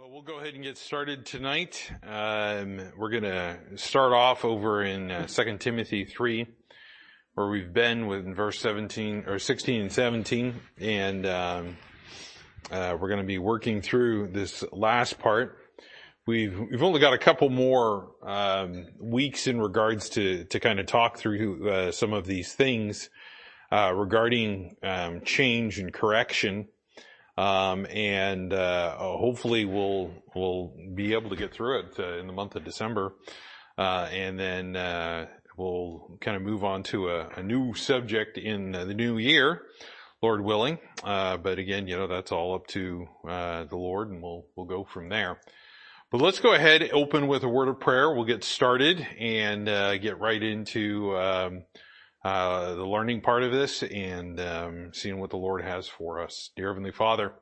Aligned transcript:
Well, 0.00 0.10
we'll 0.12 0.22
go 0.22 0.38
ahead 0.38 0.54
and 0.54 0.62
get 0.62 0.78
started 0.78 1.26
tonight. 1.26 1.90
Um, 2.04 2.80
we're 2.96 3.10
going 3.10 3.24
to 3.24 3.58
start 3.74 4.12
off 4.12 4.44
over 4.44 4.84
in 4.84 5.10
uh, 5.10 5.26
2 5.26 5.58
Timothy 5.58 6.04
3, 6.04 6.46
where 7.34 7.48
we've 7.48 7.72
been 7.72 8.06
with 8.06 8.24
verse 8.36 8.60
17 8.60 9.24
or 9.26 9.40
16 9.40 9.80
and 9.80 9.90
17, 9.92 10.54
and 10.80 11.26
um, 11.26 11.76
uh, 12.70 12.96
we're 13.00 13.08
going 13.08 13.20
to 13.20 13.26
be 13.26 13.38
working 13.38 13.82
through 13.82 14.28
this 14.28 14.62
last 14.70 15.18
part. 15.18 15.58
We've 16.28 16.56
we've 16.70 16.82
only 16.84 17.00
got 17.00 17.12
a 17.12 17.18
couple 17.18 17.50
more 17.50 18.12
um, 18.22 18.86
weeks 19.00 19.48
in 19.48 19.60
regards 19.60 20.10
to 20.10 20.44
to 20.44 20.60
kind 20.60 20.78
of 20.78 20.86
talk 20.86 21.18
through 21.18 21.68
uh, 21.68 21.90
some 21.90 22.12
of 22.12 22.24
these 22.24 22.52
things 22.52 23.10
uh, 23.72 23.92
regarding 23.96 24.76
um, 24.84 25.22
change 25.22 25.80
and 25.80 25.92
correction. 25.92 26.68
Um, 27.38 27.86
and 27.86 28.52
uh, 28.52 28.96
hopefully 28.96 29.64
we'll 29.64 30.10
we'll 30.34 30.72
be 30.92 31.12
able 31.12 31.30
to 31.30 31.36
get 31.36 31.54
through 31.54 31.78
it 31.78 32.00
uh, 32.00 32.18
in 32.18 32.26
the 32.26 32.32
month 32.32 32.56
of 32.56 32.64
December, 32.64 33.12
uh, 33.78 34.08
and 34.10 34.36
then 34.36 34.74
uh, 34.74 35.26
we'll 35.56 36.18
kind 36.20 36.36
of 36.36 36.42
move 36.42 36.64
on 36.64 36.82
to 36.84 37.10
a, 37.10 37.40
new 37.44 37.74
subject 37.74 38.38
in 38.38 38.72
the 38.72 38.92
new 38.92 39.18
year, 39.18 39.62
Lord 40.20 40.42
willing. 40.42 40.78
Uh, 41.04 41.36
but 41.36 41.60
again, 41.60 41.86
you 41.86 41.96
know 41.96 42.08
that's 42.08 42.32
all 42.32 42.56
up 42.56 42.66
to 42.68 43.06
uh, 43.28 43.64
the 43.66 43.76
Lord, 43.76 44.10
and 44.10 44.20
we'll 44.20 44.44
we'll 44.56 44.66
go 44.66 44.82
from 44.82 45.08
there. 45.08 45.38
But 46.10 46.20
let's 46.20 46.40
go 46.40 46.54
ahead, 46.54 46.90
open 46.92 47.28
with 47.28 47.44
a 47.44 47.48
word 47.48 47.68
of 47.68 47.78
prayer. 47.78 48.12
We'll 48.12 48.24
get 48.24 48.42
started 48.42 49.06
and 49.16 49.66
get 50.02 50.18
right 50.18 50.42
into. 50.42 51.14
Uh, 52.24 52.74
the 52.74 52.86
learning 52.86 53.20
part 53.20 53.44
of 53.44 53.52
this 53.52 53.84
and 53.84 54.40
um, 54.40 54.90
seeing 54.92 55.20
what 55.20 55.30
the 55.30 55.36
Lord 55.36 55.62
has 55.62 55.86
for 55.86 56.20
us. 56.20 56.50
Dear 56.56 56.68
Heavenly 56.68 56.90
Father, 56.90 57.32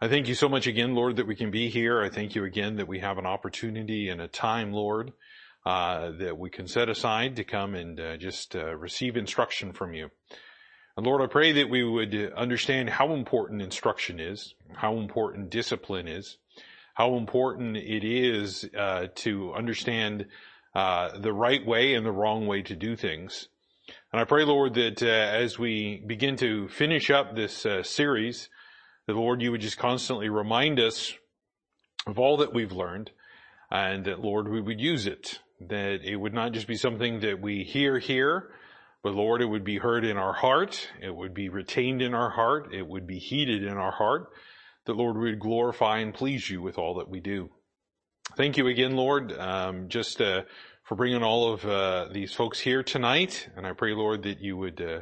I 0.00 0.06
thank 0.06 0.28
you 0.28 0.34
so 0.34 0.48
much 0.48 0.68
again, 0.68 0.94
Lord, 0.94 1.16
that 1.16 1.26
we 1.26 1.34
can 1.34 1.50
be 1.50 1.68
here. 1.68 2.00
I 2.00 2.08
thank 2.08 2.36
you 2.36 2.44
again 2.44 2.76
that 2.76 2.86
we 2.86 3.00
have 3.00 3.18
an 3.18 3.26
opportunity 3.26 4.08
and 4.08 4.20
a 4.20 4.28
time, 4.28 4.72
Lord, 4.72 5.12
uh, 5.66 6.12
that 6.18 6.38
we 6.38 6.48
can 6.48 6.68
set 6.68 6.88
aside 6.88 7.34
to 7.36 7.44
come 7.44 7.74
and 7.74 7.98
uh, 7.98 8.16
just 8.16 8.54
uh, 8.54 8.76
receive 8.76 9.16
instruction 9.16 9.72
from 9.72 9.94
you. 9.94 10.10
And 10.96 11.04
Lord, 11.04 11.20
I 11.20 11.26
pray 11.26 11.50
that 11.50 11.68
we 11.68 11.82
would 11.82 12.14
understand 12.36 12.90
how 12.90 13.14
important 13.14 13.62
instruction 13.62 14.20
is, 14.20 14.54
how 14.74 14.96
important 14.98 15.50
discipline 15.50 16.06
is, 16.06 16.38
how 16.94 17.16
important 17.16 17.76
it 17.76 18.04
is 18.04 18.68
uh, 18.78 19.08
to 19.16 19.52
understand 19.54 20.26
uh, 20.72 21.18
the 21.18 21.32
right 21.32 21.66
way 21.66 21.94
and 21.94 22.06
the 22.06 22.12
wrong 22.12 22.46
way 22.46 22.62
to 22.62 22.76
do 22.76 22.94
things. 22.94 23.48
And 24.12 24.20
I 24.20 24.24
pray, 24.24 24.44
Lord, 24.44 24.74
that 24.74 25.02
uh, 25.02 25.06
as 25.06 25.58
we 25.58 26.02
begin 26.06 26.36
to 26.36 26.68
finish 26.68 27.10
up 27.10 27.34
this 27.34 27.66
uh, 27.66 27.82
series, 27.82 28.48
that 29.06 29.16
Lord, 29.16 29.42
you 29.42 29.50
would 29.50 29.60
just 29.60 29.78
constantly 29.78 30.28
remind 30.28 30.80
us 30.80 31.12
of 32.06 32.18
all 32.18 32.38
that 32.38 32.54
we've 32.54 32.72
learned, 32.72 33.10
and 33.70 34.04
that 34.04 34.20
Lord, 34.20 34.48
we 34.48 34.60
would 34.60 34.80
use 34.80 35.06
it. 35.06 35.40
That 35.60 36.00
it 36.04 36.16
would 36.16 36.34
not 36.34 36.52
just 36.52 36.66
be 36.66 36.76
something 36.76 37.20
that 37.20 37.40
we 37.40 37.64
hear 37.64 37.98
here, 37.98 38.50
but 39.02 39.14
Lord, 39.14 39.42
it 39.42 39.46
would 39.46 39.64
be 39.64 39.78
heard 39.78 40.04
in 40.04 40.16
our 40.16 40.32
heart, 40.32 40.88
it 41.02 41.14
would 41.14 41.34
be 41.34 41.48
retained 41.48 42.00
in 42.00 42.14
our 42.14 42.30
heart, 42.30 42.74
it 42.74 42.86
would 42.86 43.06
be 43.06 43.18
heeded 43.18 43.62
in 43.64 43.76
our 43.76 43.92
heart. 43.92 44.28
That 44.86 44.96
Lord, 44.96 45.16
we 45.16 45.30
would 45.30 45.40
glorify 45.40 45.98
and 45.98 46.12
please 46.12 46.48
you 46.50 46.60
with 46.60 46.78
all 46.78 46.94
that 46.94 47.08
we 47.08 47.20
do. 47.20 47.50
Thank 48.36 48.56
you 48.56 48.66
again, 48.66 48.96
Lord. 48.96 49.32
Um, 49.32 49.88
just 49.88 50.20
uh, 50.20 50.42
for 50.84 50.96
bringing 50.96 51.22
all 51.22 51.52
of 51.52 51.64
uh, 51.64 52.08
these 52.12 52.34
folks 52.34 52.60
here 52.60 52.82
tonight. 52.82 53.48
And 53.56 53.66
I 53.66 53.72
pray, 53.72 53.94
Lord, 53.94 54.22
that 54.24 54.40
you 54.40 54.56
would 54.58 54.80
uh, 54.80 55.00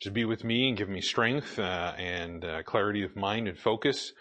just 0.00 0.12
be 0.12 0.24
with 0.24 0.42
me 0.42 0.68
and 0.68 0.76
give 0.76 0.88
me 0.88 1.00
strength 1.00 1.58
uh, 1.58 1.92
and 1.96 2.44
uh, 2.44 2.62
clarity 2.64 3.04
of 3.04 3.14
mind 3.14 3.46
and 3.46 3.56
focus, 3.56 4.12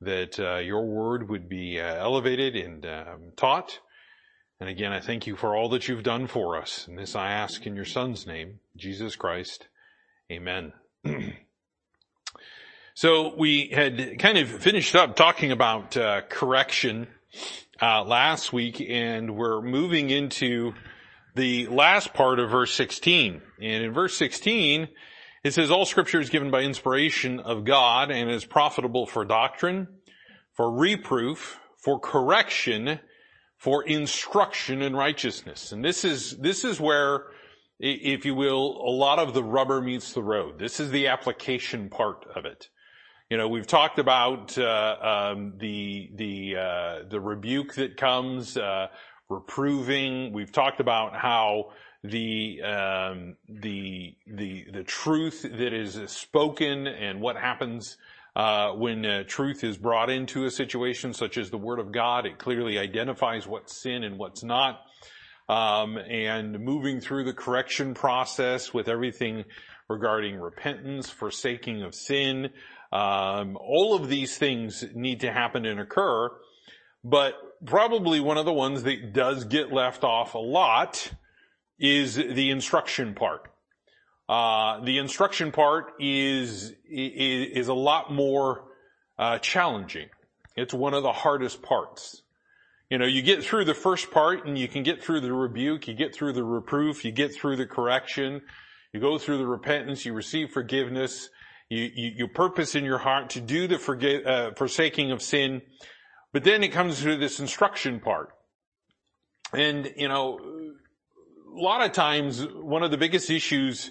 that 0.00 0.38
uh, 0.40 0.56
your 0.56 0.84
word 0.84 1.28
would 1.30 1.48
be 1.48 1.80
uh, 1.80 1.94
elevated 1.94 2.56
and 2.56 2.84
um, 2.86 3.32
taught. 3.36 3.78
And 4.58 4.68
again, 4.68 4.92
I 4.92 4.98
thank 4.98 5.28
you 5.28 5.36
for 5.36 5.54
all 5.54 5.68
that 5.68 5.86
you've 5.86 6.02
done 6.02 6.26
for 6.26 6.56
us. 6.56 6.88
And 6.88 6.98
this 6.98 7.14
I 7.14 7.30
ask 7.30 7.64
in 7.64 7.76
your 7.76 7.84
Son's 7.84 8.26
name, 8.26 8.58
Jesus 8.76 9.14
Christ. 9.14 9.68
Amen. 10.32 10.72
so 12.94 13.32
we 13.36 13.68
had 13.68 14.18
kind 14.18 14.36
of 14.36 14.48
finished 14.48 14.96
up 14.96 15.14
talking 15.14 15.52
about 15.52 15.92
correction 16.28 17.06
uh, 17.80 18.04
last 18.04 18.52
week, 18.52 18.84
and 18.86 19.36
we're 19.36 19.62
moving 19.62 20.10
into 20.10 20.74
the 21.34 21.66
last 21.68 22.12
part 22.12 22.40
of 22.40 22.50
verse 22.50 22.74
16. 22.74 23.40
And 23.60 23.84
in 23.84 23.92
verse 23.92 24.16
16, 24.16 24.88
it 25.44 25.54
says, 25.54 25.70
all 25.70 25.86
scripture 25.86 26.20
is 26.20 26.30
given 26.30 26.50
by 26.50 26.62
inspiration 26.62 27.40
of 27.40 27.64
God 27.64 28.10
and 28.10 28.30
is 28.30 28.44
profitable 28.44 29.06
for 29.06 29.24
doctrine, 29.24 29.86
for 30.52 30.70
reproof, 30.72 31.60
for 31.76 32.00
correction, 32.00 32.98
for 33.56 33.84
instruction 33.84 34.82
in 34.82 34.96
righteousness. 34.96 35.70
And 35.72 35.84
this 35.84 36.04
is, 36.04 36.36
this 36.38 36.64
is 36.64 36.80
where, 36.80 37.26
if 37.78 38.24
you 38.24 38.34
will, 38.34 38.82
a 38.84 38.90
lot 38.90 39.20
of 39.20 39.34
the 39.34 39.44
rubber 39.44 39.80
meets 39.80 40.12
the 40.12 40.22
road. 40.22 40.58
This 40.58 40.80
is 40.80 40.90
the 40.90 41.06
application 41.06 41.88
part 41.88 42.26
of 42.34 42.44
it. 42.44 42.68
You 43.30 43.36
know, 43.36 43.48
we've 43.48 43.66
talked 43.66 43.98
about 43.98 44.56
uh, 44.56 45.32
um, 45.34 45.52
the 45.58 46.10
the 46.14 46.56
uh, 46.56 46.98
the 47.10 47.20
rebuke 47.20 47.74
that 47.74 47.98
comes, 47.98 48.56
uh, 48.56 48.86
reproving. 49.28 50.32
We've 50.32 50.50
talked 50.50 50.80
about 50.80 51.14
how 51.14 51.72
the 52.02 52.62
um, 52.62 53.36
the 53.46 54.16
the 54.26 54.64
the 54.72 54.82
truth 54.82 55.42
that 55.42 55.74
is 55.74 56.00
spoken 56.10 56.86
and 56.86 57.20
what 57.20 57.36
happens 57.36 57.98
uh, 58.34 58.70
when 58.70 59.26
truth 59.26 59.62
is 59.62 59.76
brought 59.76 60.08
into 60.08 60.46
a 60.46 60.50
situation, 60.50 61.12
such 61.12 61.36
as 61.36 61.50
the 61.50 61.58
Word 61.58 61.80
of 61.80 61.92
God. 61.92 62.24
It 62.24 62.38
clearly 62.38 62.78
identifies 62.78 63.46
what's 63.46 63.76
sin 63.76 64.04
and 64.04 64.16
what's 64.16 64.42
not. 64.42 64.80
Um, 65.50 65.98
and 65.98 66.60
moving 66.60 67.00
through 67.00 67.24
the 67.24 67.34
correction 67.34 67.92
process 67.92 68.72
with 68.72 68.88
everything 68.88 69.44
regarding 69.88 70.38
repentance, 70.38 71.08
forsaking 71.08 71.82
of 71.82 71.94
sin, 71.94 72.50
um, 72.92 73.58
all 73.60 73.94
of 73.94 74.08
these 74.08 74.38
things 74.38 74.84
need 74.94 75.20
to 75.20 75.32
happen 75.32 75.66
and 75.66 75.80
occur, 75.80 76.30
but 77.04 77.34
probably 77.64 78.20
one 78.20 78.38
of 78.38 78.44
the 78.44 78.52
ones 78.52 78.82
that 78.84 79.12
does 79.12 79.44
get 79.44 79.72
left 79.72 80.04
off 80.04 80.34
a 80.34 80.38
lot 80.38 81.12
is 81.78 82.16
the 82.16 82.50
instruction 82.50 83.14
part. 83.14 83.50
Uh, 84.28 84.84
the 84.84 84.98
instruction 84.98 85.52
part 85.52 85.92
is, 85.98 86.74
is, 86.88 87.50
is 87.52 87.68
a 87.68 87.74
lot 87.74 88.12
more 88.12 88.64
uh, 89.18 89.38
challenging. 89.38 90.08
It's 90.56 90.74
one 90.74 90.92
of 90.92 91.02
the 91.02 91.12
hardest 91.12 91.62
parts. 91.62 92.22
You 92.90 92.98
know, 92.98 93.06
you 93.06 93.22
get 93.22 93.44
through 93.44 93.66
the 93.66 93.74
first 93.74 94.10
part 94.10 94.46
and 94.46 94.58
you 94.58 94.66
can 94.66 94.82
get 94.82 95.02
through 95.02 95.20
the 95.20 95.32
rebuke, 95.32 95.88
you 95.88 95.94
get 95.94 96.14
through 96.14 96.32
the 96.32 96.44
reproof, 96.44 97.04
you 97.04 97.12
get 97.12 97.34
through 97.34 97.56
the 97.56 97.66
correction, 97.66 98.42
you 98.92 99.00
go 99.00 99.18
through 99.18 99.38
the 99.38 99.46
repentance, 99.46 100.04
you 100.04 100.14
receive 100.14 100.50
forgiveness, 100.50 101.28
you, 101.68 102.12
you, 102.16 102.28
purpose 102.28 102.74
in 102.74 102.84
your 102.84 102.98
heart 102.98 103.30
to 103.30 103.40
do 103.40 103.66
the 103.66 103.78
forget, 103.78 104.26
uh, 104.26 104.52
forsaking 104.54 105.10
of 105.10 105.20
sin. 105.20 105.62
But 106.32 106.44
then 106.44 106.62
it 106.62 106.68
comes 106.68 107.02
to 107.02 107.16
this 107.16 107.40
instruction 107.40 108.00
part. 108.00 108.30
And, 109.52 109.92
you 109.96 110.08
know, 110.08 110.38
a 110.38 111.60
lot 111.60 111.84
of 111.84 111.92
times 111.92 112.46
one 112.46 112.82
of 112.82 112.90
the 112.90 112.98
biggest 112.98 113.30
issues 113.30 113.90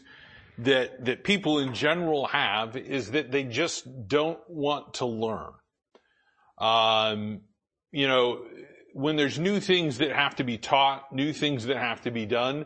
that, 0.60 1.06
that 1.06 1.24
people 1.24 1.60
in 1.60 1.74
general 1.74 2.28
have 2.28 2.76
is 2.76 3.12
that 3.12 3.32
they 3.32 3.44
just 3.44 3.88
don't 4.08 4.40
want 4.48 4.96
to 4.96 5.06
learn. 5.06 5.52
Um, 6.58 7.42
you 7.92 8.08
know, 8.08 8.44
when 8.94 9.16
there's 9.16 9.38
new 9.38 9.60
things 9.60 10.00
that 10.00 10.12
have 10.12 10.36
to 10.38 10.44
be 10.44 10.58
taught, 10.58 11.14
new 11.14 11.32
things 11.32 11.66
that 11.66 11.78
have 11.78 12.02
to 12.02 12.12
be 12.12 12.26
done, 12.26 12.66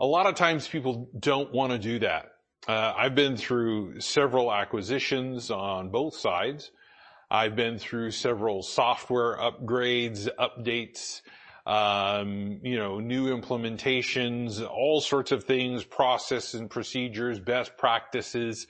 a 0.00 0.06
lot 0.06 0.26
of 0.26 0.34
times 0.34 0.66
people 0.66 1.10
don't 1.18 1.52
want 1.52 1.72
to 1.72 1.78
do 1.78 1.98
that. 1.98 2.26
Uh, 2.68 2.92
I've 2.96 3.14
been 3.14 3.36
through 3.36 4.00
several 4.00 4.52
acquisitions 4.52 5.50
on 5.50 5.90
both 5.90 6.16
sides. 6.16 6.72
I've 7.30 7.56
been 7.56 7.78
through 7.78 8.12
several 8.12 8.62
software 8.62 9.36
upgrades, 9.36 10.28
updates, 10.38 11.22
um, 11.66 12.60
you 12.62 12.76
know, 12.76 13.00
new 13.00 13.36
implementations, 13.36 14.64
all 14.68 15.00
sorts 15.00 15.32
of 15.32 15.44
things, 15.44 15.84
process 15.84 16.54
and 16.54 16.70
procedures, 16.70 17.40
best 17.40 17.76
practices, 17.76 18.66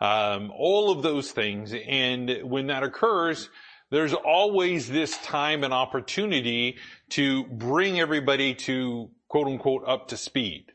um, 0.00 0.52
all 0.56 0.90
of 0.90 1.02
those 1.02 1.30
things. 1.30 1.72
And 1.86 2.40
when 2.42 2.66
that 2.68 2.82
occurs, 2.82 3.48
there's 3.90 4.14
always 4.14 4.88
this 4.88 5.16
time 5.18 5.62
and 5.62 5.72
opportunity 5.72 6.78
to 7.10 7.44
bring 7.44 8.00
everybody 8.00 8.54
to 8.54 9.10
quote 9.28 9.46
unquote 9.46 9.84
up 9.86 10.08
to 10.08 10.16
speed. 10.16 10.72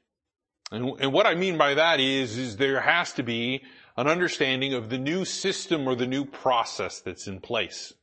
And, 0.72 1.00
and 1.00 1.14
what 1.14 1.26
I 1.28 1.36
mean 1.36 1.58
by 1.58 1.76
that 1.76 2.00
is, 2.00 2.38
is 2.38 2.58
there 2.58 2.82
has 2.82 3.14
to 3.14 3.24
be 3.24 3.64
an 3.98 4.08
understanding 4.08 4.74
of 4.74 4.90
the 4.90 4.98
new 4.98 5.24
system 5.26 5.88
or 5.88 5.96
the 5.96 6.08
new 6.08 6.26
process 6.26 7.02
that's 7.02 7.28
in 7.28 7.40
place. 7.40 7.94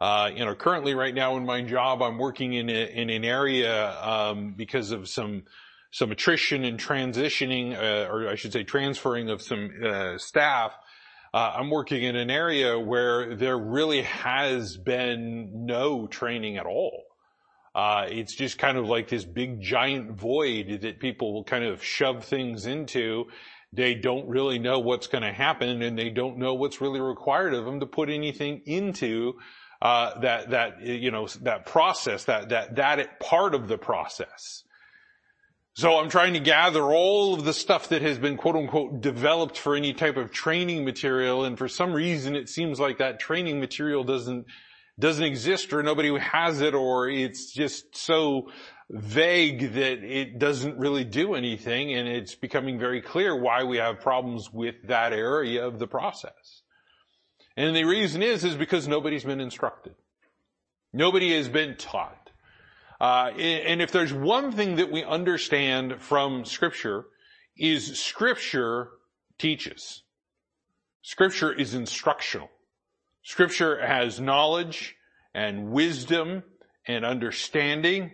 Uh, 0.00 0.30
you 0.34 0.44
know, 0.44 0.54
currently 0.54 0.94
right 0.94 1.14
now 1.14 1.36
in 1.36 1.46
my 1.46 1.62
job, 1.62 2.02
I'm 2.02 2.18
working 2.18 2.52
in, 2.52 2.68
a, 2.68 2.84
in 2.84 3.08
an 3.08 3.24
area 3.24 3.98
um, 4.02 4.54
because 4.56 4.90
of 4.90 5.08
some 5.08 5.44
some 5.92 6.12
attrition 6.12 6.64
and 6.64 6.78
transitioning, 6.78 7.74
uh, 7.74 8.12
or 8.12 8.28
I 8.28 8.34
should 8.34 8.52
say, 8.52 8.64
transferring 8.64 9.30
of 9.30 9.40
some 9.40 9.70
uh, 9.82 10.18
staff. 10.18 10.72
uh, 11.32 11.54
I'm 11.56 11.70
working 11.70 12.02
in 12.02 12.16
an 12.16 12.30
area 12.30 12.78
where 12.78 13.34
there 13.34 13.56
really 13.56 14.02
has 14.02 14.76
been 14.76 15.64
no 15.64 16.06
training 16.06 16.58
at 16.58 16.66
all. 16.66 17.05
Uh, 17.76 18.06
it's 18.08 18.34
just 18.34 18.56
kind 18.56 18.78
of 18.78 18.88
like 18.88 19.06
this 19.06 19.26
big 19.26 19.60
giant 19.60 20.12
void 20.12 20.80
that 20.80 20.98
people 20.98 21.34
will 21.34 21.44
kind 21.44 21.62
of 21.62 21.84
shove 21.84 22.24
things 22.24 22.64
into. 22.64 23.26
They 23.70 23.94
don't 23.94 24.26
really 24.28 24.58
know 24.58 24.78
what's 24.78 25.08
going 25.08 25.24
to 25.24 25.32
happen 25.32 25.82
and 25.82 25.98
they 25.98 26.08
don't 26.08 26.38
know 26.38 26.54
what's 26.54 26.80
really 26.80 27.00
required 27.00 27.52
of 27.52 27.66
them 27.66 27.80
to 27.80 27.86
put 27.86 28.08
anything 28.08 28.62
into 28.64 29.34
uh, 29.82 30.18
that 30.20 30.50
that 30.50 30.80
you 30.80 31.10
know 31.10 31.26
that 31.42 31.66
process 31.66 32.24
that 32.24 32.48
that 32.48 32.76
that 32.76 33.20
part 33.20 33.54
of 33.54 33.68
the 33.68 33.76
process. 33.76 34.62
So 35.74 35.98
I'm 35.98 36.08
trying 36.08 36.32
to 36.32 36.40
gather 36.40 36.82
all 36.82 37.34
of 37.34 37.44
the 37.44 37.52
stuff 37.52 37.90
that 37.90 38.00
has 38.00 38.18
been 38.18 38.38
quote 38.38 38.56
unquote 38.56 39.02
developed 39.02 39.58
for 39.58 39.76
any 39.76 39.92
type 39.92 40.16
of 40.16 40.32
training 40.32 40.86
material. 40.86 41.44
And 41.44 41.58
for 41.58 41.68
some 41.68 41.92
reason, 41.92 42.34
it 42.34 42.48
seems 42.48 42.80
like 42.80 42.96
that 42.96 43.20
training 43.20 43.60
material 43.60 44.02
doesn't, 44.02 44.46
doesn't 44.98 45.24
exist 45.24 45.72
or 45.72 45.82
nobody 45.82 46.16
has 46.18 46.60
it 46.60 46.74
or 46.74 47.08
it's 47.08 47.52
just 47.52 47.96
so 47.96 48.50
vague 48.90 49.72
that 49.74 50.04
it 50.04 50.38
doesn't 50.38 50.78
really 50.78 51.04
do 51.04 51.34
anything. 51.34 51.92
And 51.92 52.08
it's 52.08 52.34
becoming 52.34 52.78
very 52.78 53.02
clear 53.02 53.36
why 53.36 53.64
we 53.64 53.76
have 53.76 54.00
problems 54.00 54.52
with 54.52 54.76
that 54.88 55.12
area 55.12 55.66
of 55.66 55.78
the 55.78 55.86
process. 55.86 56.62
And 57.56 57.74
the 57.74 57.84
reason 57.84 58.22
is, 58.22 58.44
is 58.44 58.54
because 58.54 58.86
nobody's 58.86 59.24
been 59.24 59.40
instructed. 59.40 59.94
Nobody 60.92 61.34
has 61.36 61.48
been 61.48 61.76
taught. 61.76 62.30
Uh, 63.00 63.30
and 63.36 63.82
if 63.82 63.92
there's 63.92 64.12
one 64.12 64.52
thing 64.52 64.76
that 64.76 64.90
we 64.90 65.04
understand 65.04 66.00
from 66.00 66.44
scripture 66.44 67.04
is 67.56 67.98
scripture 67.98 68.88
teaches. 69.38 70.02
Scripture 71.02 71.52
is 71.52 71.74
instructional. 71.74 72.48
Scripture 73.26 73.84
has 73.84 74.20
knowledge 74.20 74.94
and 75.34 75.72
wisdom 75.72 76.44
and 76.86 77.04
understanding, 77.04 78.12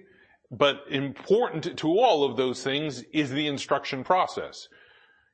but 0.50 0.84
important 0.88 1.76
to 1.76 1.98
all 1.98 2.24
of 2.24 2.38
those 2.38 2.62
things 2.62 3.02
is 3.12 3.30
the 3.30 3.46
instruction 3.46 4.04
process. 4.04 4.68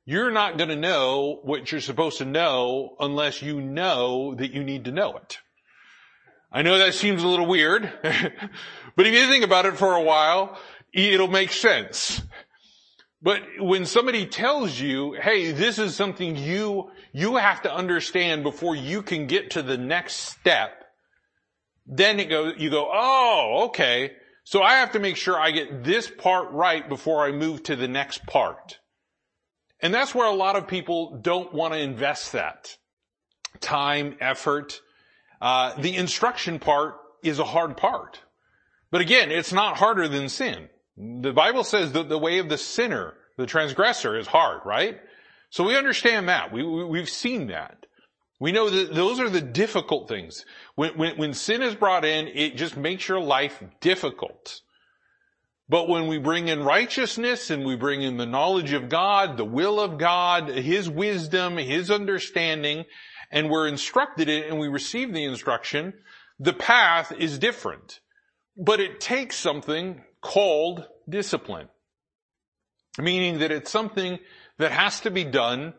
You're 0.04 0.32
not 0.32 0.58
going 0.58 0.70
to 0.70 0.76
know 0.76 1.38
what 1.44 1.70
you're 1.70 1.80
supposed 1.80 2.18
to 2.18 2.24
know 2.24 2.96
unless 2.98 3.40
you 3.40 3.60
know 3.60 4.34
that 4.34 4.50
you 4.50 4.64
need 4.64 4.86
to 4.86 4.90
know 4.90 5.16
it. 5.16 5.38
I 6.50 6.62
know 6.62 6.78
that 6.78 6.94
seems 6.94 7.22
a 7.22 7.28
little 7.28 7.46
weird, 7.46 7.88
but 8.02 9.06
if 9.06 9.14
you 9.14 9.28
think 9.28 9.44
about 9.44 9.64
it 9.64 9.78
for 9.78 9.94
a 9.94 10.02
while, 10.02 10.58
it'll 10.92 11.28
make 11.28 11.52
sense. 11.52 12.20
But 13.20 13.42
when 13.58 13.84
somebody 13.84 14.26
tells 14.26 14.78
you, 14.78 15.14
hey, 15.20 15.50
this 15.50 15.78
is 15.78 15.96
something 15.96 16.36
you, 16.36 16.90
you 17.12 17.36
have 17.36 17.62
to 17.62 17.74
understand 17.74 18.44
before 18.44 18.76
you 18.76 19.02
can 19.02 19.26
get 19.26 19.50
to 19.52 19.62
the 19.62 19.76
next 19.76 20.14
step, 20.14 20.84
then 21.84 22.20
it 22.20 22.28
goes, 22.28 22.54
you 22.58 22.70
go, 22.70 22.88
oh, 22.92 23.64
okay. 23.68 24.12
So 24.44 24.62
I 24.62 24.74
have 24.76 24.92
to 24.92 25.00
make 25.00 25.16
sure 25.16 25.38
I 25.38 25.50
get 25.50 25.82
this 25.82 26.08
part 26.08 26.52
right 26.52 26.88
before 26.88 27.24
I 27.24 27.32
move 27.32 27.64
to 27.64 27.76
the 27.76 27.88
next 27.88 28.24
part. 28.26 28.78
And 29.80 29.92
that's 29.92 30.14
where 30.14 30.26
a 30.26 30.34
lot 30.34 30.56
of 30.56 30.68
people 30.68 31.18
don't 31.20 31.52
want 31.52 31.74
to 31.74 31.80
invest 31.80 32.32
that 32.32 32.76
time, 33.60 34.16
effort, 34.20 34.80
uh, 35.40 35.74
the 35.80 35.96
instruction 35.96 36.58
part 36.58 36.96
is 37.22 37.38
a 37.38 37.44
hard 37.44 37.76
part. 37.76 38.20
But 38.90 39.00
again, 39.00 39.30
it's 39.30 39.52
not 39.52 39.76
harder 39.76 40.08
than 40.08 40.28
sin. 40.28 40.68
The 40.98 41.32
Bible 41.32 41.62
says 41.62 41.92
that 41.92 42.08
the 42.08 42.18
way 42.18 42.38
of 42.38 42.48
the 42.48 42.58
sinner, 42.58 43.14
the 43.36 43.46
transgressor 43.46 44.16
is 44.16 44.26
hard, 44.26 44.62
right? 44.64 44.98
So 45.50 45.64
we 45.64 45.76
understand 45.76 46.28
that. 46.28 46.52
We, 46.52 46.64
we, 46.64 46.98
have 46.98 47.08
seen 47.08 47.48
that. 47.48 47.86
We 48.40 48.52
know 48.52 48.68
that 48.68 48.94
those 48.94 49.20
are 49.20 49.30
the 49.30 49.40
difficult 49.40 50.08
things. 50.08 50.44
When, 50.74 50.98
when, 50.98 51.16
when 51.16 51.34
sin 51.34 51.62
is 51.62 51.74
brought 51.74 52.04
in, 52.04 52.28
it 52.28 52.56
just 52.56 52.76
makes 52.76 53.08
your 53.08 53.20
life 53.20 53.62
difficult. 53.80 54.60
But 55.68 55.88
when 55.88 56.06
we 56.06 56.18
bring 56.18 56.48
in 56.48 56.64
righteousness 56.64 57.50
and 57.50 57.64
we 57.64 57.76
bring 57.76 58.02
in 58.02 58.16
the 58.16 58.26
knowledge 58.26 58.72
of 58.72 58.88
God, 58.88 59.36
the 59.36 59.44
will 59.44 59.78
of 59.78 59.98
God, 59.98 60.48
His 60.48 60.88
wisdom, 60.88 61.58
His 61.58 61.90
understanding, 61.90 62.86
and 63.30 63.50
we're 63.50 63.68
instructed 63.68 64.28
in 64.28 64.42
it 64.42 64.50
and 64.50 64.58
we 64.58 64.68
receive 64.68 65.12
the 65.12 65.24
instruction, 65.24 65.94
the 66.40 66.54
path 66.54 67.12
is 67.12 67.38
different. 67.38 68.00
But 68.56 68.80
it 68.80 69.00
takes 69.00 69.36
something 69.36 70.02
called 70.20 70.86
discipline. 71.08 71.68
Meaning 72.98 73.38
that 73.38 73.52
it's 73.52 73.70
something 73.70 74.18
that 74.58 74.72
has 74.72 75.00
to 75.00 75.10
be 75.10 75.24
done 75.24 75.74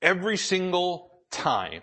every 0.00 0.36
single 0.36 1.20
time 1.30 1.82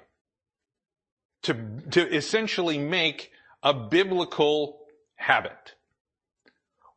to, 1.44 1.56
to 1.92 2.16
essentially 2.16 2.78
make 2.78 3.32
a 3.62 3.74
biblical 3.74 4.80
habit. 5.16 5.76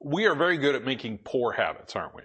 We 0.01 0.27
are 0.27 0.35
very 0.35 0.57
good 0.59 0.75
at 0.75 0.85
making 0.85 1.19
poor 1.19 1.53
habits, 1.53 1.97
aren't 1.97 2.15
we? 2.15 2.23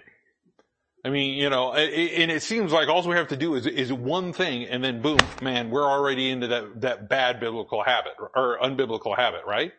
I 1.04 1.10
mean, 1.10 1.36
you 1.36 1.50
know, 1.50 1.74
and 1.74 2.30
it 2.30 2.44
seems 2.44 2.72
like 2.72 2.88
all 2.88 3.08
we 3.08 3.16
have 3.16 3.30
to 3.30 3.38
do 3.38 3.56
is, 3.56 3.66
is 3.66 3.92
one 3.92 4.34
thing 4.34 4.66
and 4.66 4.84
then 4.84 5.02
boom, 5.02 5.18
man, 5.42 5.72
we're 5.72 5.90
already 5.90 6.30
into 6.30 6.48
that, 6.48 6.82
that 6.82 7.10
bad 7.10 7.40
biblical 7.40 7.84
habit 7.84 8.14
or 8.36 8.60
unbiblical 8.62 9.18
habit, 9.18 9.42
right? 9.48 9.72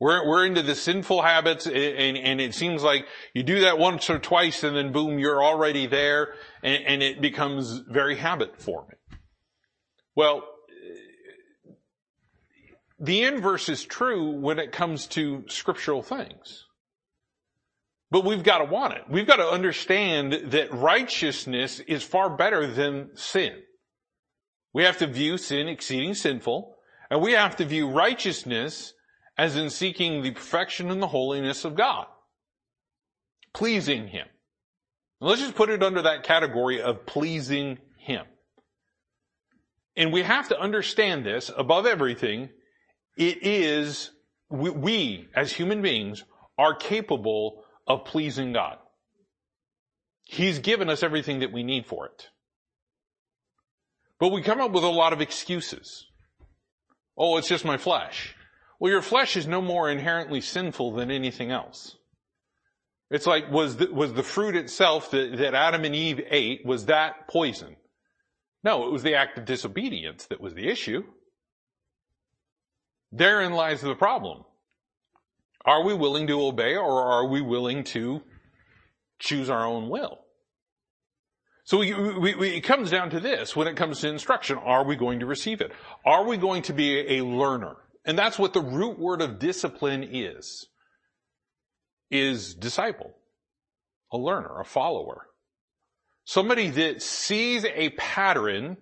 We're, 0.00 0.26
we're 0.26 0.44
into 0.46 0.62
the 0.62 0.74
sinful 0.74 1.22
habits 1.22 1.66
and, 1.66 2.18
and 2.18 2.40
it 2.40 2.54
seems 2.54 2.82
like 2.82 3.06
you 3.34 3.42
do 3.42 3.60
that 3.60 3.78
once 3.78 4.10
or 4.10 4.18
twice 4.18 4.62
and 4.62 4.76
then 4.76 4.92
boom, 4.92 5.18
you're 5.18 5.42
already 5.42 5.86
there 5.86 6.34
and, 6.62 6.84
and 6.84 7.02
it 7.02 7.20
becomes 7.20 7.82
very 7.88 8.16
habit 8.16 8.60
forming. 8.60 8.96
Well, 10.14 10.42
the 12.98 13.24
inverse 13.24 13.68
is 13.68 13.84
true 13.84 14.30
when 14.30 14.58
it 14.58 14.72
comes 14.72 15.06
to 15.08 15.44
scriptural 15.48 16.02
things. 16.02 16.64
But 18.10 18.24
we've 18.24 18.42
got 18.42 18.58
to 18.58 18.64
want 18.64 18.94
it. 18.94 19.02
We've 19.10 19.26
got 19.26 19.36
to 19.36 19.48
understand 19.48 20.32
that 20.52 20.72
righteousness 20.72 21.80
is 21.80 22.02
far 22.02 22.30
better 22.30 22.66
than 22.66 23.10
sin. 23.16 23.52
We 24.72 24.84
have 24.84 24.98
to 24.98 25.06
view 25.06 25.38
sin 25.38 25.68
exceeding 25.68 26.14
sinful, 26.14 26.76
and 27.10 27.20
we 27.20 27.32
have 27.32 27.56
to 27.56 27.64
view 27.64 27.90
righteousness 27.90 28.94
as 29.38 29.56
in 29.56 29.70
seeking 29.70 30.22
the 30.22 30.30
perfection 30.30 30.90
and 30.90 31.02
the 31.02 31.08
holiness 31.08 31.64
of 31.64 31.74
God. 31.74 32.06
Pleasing 33.52 34.08
Him. 34.08 34.26
Let's 35.20 35.40
just 35.40 35.54
put 35.54 35.70
it 35.70 35.82
under 35.82 36.02
that 36.02 36.24
category 36.24 36.80
of 36.80 37.06
pleasing 37.06 37.78
Him. 37.98 38.26
And 39.96 40.12
we 40.12 40.22
have 40.22 40.48
to 40.48 40.60
understand 40.60 41.24
this 41.24 41.50
above 41.56 41.86
everything. 41.86 42.50
It 43.16 43.42
is, 43.42 44.10
we, 44.50 44.70
we 44.70 45.28
as 45.34 45.52
human 45.52 45.80
beings 45.80 46.22
are 46.58 46.74
capable 46.74 47.64
of 47.86 48.04
pleasing 48.04 48.52
God. 48.52 48.78
He's 50.24 50.58
given 50.58 50.90
us 50.90 51.02
everything 51.02 51.40
that 51.40 51.52
we 51.52 51.62
need 51.62 51.86
for 51.86 52.06
it. 52.06 52.28
But 54.18 54.32
we 54.32 54.42
come 54.42 54.60
up 54.60 54.72
with 54.72 54.84
a 54.84 54.88
lot 54.88 55.12
of 55.12 55.20
excuses. 55.20 56.06
Oh, 57.16 57.36
it's 57.36 57.48
just 57.48 57.64
my 57.64 57.78
flesh. 57.78 58.35
Well, 58.78 58.92
your 58.92 59.02
flesh 59.02 59.36
is 59.36 59.46
no 59.46 59.62
more 59.62 59.90
inherently 59.90 60.40
sinful 60.40 60.92
than 60.92 61.10
anything 61.10 61.50
else. 61.50 61.96
It's 63.10 63.26
like, 63.26 63.50
was 63.50 63.76
the, 63.76 63.92
was 63.92 64.12
the 64.12 64.22
fruit 64.22 64.56
itself 64.56 65.10
that, 65.12 65.36
that 65.38 65.54
Adam 65.54 65.84
and 65.84 65.94
Eve 65.94 66.20
ate, 66.28 66.66
was 66.66 66.86
that 66.86 67.28
poison? 67.28 67.76
No, 68.64 68.86
it 68.86 68.92
was 68.92 69.02
the 69.02 69.14
act 69.14 69.38
of 69.38 69.44
disobedience 69.44 70.26
that 70.26 70.40
was 70.40 70.54
the 70.54 70.68
issue. 70.68 71.04
Therein 73.12 73.52
lies 73.52 73.80
the 73.80 73.94
problem. 73.94 74.44
Are 75.64 75.84
we 75.84 75.94
willing 75.94 76.26
to 76.26 76.42
obey 76.42 76.76
or 76.76 77.02
are 77.02 77.26
we 77.26 77.40
willing 77.40 77.84
to 77.84 78.22
choose 79.18 79.48
our 79.48 79.64
own 79.64 79.88
will? 79.88 80.18
So 81.64 81.78
we, 81.78 81.94
we, 81.94 82.34
we, 82.34 82.48
it 82.50 82.60
comes 82.60 82.90
down 82.90 83.10
to 83.10 83.20
this 83.20 83.56
when 83.56 83.66
it 83.66 83.76
comes 83.76 84.00
to 84.00 84.08
instruction. 84.08 84.58
Are 84.58 84.84
we 84.84 84.94
going 84.94 85.20
to 85.20 85.26
receive 85.26 85.60
it? 85.60 85.72
Are 86.04 86.24
we 86.24 86.36
going 86.36 86.62
to 86.62 86.72
be 86.72 87.18
a 87.18 87.24
learner? 87.24 87.76
And 88.06 88.18
that's 88.18 88.38
what 88.38 88.54
the 88.54 88.62
root 88.62 88.98
word 88.98 89.20
of 89.20 89.38
discipline 89.38 90.08
is. 90.10 90.66
Is 92.10 92.54
disciple. 92.54 93.14
A 94.12 94.16
learner, 94.16 94.60
a 94.60 94.64
follower. 94.64 95.26
Somebody 96.24 96.70
that 96.70 97.02
sees 97.02 97.64
a 97.64 97.90
pattern 97.90 98.76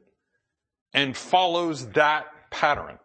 and 0.92 1.16
follows 1.16 1.88
that 1.90 2.26
pattern. 2.50 2.98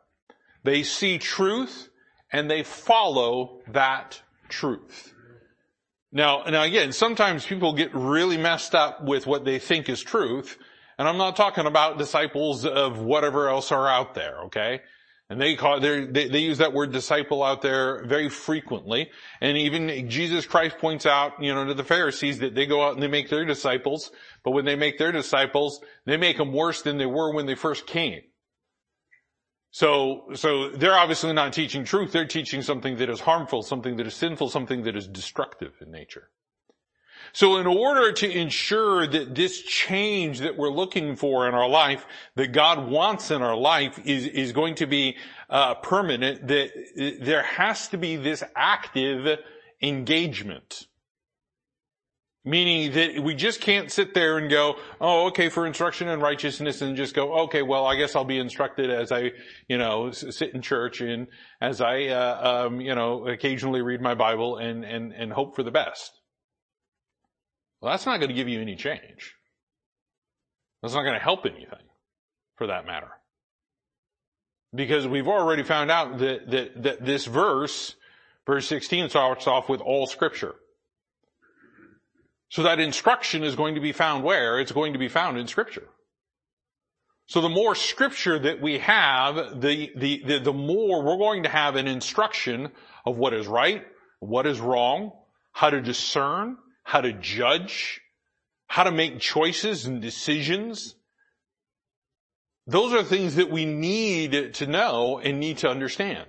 They 0.64 0.84
see 0.84 1.18
truth 1.18 1.90
and 2.32 2.52
they 2.52 2.64
follow 2.64 3.62
that 3.72 4.22
truth. 4.50 5.14
Now, 6.12 6.44
now 6.44 6.64
again, 6.64 6.92
sometimes 6.92 7.46
people 7.46 7.74
get 7.74 7.94
really 7.94 8.38
messed 8.38 8.76
up 8.76 9.04
with 9.04 9.26
what 9.26 9.46
they 9.46 9.60
think 9.60 9.90
is 9.90 10.02
truth, 10.02 10.58
and 10.98 11.08
I'm 11.08 11.18
not 11.18 11.36
talking 11.36 11.66
about 11.66 11.98
disciples 11.98 12.66
of 12.66 13.00
whatever 13.00 13.48
else 13.48 13.72
are 13.72 13.88
out 13.88 14.16
there, 14.16 14.40
okay? 14.46 14.82
And 15.30 15.40
they 15.40 15.56
call 15.56 15.80
they 15.80 16.06
they 16.06 16.40
use 16.40 16.58
that 16.58 16.74
word 16.74 16.92
disciple 16.92 17.44
out 17.44 17.62
there 17.62 18.04
very 18.06 18.30
frequently. 18.30 19.12
And 19.42 19.58
even 19.58 20.10
Jesus 20.10 20.48
Christ 20.48 20.80
points 20.80 21.06
out, 21.06 21.34
you 21.42 21.54
know, 21.54 21.66
to 21.66 21.76
the 21.76 21.84
Pharisees 21.84 22.40
that 22.40 22.56
they 22.56 22.66
go 22.66 22.84
out 22.84 22.94
and 22.94 23.04
they 23.04 23.08
make 23.08 23.30
their 23.30 23.46
disciples, 23.46 24.12
but 24.44 24.52
when 24.52 24.66
they 24.66 24.76
make 24.76 24.98
their 24.98 25.12
disciples, 25.12 25.82
they 26.06 26.18
make 26.18 26.38
them 26.38 26.52
worse 26.52 26.82
than 26.82 26.98
they 26.98 27.06
were 27.06 27.32
when 27.32 27.46
they 27.46 27.56
first 27.56 27.86
came. 27.86 28.22
So, 29.72 30.30
so 30.34 30.70
they're 30.70 30.98
obviously 30.98 31.32
not 31.34 31.54
teaching 31.54 31.84
truth. 31.84 32.12
They're 32.12 32.26
teaching 32.26 32.64
something 32.64 32.98
that 32.98 33.10
is 33.10 33.20
harmful, 33.20 33.62
something 33.62 33.98
that 33.98 34.08
is 34.08 34.16
sinful, 34.16 34.50
something 34.50 34.84
that 34.84 34.96
is 34.96 35.08
destructive 35.08 35.74
in 35.80 35.92
nature. 35.92 36.30
So 37.34 37.58
in 37.58 37.68
order 37.68 38.12
to 38.12 38.30
ensure 38.30 39.06
that 39.08 39.36
this 39.36 39.62
change 39.62 40.40
that 40.40 40.58
we're 40.58 40.72
looking 40.72 41.16
for 41.16 41.48
in 41.48 41.54
our 41.54 41.70
life, 41.70 42.06
that 42.36 42.52
God 42.52 42.90
wants 42.90 43.32
in 43.32 43.42
our 43.42 43.56
life 43.56 44.00
is, 44.06 44.26
is 44.26 44.52
going 44.52 44.76
to 44.76 44.88
be 44.88 45.18
uh, 45.50 45.76
permanent, 45.76 46.48
that 46.48 46.72
there 47.22 47.44
has 47.44 47.88
to 47.90 47.98
be 47.98 48.16
this 48.16 48.44
active 48.56 49.40
engagement. 49.82 50.88
Meaning 52.46 52.94
that 52.94 53.22
we 53.22 53.36
just 53.36 53.60
can't 53.60 53.92
sit 53.92 54.14
there 54.14 54.38
and 54.38 54.50
go, 54.50 54.78
oh, 55.02 55.28
okay, 55.28 55.50
for 55.50 55.68
instruction 55.68 56.08
and 56.08 56.22
righteousness 56.22 56.82
and 56.82 56.96
just 56.96 57.14
go, 57.14 57.42
okay, 57.42 57.62
well, 57.62 57.86
I 57.86 57.98
guess 57.98 58.16
I'll 58.16 58.24
be 58.24 58.40
instructed 58.40 58.90
as 58.90 59.12
I, 59.12 59.32
you 59.68 59.78
know, 59.78 60.12
sit 60.12 60.56
in 60.56 60.62
church 60.62 61.02
and 61.02 61.28
as 61.62 61.82
I, 61.82 62.06
uh, 62.06 62.68
um, 62.68 62.80
you 62.80 62.96
know, 62.96 63.28
occasionally 63.28 63.82
read 63.82 64.02
my 64.02 64.16
Bible 64.16 64.58
and, 64.58 64.86
and, 64.86 65.12
and 65.12 65.34
hope 65.34 65.56
for 65.56 65.64
the 65.64 65.72
best. 65.72 66.19
Well, 67.82 67.92
that's 67.92 68.06
not 68.06 68.18
going 68.18 68.30
to 68.30 68.36
give 68.36 68.50
you 68.50 68.62
any 68.62 68.76
change. 68.76 69.36
That's 70.82 70.94
not 70.94 71.04
going 71.04 71.14
to 71.14 71.24
help 71.24 71.46
anything 71.46 71.88
for 72.58 72.68
that 72.68 72.86
matter. 72.86 73.10
Because 74.74 75.08
we've 75.08 75.28
already 75.28 75.64
found 75.64 75.90
out 75.90 76.20
that, 76.20 76.50
that, 76.52 76.84
that 76.84 77.06
this 77.06 77.26
verse, 77.26 77.96
verse 78.46 78.68
16 78.68 79.10
starts 79.10 79.48
off 79.48 79.70
with 79.70 79.82
all 79.82 80.06
scripture. 80.06 80.56
So 82.50 82.64
that 82.64 82.80
instruction 82.80 83.44
is 83.44 83.56
going 83.56 83.76
to 83.76 83.82
be 83.82 83.92
found 83.92 84.24
where? 84.24 84.60
It's 84.60 84.72
going 84.72 84.94
to 84.94 85.00
be 85.00 85.08
found 85.08 85.38
in 85.38 85.48
scripture. 85.48 85.88
So 87.28 87.42
the 87.42 87.50
more 87.50 87.76
scripture 87.76 88.40
that 88.40 88.60
we 88.60 88.80
have, 88.80 89.62
the, 89.62 89.92
the, 89.96 90.24
the, 90.26 90.40
the 90.40 90.54
more 90.54 91.04
we're 91.04 91.18
going 91.18 91.44
to 91.44 91.50
have 91.50 91.76
an 91.76 91.88
instruction 91.88 92.72
of 93.06 93.18
what 93.18 93.36
is 93.36 93.46
right, 93.46 93.86
what 94.20 94.48
is 94.48 94.60
wrong, 94.60 95.12
how 95.52 95.70
to 95.70 95.80
discern, 95.80 96.58
how 96.84 97.02
to 97.02 97.14
judge, 97.14 98.02
how 98.68 98.84
to 98.84 98.92
make 98.92 99.20
choices 99.20 99.86
and 99.86 100.02
decisions. 100.02 100.96
Those 102.68 102.94
are 102.94 103.04
things 103.04 103.36
that 103.36 103.50
we 103.50 103.66
need 103.66 104.54
to 104.56 104.68
know 104.68 105.20
and 105.20 105.40
need 105.40 105.60
to 105.60 105.70
understand. 105.70 106.28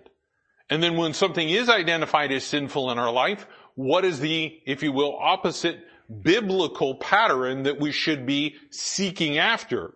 And 0.70 0.82
then 0.82 0.96
when 0.96 1.14
something 1.14 1.48
is 1.48 1.68
identified 1.68 2.32
as 2.32 2.44
sinful 2.44 2.90
in 2.90 2.98
our 2.98 3.12
life, 3.12 3.46
what 3.74 4.04
is 4.04 4.20
the, 4.20 4.58
if 4.66 4.82
you 4.82 4.92
will, 4.92 5.16
opposite 5.18 5.80
biblical 6.22 6.94
pattern 6.94 7.64
that 7.64 7.80
we 7.80 7.92
should 7.92 8.24
be 8.24 8.54
seeking 8.70 9.38
after? 9.38 9.92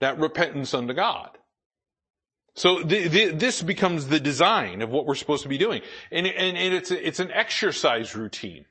That 0.00 0.18
repentance 0.18 0.74
unto 0.74 0.94
God. 0.94 1.38
So 2.54 2.82
the, 2.82 3.08
the, 3.08 3.26
this 3.30 3.62
becomes 3.62 4.08
the 4.08 4.20
design 4.20 4.82
of 4.82 4.90
what 4.90 5.06
we're 5.06 5.14
supposed 5.14 5.44
to 5.44 5.48
be 5.48 5.58
doing. 5.58 5.82
And, 6.10 6.26
and, 6.26 6.56
and 6.56 6.74
it's, 6.74 6.90
a, 6.90 7.06
it's 7.06 7.20
an 7.20 7.30
exercise 7.30 8.14
routine. 8.14 8.66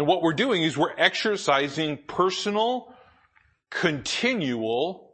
And 0.00 0.06
what 0.06 0.22
we're 0.22 0.32
doing 0.32 0.62
is 0.62 0.78
we're 0.78 0.96
exercising 0.96 1.98
personal, 2.06 2.94
continual 3.68 5.12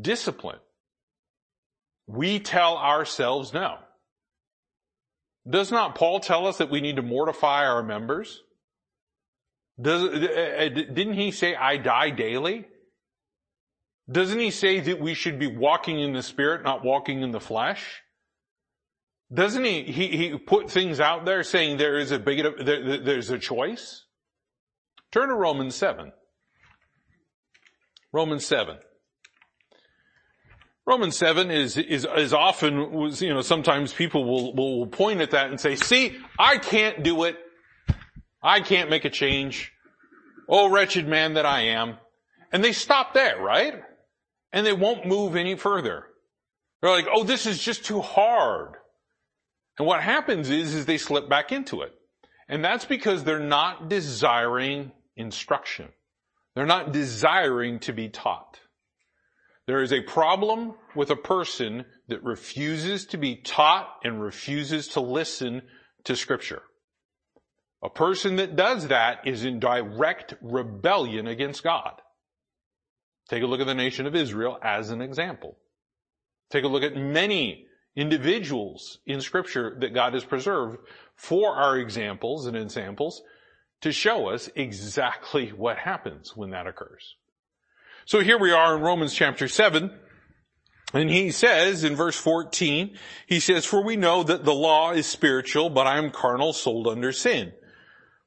discipline. 0.00 0.60
We 2.06 2.38
tell 2.38 2.78
ourselves 2.78 3.52
no. 3.52 3.78
Does 5.50 5.72
not 5.72 5.96
Paul 5.96 6.20
tell 6.20 6.46
us 6.46 6.58
that 6.58 6.70
we 6.70 6.80
need 6.80 6.94
to 6.96 7.02
mortify 7.02 7.66
our 7.66 7.82
members? 7.82 8.44
Does, 9.80 10.04
uh, 10.04 10.06
uh, 10.06 10.68
didn't 10.68 11.14
he 11.14 11.32
say, 11.32 11.56
I 11.56 11.76
die 11.78 12.10
daily? 12.10 12.68
Doesn't 14.08 14.38
he 14.38 14.52
say 14.52 14.78
that 14.78 15.00
we 15.00 15.14
should 15.14 15.40
be 15.40 15.48
walking 15.48 15.98
in 15.98 16.12
the 16.12 16.22
spirit, 16.22 16.62
not 16.62 16.84
walking 16.84 17.22
in 17.22 17.32
the 17.32 17.40
flesh? 17.40 18.02
Doesn't 19.34 19.64
he, 19.64 19.82
he, 19.82 20.06
he 20.16 20.38
put 20.38 20.70
things 20.70 21.00
out 21.00 21.24
there 21.24 21.42
saying 21.42 21.78
there 21.78 21.98
is 21.98 22.12
a 22.12 22.20
big, 22.20 22.44
there, 22.64 22.98
there's 22.98 23.30
a 23.30 23.38
choice? 23.40 24.04
Turn 25.12 25.28
to 25.28 25.34
Romans 25.34 25.76
7. 25.76 26.10
Romans 28.12 28.46
7. 28.46 28.78
Romans 30.86 31.16
7 31.16 31.50
is, 31.50 31.76
is, 31.76 32.06
is 32.16 32.32
often, 32.32 32.90
was, 32.90 33.22
you 33.22 33.32
know, 33.32 33.42
sometimes 33.42 33.92
people 33.92 34.24
will, 34.24 34.54
will 34.54 34.86
point 34.86 35.20
at 35.20 35.30
that 35.30 35.48
and 35.50 35.60
say, 35.60 35.76
see, 35.76 36.16
I 36.38 36.58
can't 36.58 37.02
do 37.02 37.24
it. 37.24 37.36
I 38.42 38.60
can't 38.60 38.90
make 38.90 39.04
a 39.04 39.10
change. 39.10 39.72
Oh, 40.48 40.70
wretched 40.70 41.06
man 41.06 41.34
that 41.34 41.46
I 41.46 41.60
am. 41.66 41.98
And 42.50 42.64
they 42.64 42.72
stop 42.72 43.14
there, 43.14 43.40
right? 43.40 43.74
And 44.52 44.66
they 44.66 44.72
won't 44.72 45.06
move 45.06 45.36
any 45.36 45.54
further. 45.56 46.06
They're 46.80 46.90
like, 46.90 47.06
oh, 47.12 47.22
this 47.22 47.46
is 47.46 47.62
just 47.62 47.84
too 47.84 48.00
hard. 48.00 48.72
And 49.78 49.86
what 49.86 50.02
happens 50.02 50.50
is, 50.50 50.74
is 50.74 50.86
they 50.86 50.98
slip 50.98 51.28
back 51.28 51.52
into 51.52 51.82
it. 51.82 51.92
And 52.48 52.64
that's 52.64 52.84
because 52.84 53.22
they're 53.22 53.38
not 53.38 53.88
desiring 53.88 54.90
instruction. 55.16 55.88
They're 56.54 56.66
not 56.66 56.92
desiring 56.92 57.80
to 57.80 57.92
be 57.92 58.08
taught. 58.08 58.60
There 59.66 59.82
is 59.82 59.92
a 59.92 60.02
problem 60.02 60.74
with 60.94 61.10
a 61.10 61.16
person 61.16 61.84
that 62.08 62.22
refuses 62.24 63.06
to 63.06 63.16
be 63.16 63.36
taught 63.36 63.88
and 64.02 64.20
refuses 64.20 64.88
to 64.88 65.00
listen 65.00 65.62
to 66.04 66.16
scripture. 66.16 66.62
A 67.82 67.90
person 67.90 68.36
that 68.36 68.56
does 68.56 68.88
that 68.88 69.26
is 69.26 69.44
in 69.44 69.60
direct 69.60 70.34
rebellion 70.42 71.26
against 71.26 71.62
God. 71.62 72.00
Take 73.28 73.42
a 73.42 73.46
look 73.46 73.60
at 73.60 73.66
the 73.66 73.74
nation 73.74 74.06
of 74.06 74.14
Israel 74.14 74.58
as 74.62 74.90
an 74.90 75.00
example. 75.00 75.56
Take 76.50 76.64
a 76.64 76.68
look 76.68 76.82
at 76.82 76.96
many 76.96 77.66
individuals 77.96 78.98
in 79.06 79.20
scripture 79.20 79.76
that 79.80 79.94
God 79.94 80.14
has 80.14 80.24
preserved 80.24 80.78
for 81.16 81.54
our 81.54 81.78
examples 81.78 82.46
and 82.46 82.56
examples 82.56 83.22
to 83.82 83.92
show 83.92 84.28
us 84.28 84.48
exactly 84.54 85.50
what 85.50 85.78
happens 85.78 86.36
when 86.36 86.50
that 86.50 86.66
occurs. 86.66 87.16
So 88.04 88.20
here 88.20 88.38
we 88.38 88.50
are 88.50 88.76
in 88.76 88.82
Romans 88.82 89.14
chapter 89.14 89.46
7, 89.46 89.92
and 90.94 91.10
he 91.10 91.30
says 91.30 91.84
in 91.84 91.94
verse 91.94 92.16
14, 92.16 92.96
he 93.26 93.40
says, 93.40 93.64
For 93.64 93.82
we 93.82 93.96
know 93.96 94.22
that 94.22 94.44
the 94.44 94.54
law 94.54 94.92
is 94.92 95.06
spiritual, 95.06 95.70
but 95.70 95.86
I 95.86 95.98
am 95.98 96.10
carnal, 96.10 96.52
sold 96.52 96.86
under 96.86 97.12
sin. 97.12 97.52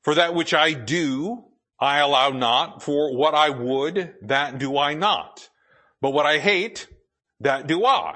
For 0.02 0.16
that 0.16 0.34
which 0.34 0.54
I 0.54 0.74
do, 0.74 1.46
I 1.80 2.00
allow 2.00 2.30
not, 2.30 2.82
for 2.82 3.16
what 3.16 3.36
I 3.36 3.50
would, 3.50 4.16
that 4.24 4.60
do 4.60 4.78
I 4.78 4.94
not. 4.94 5.50
But 6.02 6.12
what 6.12 6.26
I 6.26 6.40
hate, 6.40 6.88
that 7.42 7.68
do 7.68 7.86
I. 7.86 8.16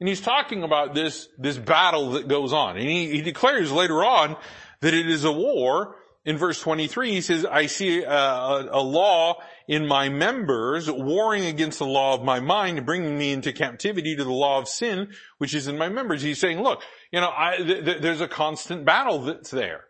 And 0.00 0.08
he's 0.08 0.20
talking 0.20 0.62
about 0.62 0.94
this, 0.94 1.28
this 1.38 1.58
battle 1.58 2.12
that 2.12 2.28
goes 2.28 2.52
on. 2.52 2.76
And 2.76 2.88
he, 2.88 3.10
he 3.10 3.22
declares 3.22 3.72
later 3.72 4.04
on 4.04 4.36
that 4.80 4.94
it 4.94 5.08
is 5.08 5.24
a 5.24 5.32
war 5.32 5.96
in 6.28 6.36
verse 6.36 6.60
23, 6.60 7.12
he 7.12 7.20
says, 7.22 7.46
I 7.46 7.64
see 7.64 8.02
a, 8.02 8.12
a, 8.12 8.68
a, 8.72 8.82
law 8.82 9.38
in 9.66 9.86
my 9.86 10.10
members 10.10 10.90
warring 10.90 11.46
against 11.46 11.78
the 11.78 11.86
law 11.86 12.12
of 12.12 12.22
my 12.22 12.38
mind, 12.38 12.84
bringing 12.84 13.16
me 13.16 13.32
into 13.32 13.50
captivity 13.50 14.14
to 14.14 14.24
the 14.24 14.30
law 14.30 14.58
of 14.58 14.68
sin, 14.68 15.08
which 15.38 15.54
is 15.54 15.68
in 15.68 15.78
my 15.78 15.88
members. 15.88 16.20
He's 16.20 16.38
saying, 16.38 16.60
look, 16.60 16.82
you 17.10 17.22
know, 17.22 17.32
I, 17.34 17.56
th- 17.56 17.82
th- 17.82 18.02
there's 18.02 18.20
a 18.20 18.28
constant 18.28 18.84
battle 18.84 19.20
that's 19.22 19.50
there. 19.50 19.84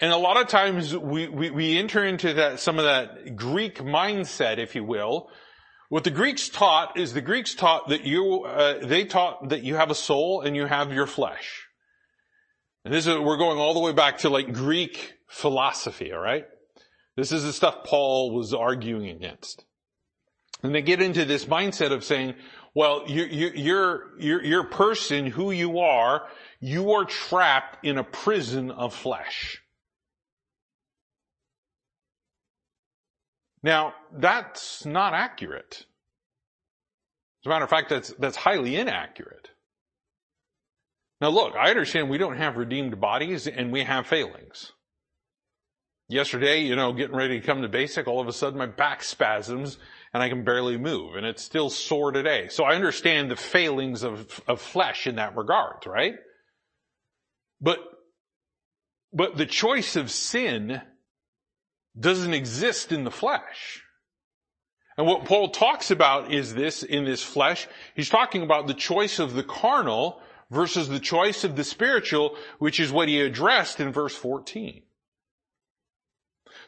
And 0.00 0.12
a 0.12 0.16
lot 0.16 0.40
of 0.40 0.46
times 0.46 0.96
we, 0.96 1.26
we, 1.26 1.50
we 1.50 1.78
enter 1.78 2.04
into 2.04 2.34
that, 2.34 2.60
some 2.60 2.78
of 2.78 2.84
that 2.84 3.34
Greek 3.34 3.80
mindset, 3.80 4.58
if 4.58 4.76
you 4.76 4.84
will. 4.84 5.30
What 5.88 6.04
the 6.04 6.12
Greeks 6.12 6.48
taught 6.48 6.96
is 6.96 7.12
the 7.12 7.20
Greeks 7.20 7.56
taught 7.56 7.88
that 7.88 8.04
you, 8.04 8.44
uh, 8.44 8.86
they 8.86 9.04
taught 9.04 9.48
that 9.48 9.64
you 9.64 9.74
have 9.74 9.90
a 9.90 9.96
soul 9.96 10.42
and 10.42 10.54
you 10.54 10.66
have 10.66 10.92
your 10.92 11.08
flesh. 11.08 11.67
And 12.84 12.94
this 12.94 13.06
is, 13.06 13.18
we're 13.18 13.36
going 13.36 13.58
all 13.58 13.74
the 13.74 13.80
way 13.80 13.92
back 13.92 14.18
to 14.18 14.30
like 14.30 14.52
Greek 14.52 15.14
philosophy, 15.28 16.12
alright? 16.12 16.46
This 17.16 17.32
is 17.32 17.42
the 17.42 17.52
stuff 17.52 17.84
Paul 17.84 18.32
was 18.32 18.54
arguing 18.54 19.08
against. 19.08 19.64
And 20.62 20.74
they 20.74 20.82
get 20.82 21.02
into 21.02 21.24
this 21.24 21.44
mindset 21.44 21.92
of 21.92 22.04
saying, 22.04 22.34
well, 22.74 23.04
you, 23.06 23.24
you, 23.24 23.50
you're, 23.54 24.18
you're, 24.18 24.44
your 24.44 24.64
person, 24.64 25.26
who 25.26 25.50
you 25.50 25.80
are, 25.80 26.28
you 26.60 26.92
are 26.92 27.04
trapped 27.04 27.84
in 27.84 27.98
a 27.98 28.04
prison 28.04 28.70
of 28.70 28.94
flesh. 28.94 29.60
Now, 33.62 33.94
that's 34.12 34.84
not 34.86 35.14
accurate. 35.14 35.86
As 37.42 37.46
a 37.46 37.48
matter 37.48 37.64
of 37.64 37.70
fact, 37.70 37.90
that's, 37.90 38.10
that's 38.18 38.36
highly 38.36 38.76
inaccurate. 38.76 39.50
Now 41.20 41.30
look, 41.30 41.54
I 41.56 41.70
understand 41.70 42.08
we 42.08 42.18
don't 42.18 42.36
have 42.36 42.56
redeemed 42.56 43.00
bodies 43.00 43.46
and 43.46 43.72
we 43.72 43.82
have 43.82 44.06
failings. 44.06 44.72
Yesterday, 46.08 46.60
you 46.60 46.74
know, 46.74 46.92
getting 46.92 47.16
ready 47.16 47.40
to 47.40 47.46
come 47.46 47.60
to 47.62 47.68
basic, 47.68 48.06
all 48.06 48.20
of 48.20 48.28
a 48.28 48.32
sudden 48.32 48.58
my 48.58 48.66
back 48.66 49.02
spasms 49.02 49.78
and 50.14 50.22
I 50.22 50.28
can 50.28 50.44
barely 50.44 50.78
move 50.78 51.16
and 51.16 51.26
it's 51.26 51.42
still 51.42 51.70
sore 51.70 52.12
today. 52.12 52.48
So 52.48 52.64
I 52.64 52.74
understand 52.74 53.30
the 53.30 53.36
failings 53.36 54.04
of, 54.04 54.40
of 54.48 54.60
flesh 54.60 55.06
in 55.06 55.16
that 55.16 55.36
regard, 55.36 55.86
right? 55.86 56.14
But, 57.60 57.78
but 59.12 59.36
the 59.36 59.46
choice 59.46 59.96
of 59.96 60.10
sin 60.10 60.80
doesn't 61.98 62.32
exist 62.32 62.92
in 62.92 63.04
the 63.04 63.10
flesh. 63.10 63.82
And 64.96 65.06
what 65.06 65.26
Paul 65.26 65.50
talks 65.50 65.90
about 65.90 66.32
is 66.32 66.54
this 66.54 66.82
in 66.82 67.04
this 67.04 67.22
flesh. 67.22 67.68
He's 67.94 68.08
talking 68.08 68.42
about 68.42 68.66
the 68.66 68.74
choice 68.74 69.18
of 69.18 69.34
the 69.34 69.44
carnal 69.44 70.20
versus 70.50 70.88
the 70.88 71.00
choice 71.00 71.44
of 71.44 71.56
the 71.56 71.64
spiritual, 71.64 72.36
which 72.58 72.80
is 72.80 72.92
what 72.92 73.08
he 73.08 73.20
addressed 73.20 73.80
in 73.80 73.92
verse 73.92 74.14
14. 74.14 74.82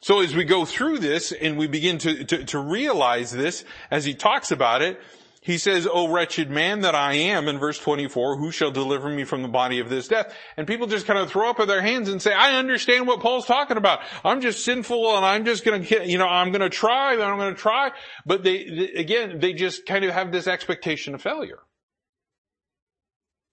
So 0.02 0.20
as 0.20 0.34
we 0.34 0.44
go 0.44 0.64
through 0.64 0.98
this 0.98 1.32
and 1.32 1.58
we 1.58 1.66
begin 1.66 1.98
to, 1.98 2.24
to, 2.24 2.44
to 2.46 2.58
realize 2.58 3.32
this 3.32 3.64
as 3.90 4.04
he 4.04 4.14
talks 4.14 4.50
about 4.50 4.80
it, 4.82 5.00
he 5.42 5.56
says, 5.56 5.88
"O 5.90 6.08
wretched 6.08 6.50
man 6.50 6.80
that 6.80 6.94
I 6.94 7.14
am," 7.14 7.48
in 7.48 7.58
verse 7.58 7.78
24, 7.78 8.36
who 8.36 8.50
shall 8.50 8.70
deliver 8.70 9.08
me 9.08 9.24
from 9.24 9.40
the 9.40 9.48
body 9.48 9.78
of 9.78 9.88
this 9.88 10.06
death? 10.06 10.34
And 10.58 10.66
people 10.66 10.86
just 10.86 11.06
kind 11.06 11.18
of 11.18 11.30
throw 11.30 11.48
up 11.48 11.66
their 11.66 11.80
hands 11.80 12.10
and 12.10 12.20
say, 12.20 12.32
I 12.34 12.58
understand 12.58 13.06
what 13.06 13.20
Paul's 13.20 13.46
talking 13.46 13.78
about. 13.78 14.00
I'm 14.22 14.42
just 14.42 14.64
sinful 14.64 15.16
and 15.16 15.24
I'm 15.24 15.46
just 15.46 15.64
gonna, 15.64 15.78
you 16.04 16.18
know, 16.18 16.28
I'm 16.28 16.52
gonna 16.52 16.68
try 16.68 17.14
and 17.14 17.22
I'm 17.22 17.38
gonna 17.38 17.54
try. 17.54 17.90
But 18.26 18.42
they, 18.42 18.92
again, 18.94 19.38
they 19.40 19.54
just 19.54 19.86
kind 19.86 20.04
of 20.04 20.12
have 20.12 20.30
this 20.30 20.46
expectation 20.46 21.14
of 21.14 21.22
failure. 21.22 21.60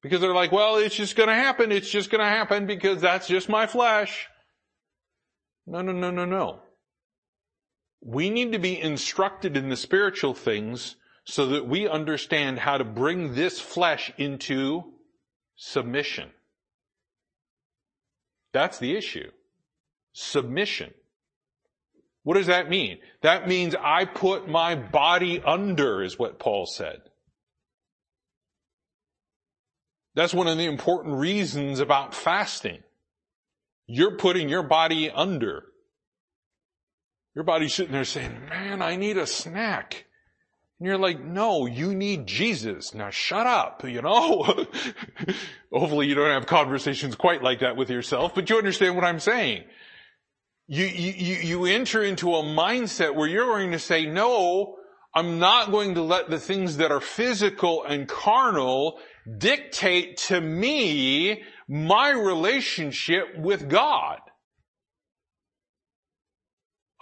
Because 0.01 0.21
they're 0.21 0.33
like, 0.33 0.51
well, 0.51 0.77
it's 0.77 0.95
just 0.95 1.15
gonna 1.15 1.35
happen. 1.35 1.71
It's 1.71 1.89
just 1.89 2.09
gonna 2.09 2.29
happen 2.29 2.65
because 2.67 3.01
that's 3.01 3.27
just 3.27 3.49
my 3.49 3.67
flesh. 3.67 4.27
No, 5.65 5.81
no, 5.81 5.91
no, 5.91 6.11
no, 6.11 6.25
no. 6.25 6.59
We 8.01 8.29
need 8.29 8.53
to 8.53 8.59
be 8.59 8.79
instructed 8.79 9.57
in 9.57 9.69
the 9.69 9.75
spiritual 9.75 10.33
things 10.33 10.95
so 11.25 11.47
that 11.47 11.67
we 11.67 11.87
understand 11.87 12.59
how 12.59 12.77
to 12.77 12.85
bring 12.85 13.33
this 13.33 13.59
flesh 13.59 14.13
into 14.17 14.93
submission. 15.55 16.29
That's 18.53 18.79
the 18.79 18.95
issue. 18.95 19.31
Submission. 20.13 20.93
What 22.23 22.35
does 22.35 22.47
that 22.47 22.69
mean? 22.69 22.99
That 23.21 23.47
means 23.47 23.75
I 23.75 24.05
put 24.05 24.47
my 24.47 24.75
body 24.75 25.41
under 25.45 26.01
is 26.01 26.17
what 26.17 26.39
Paul 26.39 26.65
said. 26.65 27.01
That's 30.17 30.33
one 30.33 30.47
of 30.47 30.57
the 30.57 30.65
important 30.65 31.19
reasons 31.19 31.79
about 31.79 32.15
fasting. 32.15 32.79
You're 33.85 34.17
putting 34.17 34.49
your 34.49 34.63
body 34.63 35.11
under. 35.11 35.65
Your 37.35 37.43
body's 37.43 37.75
sitting 37.75 37.91
there 37.91 38.03
saying, 38.03 38.35
man, 38.49 38.81
I 38.81 38.95
need 38.95 39.17
a 39.17 39.27
snack. 39.27 40.07
And 40.79 40.87
you're 40.87 40.97
like, 40.97 41.23
no, 41.23 41.67
you 41.67 41.93
need 41.93 42.25
Jesus. 42.25 42.95
Now 42.95 43.11
shut 43.11 43.45
up, 43.45 43.87
you 43.87 44.01
know? 44.01 44.65
Hopefully 45.71 46.07
you 46.07 46.15
don't 46.15 46.31
have 46.31 46.47
conversations 46.47 47.13
quite 47.13 47.43
like 47.43 47.59
that 47.59 47.77
with 47.77 47.91
yourself, 47.91 48.33
but 48.33 48.49
you 48.49 48.57
understand 48.57 48.95
what 48.95 49.05
I'm 49.05 49.19
saying. 49.19 49.65
You, 50.65 50.85
you, 50.85 51.35
you 51.35 51.65
enter 51.65 52.03
into 52.03 52.33
a 52.33 52.41
mindset 52.41 53.13
where 53.13 53.27
you're 53.27 53.45
going 53.45 53.71
to 53.71 53.77
say, 53.77 54.07
no, 54.07 54.77
I'm 55.13 55.37
not 55.37 55.69
going 55.69 55.93
to 55.93 56.01
let 56.01 56.31
the 56.31 56.39
things 56.39 56.77
that 56.77 56.91
are 56.91 57.01
physical 57.01 57.83
and 57.83 58.07
carnal 58.07 58.99
dictate 59.37 60.17
to 60.17 60.39
me 60.39 61.43
my 61.67 62.11
relationship 62.11 63.37
with 63.37 63.69
God. 63.69 64.19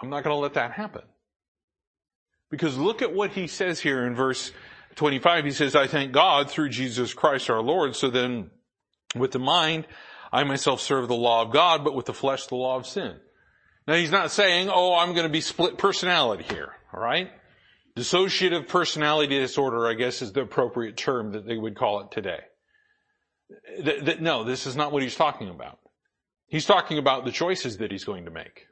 I'm 0.00 0.10
not 0.10 0.24
going 0.24 0.34
to 0.34 0.40
let 0.40 0.54
that 0.54 0.72
happen. 0.72 1.02
Because 2.50 2.76
look 2.76 3.02
at 3.02 3.14
what 3.14 3.30
he 3.30 3.46
says 3.46 3.80
here 3.80 4.06
in 4.06 4.14
verse 4.14 4.52
25. 4.96 5.44
He 5.44 5.50
says, 5.50 5.74
I 5.74 5.86
thank 5.86 6.12
God 6.12 6.50
through 6.50 6.68
Jesus 6.70 7.14
Christ 7.14 7.50
our 7.50 7.62
Lord. 7.62 7.96
So 7.96 8.10
then 8.10 8.50
with 9.14 9.32
the 9.32 9.38
mind, 9.38 9.86
I 10.32 10.44
myself 10.44 10.80
serve 10.80 11.08
the 11.08 11.14
law 11.14 11.42
of 11.42 11.52
God, 11.52 11.84
but 11.84 11.94
with 11.94 12.06
the 12.06 12.14
flesh, 12.14 12.46
the 12.46 12.56
law 12.56 12.76
of 12.76 12.86
sin. 12.86 13.16
Now 13.86 13.94
he's 13.94 14.10
not 14.10 14.30
saying, 14.30 14.68
oh, 14.72 14.94
I'm 14.94 15.12
going 15.12 15.26
to 15.26 15.32
be 15.32 15.40
split 15.40 15.78
personality 15.78 16.44
here. 16.48 16.72
All 16.92 17.00
right. 17.00 17.30
Dissociative 17.96 18.68
personality 18.68 19.38
disorder, 19.38 19.86
I 19.86 19.94
guess, 19.94 20.20
is 20.20 20.32
the 20.32 20.42
appropriate 20.42 20.96
term 20.96 21.32
that 21.32 21.46
they 21.46 21.56
would 21.56 21.76
call 21.76 22.00
it 22.00 22.10
today. 22.10 22.40
Th- 23.82 24.04
th- 24.04 24.20
no, 24.20 24.44
this 24.44 24.66
is 24.66 24.76
not 24.76 24.92
what 24.92 25.02
he's 25.02 25.16
talking 25.16 25.48
about. 25.48 25.78
He's 26.46 26.66
talking 26.66 26.98
about 26.98 27.24
the 27.24 27.32
choices 27.32 27.78
that 27.78 27.90
he's 27.90 28.04
going 28.04 28.26
to 28.26 28.30
make. 28.30 28.66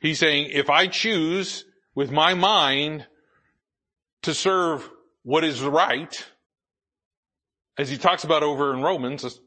He's 0.00 0.18
saying, 0.18 0.50
if 0.52 0.70
I 0.70 0.86
choose 0.86 1.66
with 1.94 2.10
my 2.10 2.34
mind 2.34 3.06
to 4.22 4.32
serve 4.32 4.88
what 5.22 5.44
is 5.44 5.60
right, 5.60 6.24
as 7.76 7.90
he 7.90 7.98
talks 7.98 8.24
about 8.24 8.42
over 8.42 8.72
in 8.72 8.80
Romans, 8.80 9.38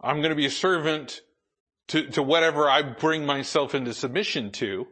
I'm 0.00 0.18
going 0.18 0.30
to 0.30 0.36
be 0.36 0.46
a 0.46 0.50
servant 0.50 1.20
to, 1.88 2.08
to 2.12 2.22
whatever 2.22 2.68
I 2.70 2.82
bring 2.82 3.26
myself 3.26 3.74
into 3.74 3.92
submission 3.92 4.50
to, 4.52 4.86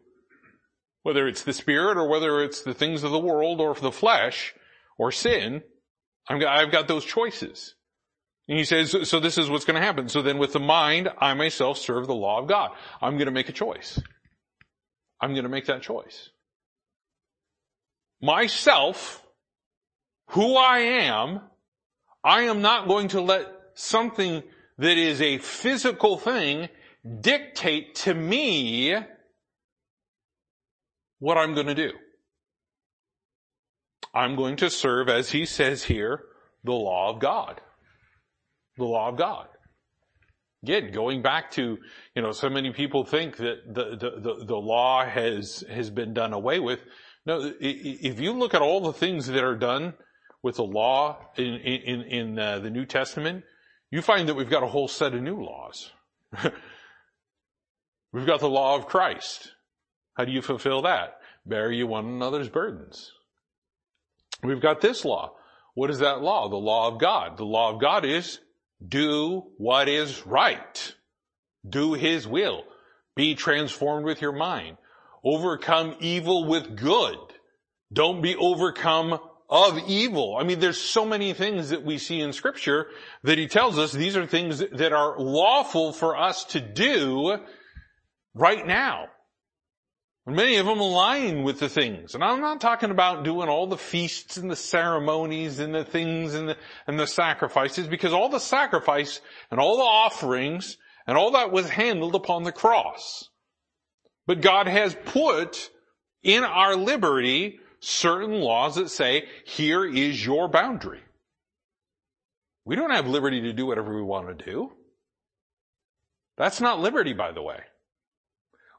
whether 1.05 1.29
it's 1.29 1.43
the 1.43 1.53
spirit 1.53 1.97
or 1.97 2.09
whether 2.09 2.43
it's 2.43 2.63
the 2.63 2.75
things 2.75 3.05
of 3.05 3.13
the 3.13 3.19
world 3.19 3.61
or 3.61 3.75
the 3.75 3.93
flesh 3.93 4.55
or 4.99 5.13
sin. 5.13 5.63
I've 6.29 6.41
got, 6.41 6.59
I've 6.59 6.73
got 6.73 6.89
those 6.89 7.05
choices. 7.05 7.75
And 8.49 8.59
he 8.59 8.65
says, 8.65 9.09
so 9.09 9.21
this 9.21 9.39
is 9.39 9.49
what's 9.49 9.67
going 9.67 9.79
to 9.79 9.87
happen. 9.87 10.09
So 10.09 10.23
then 10.23 10.39
with 10.39 10.55
the 10.55 10.61
mind, 10.61 11.11
I 11.19 11.35
myself 11.35 11.79
serve 11.79 12.07
the 12.07 12.15
law 12.15 12.41
of 12.41 12.49
God. 12.49 12.71
I'm 13.01 13.15
going 13.15 13.27
to 13.27 13.33
make 13.33 13.51
a 13.51 13.53
choice. 13.53 14.01
I'm 15.21 15.33
going 15.33 15.45
to 15.45 15.51
make 15.51 15.67
that 15.67 15.83
choice. 15.83 16.31
Myself, 18.23 19.23
who 20.31 20.57
I 20.57 20.79
am, 20.79 21.41
I 22.25 22.43
am 22.45 22.63
not 22.63 22.89
going 22.89 23.09
to 23.09 23.21
let 23.21 23.47
something 23.75 24.43
that 24.79 24.97
is 24.97 25.21
a 25.21 25.37
physical 25.39 26.17
thing 26.17 26.71
dictate 27.21 27.95
to 27.97 28.15
me 28.15 28.97
what 31.25 31.39
I'm 31.39 31.55
going 31.55 31.69
to 31.69 31.75
do. 31.75 31.93
I'm 34.13 34.37
going 34.37 34.57
to 34.57 34.69
serve, 34.69 35.09
as 35.09 35.31
he 35.31 35.47
says 35.47 35.85
here, 35.85 36.21
the 36.65 36.73
law 36.73 37.15
of 37.15 37.19
God. 37.19 37.63
The 38.77 38.85
law 38.85 39.09
of 39.09 39.17
God. 39.17 39.47
Again, 40.63 40.93
going 40.93 41.23
back 41.23 41.51
to, 41.53 41.79
you 42.15 42.23
know, 42.23 42.33
so 42.33 42.51
many 42.51 42.75
people 42.75 43.07
think 43.07 43.39
that 43.39 43.57
the, 43.67 43.97
the, 43.97 44.21
the, 44.21 44.45
the 44.45 44.57
law 44.57 45.07
has, 45.07 45.65
has 45.71 45.89
been 45.89 46.13
done 46.13 46.35
away 46.35 46.61
with. 46.61 46.81
No, 47.25 47.55
if 47.59 48.21
you 48.21 48.33
look 48.33 48.53
at 48.53 48.61
all 48.61 48.83
the 48.83 48.93
things 48.93 49.27
that 49.29 49.43
are 49.43 49.57
done 49.57 49.95
with 50.43 50.57
the 50.57 50.65
law 50.65 51.17
in, 51.39 51.55
in, 51.55 52.03
in 52.03 52.39
uh, 52.39 52.59
the 52.59 52.71
New 52.71 52.85
Testament, 52.85 53.45
you 53.91 54.03
find 54.03 54.29
that 54.29 54.35
we've 54.35 54.51
got 54.51 54.63
a 54.63 54.67
whole 54.67 54.89
set 54.89 55.15
of 55.15 55.23
new 55.23 55.43
laws. 55.43 55.91
we've 58.13 58.27
got 58.27 58.41
the 58.41 58.51
law 58.51 58.77
of 58.77 58.87
Christ. 58.87 59.54
How 60.15 60.25
do 60.25 60.33
you 60.33 60.43
fulfill 60.43 60.83
that? 60.83 61.19
Bear 61.47 61.71
you 61.71 61.87
one 61.87 62.07
another's 62.07 62.49
burdens. 62.49 63.13
We've 64.43 64.61
got 64.61 64.81
this 64.81 65.05
law. 65.05 65.35
What 65.75 65.91
is 65.91 65.99
that 65.99 66.23
law? 66.23 66.49
The 66.49 66.57
law 66.57 66.89
of 66.89 67.01
God. 67.01 67.37
The 67.37 67.45
law 67.45 67.73
of 67.73 67.81
God 67.81 68.05
is 68.05 68.39
do 68.87 69.45
what 69.59 69.89
is 69.89 70.27
right. 70.27 70.95
Do 71.69 71.95
His 71.95 72.27
will. 72.27 72.65
Be 73.17 73.35
transformed 73.35 74.05
with 74.05 74.21
your 74.21 74.33
mind. 74.33 74.77
Overcome 75.25 75.97
evil 76.01 76.47
with 76.47 76.77
good. 76.77 77.17
Don't 77.93 78.23
be 78.23 78.37
overcome 78.37 79.19
of 79.49 79.79
evil. 79.87 80.37
I 80.39 80.45
mean, 80.45 80.59
there's 80.59 80.81
so 80.81 81.05
many 81.05 81.33
things 81.33 81.71
that 81.71 81.85
we 81.85 81.99
see 81.99 82.21
in 82.21 82.33
scripture 82.33 82.89
that 83.23 83.39
he 83.39 83.47
tells 83.47 83.79
us 83.79 83.93
these 83.93 84.17
are 84.17 84.27
things 84.27 84.59
that 84.59 84.93
are 84.93 85.19
lawful 85.19 85.93
for 85.93 86.17
us 86.17 86.45
to 86.47 86.61
do 86.61 87.39
right 88.35 88.67
now. 88.67 89.07
Many 90.27 90.57
of 90.57 90.65
them 90.65 90.81
align 90.81 91.43
with 91.43 91.61
the 91.61 91.69
things. 91.69 92.15
And 92.15 92.25
I'm 92.25 92.41
not 92.41 92.61
talking 92.61 92.91
about 92.91 93.25
doing 93.25 93.49
all 93.51 93.67
the 93.67 93.77
feasts 93.77 94.39
and 94.39 94.51
the 94.51 94.57
ceremonies 94.57 95.59
and 95.59 95.75
the 95.75 95.85
things 95.85 96.33
and 96.33 96.49
the, 96.49 96.57
and 96.87 96.99
the 96.99 97.07
sacrifices 97.07 97.87
because 97.87 98.15
all 98.15 98.31
the 98.31 98.39
sacrifice 98.39 99.21
and 99.51 99.61
all 99.61 99.77
the 99.77 99.83
offerings 99.83 100.79
and 101.07 101.19
all 101.19 101.33
that 101.33 101.53
was 101.53 101.69
handled 101.69 102.15
upon 102.15 102.45
the 102.45 102.53
cross. 102.53 103.29
But 104.27 104.41
God 104.41 104.67
has 104.67 104.97
put 105.05 105.71
in 106.23 106.43
our 106.43 106.75
liberty 106.75 107.61
certain 107.81 108.41
laws 108.41 108.77
that 108.77 108.89
say, 108.89 109.25
here 109.45 109.85
is 109.85 110.25
your 110.25 110.49
boundary. 110.49 111.03
We 112.65 112.77
don't 112.77 112.93
have 112.93 113.07
liberty 113.07 113.43
to 113.43 113.53
do 113.53 113.67
whatever 113.67 113.95
we 113.95 114.03
want 114.03 114.39
to 114.39 114.45
do. 114.45 114.73
That's 116.39 116.63
not 116.63 116.81
liberty, 116.81 117.13
by 117.13 117.33
the 117.33 117.43
way. 117.43 117.61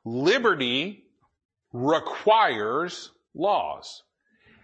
Liberty 0.03 1.04
requires 1.75 3.11
laws. 3.33 4.03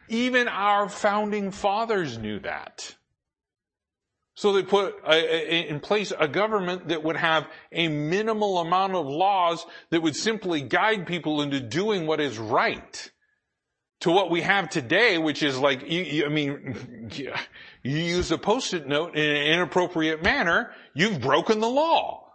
Even 0.07 0.47
our 0.47 0.89
founding 0.89 1.51
fathers 1.51 2.17
knew 2.17 2.39
that. 2.39 2.95
So 4.33 4.53
they 4.53 4.63
put 4.63 4.95
a, 5.05 5.11
a, 5.13 5.67
in 5.67 5.79
place 5.81 6.13
a 6.17 6.27
government 6.27 6.87
that 6.87 7.03
would 7.03 7.17
have 7.17 7.47
a 7.71 7.87
minimal 7.89 8.59
amount 8.59 8.95
of 8.95 9.05
laws 9.05 9.65
that 9.89 10.01
would 10.01 10.15
simply 10.15 10.61
guide 10.61 11.05
people 11.05 11.41
into 11.41 11.59
doing 11.59 12.07
what 12.07 12.19
is 12.19 12.39
right. 12.39 13.11
to 14.01 14.11
what 14.11 14.31
we 14.31 14.41
have 14.41 14.69
today, 14.69 15.17
which 15.17 15.43
is 15.43 15.57
like, 15.57 15.89
you, 15.89 16.01
you, 16.01 16.25
I 16.25 16.29
mean, 16.29 17.09
you 17.13 17.33
use 17.83 18.31
a 18.31 18.37
post-it 18.37 18.87
note 18.87 19.15
in 19.15 19.29
an 19.29 19.45
inappropriate 19.53 20.23
manner, 20.23 20.71
you've 20.93 21.21
broken 21.21 21.59
the 21.59 21.69
law. 21.69 22.31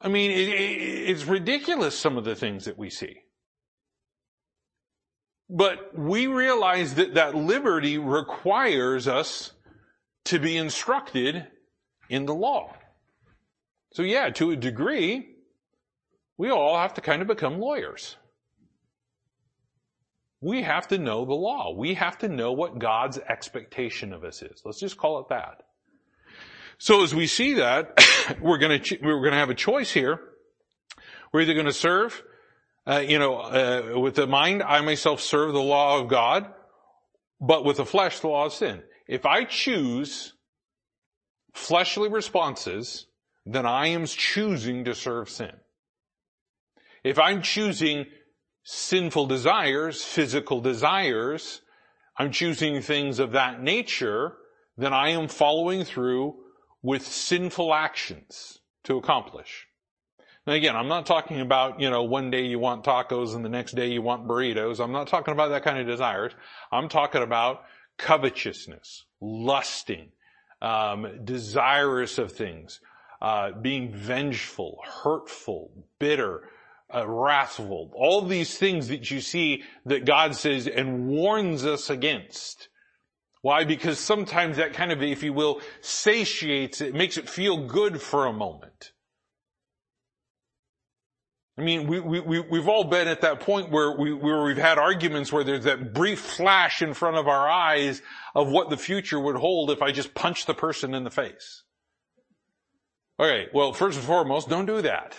I 0.00 0.08
mean, 0.08 0.30
it, 0.30 0.48
it, 0.48 1.10
it's 1.10 1.24
ridiculous 1.24 1.96
some 1.96 2.16
of 2.16 2.24
the 2.24 2.34
things 2.34 2.64
that 2.64 2.78
we 2.78 2.90
see. 2.90 3.20
But 5.48 5.96
we 5.96 6.26
realize 6.26 6.94
that 6.94 7.14
that 7.14 7.34
liberty 7.34 7.98
requires 7.98 9.06
us 9.06 9.52
to 10.24 10.38
be 10.38 10.56
instructed 10.56 11.46
in 12.08 12.26
the 12.26 12.34
law. 12.34 12.74
So 13.92 14.02
yeah, 14.02 14.30
to 14.30 14.50
a 14.50 14.56
degree, 14.56 15.36
we 16.36 16.50
all 16.50 16.76
have 16.76 16.94
to 16.94 17.00
kind 17.00 17.22
of 17.22 17.28
become 17.28 17.60
lawyers. 17.60 18.16
We 20.40 20.62
have 20.62 20.88
to 20.88 20.98
know 20.98 21.24
the 21.24 21.34
law. 21.34 21.72
We 21.74 21.94
have 21.94 22.18
to 22.18 22.28
know 22.28 22.52
what 22.52 22.78
God's 22.78 23.18
expectation 23.18 24.12
of 24.12 24.22
us 24.22 24.42
is. 24.42 24.62
Let's 24.64 24.80
just 24.80 24.98
call 24.98 25.20
it 25.20 25.28
that. 25.30 25.62
So 26.78 27.02
as 27.02 27.14
we 27.14 27.26
see 27.26 27.54
that, 27.54 27.98
we're 28.40 28.58
going 28.58 28.80
to 28.80 28.98
we're 29.02 29.20
going 29.20 29.32
to 29.32 29.38
have 29.38 29.50
a 29.50 29.54
choice 29.54 29.90
here. 29.90 30.20
We're 31.32 31.42
either 31.42 31.54
going 31.54 31.66
to 31.66 31.72
serve, 31.72 32.22
uh, 32.86 32.98
you 32.98 33.18
know, 33.18 33.38
uh, 33.38 33.98
with 33.98 34.14
the 34.14 34.26
mind, 34.26 34.62
I 34.62 34.80
myself 34.80 35.20
serve 35.20 35.52
the 35.52 35.62
law 35.62 35.98
of 36.00 36.08
God, 36.08 36.46
but 37.40 37.64
with 37.64 37.78
the 37.78 37.86
flesh, 37.86 38.20
the 38.20 38.28
law 38.28 38.46
of 38.46 38.52
sin. 38.52 38.82
If 39.08 39.26
I 39.26 39.44
choose 39.44 40.34
fleshly 41.54 42.08
responses, 42.08 43.06
then 43.44 43.66
I 43.66 43.88
am 43.88 44.06
choosing 44.06 44.84
to 44.84 44.94
serve 44.94 45.28
sin. 45.28 45.52
If 47.02 47.18
I'm 47.18 47.42
choosing 47.42 48.06
sinful 48.64 49.26
desires, 49.26 50.04
physical 50.04 50.60
desires, 50.60 51.62
I'm 52.18 52.32
choosing 52.32 52.82
things 52.82 53.18
of 53.18 53.32
that 53.32 53.62
nature, 53.62 54.34
then 54.76 54.92
I 54.92 55.10
am 55.10 55.28
following 55.28 55.84
through 55.84 56.34
with 56.82 57.06
sinful 57.06 57.72
actions 57.74 58.58
to 58.84 58.96
accomplish. 58.96 59.65
Now 60.46 60.52
again, 60.52 60.76
I'm 60.76 60.88
not 60.88 61.06
talking 61.06 61.40
about, 61.40 61.80
you 61.80 61.90
know, 61.90 62.04
one 62.04 62.30
day 62.30 62.46
you 62.46 62.60
want 62.60 62.84
tacos 62.84 63.34
and 63.34 63.44
the 63.44 63.48
next 63.48 63.72
day 63.72 63.88
you 63.88 64.00
want 64.00 64.28
burritos. 64.28 64.78
I'm 64.78 64.92
not 64.92 65.08
talking 65.08 65.32
about 65.32 65.48
that 65.48 65.64
kind 65.64 65.78
of 65.78 65.86
desires. 65.86 66.32
I'm 66.70 66.88
talking 66.88 67.22
about 67.22 67.64
covetousness, 67.98 69.06
lusting, 69.20 70.12
um, 70.62 71.24
desirous 71.24 72.18
of 72.18 72.30
things, 72.30 72.80
uh, 73.20 73.52
being 73.60 73.92
vengeful, 73.92 74.78
hurtful, 75.02 75.72
bitter, 75.98 76.48
uh, 76.94 77.04
wrathful, 77.08 77.90
all 77.94 78.22
these 78.22 78.56
things 78.56 78.86
that 78.88 79.10
you 79.10 79.20
see 79.20 79.64
that 79.84 80.04
God 80.04 80.36
says 80.36 80.68
and 80.68 81.08
warns 81.08 81.64
us 81.64 81.90
against. 81.90 82.68
Why? 83.42 83.64
Because 83.64 83.98
sometimes 83.98 84.58
that 84.58 84.74
kind 84.74 84.92
of, 84.92 85.02
if 85.02 85.24
you 85.24 85.32
will, 85.32 85.60
satiates 85.80 86.80
it, 86.80 86.94
makes 86.94 87.16
it 87.16 87.28
feel 87.28 87.66
good 87.66 88.00
for 88.00 88.26
a 88.26 88.32
moment. 88.32 88.92
I 91.58 91.62
mean, 91.62 91.86
we, 91.86 92.00
we, 92.00 92.40
we've 92.40 92.68
all 92.68 92.84
been 92.84 93.08
at 93.08 93.22
that 93.22 93.40
point 93.40 93.70
where, 93.70 93.96
we, 93.96 94.12
where 94.12 94.42
we've 94.42 94.58
had 94.58 94.76
arguments 94.76 95.32
where 95.32 95.42
there's 95.42 95.64
that 95.64 95.94
brief 95.94 96.20
flash 96.20 96.82
in 96.82 96.92
front 96.92 97.16
of 97.16 97.28
our 97.28 97.48
eyes 97.48 98.02
of 98.34 98.48
what 98.48 98.68
the 98.68 98.76
future 98.76 99.18
would 99.18 99.36
hold 99.36 99.70
if 99.70 99.80
I 99.80 99.90
just 99.90 100.14
punch 100.14 100.44
the 100.44 100.52
person 100.52 100.94
in 100.94 101.04
the 101.04 101.10
face. 101.10 101.62
Okay, 103.18 103.46
well, 103.54 103.72
first 103.72 103.96
and 103.96 104.06
foremost, 104.06 104.50
don't 104.50 104.66
do 104.66 104.82
that. 104.82 105.16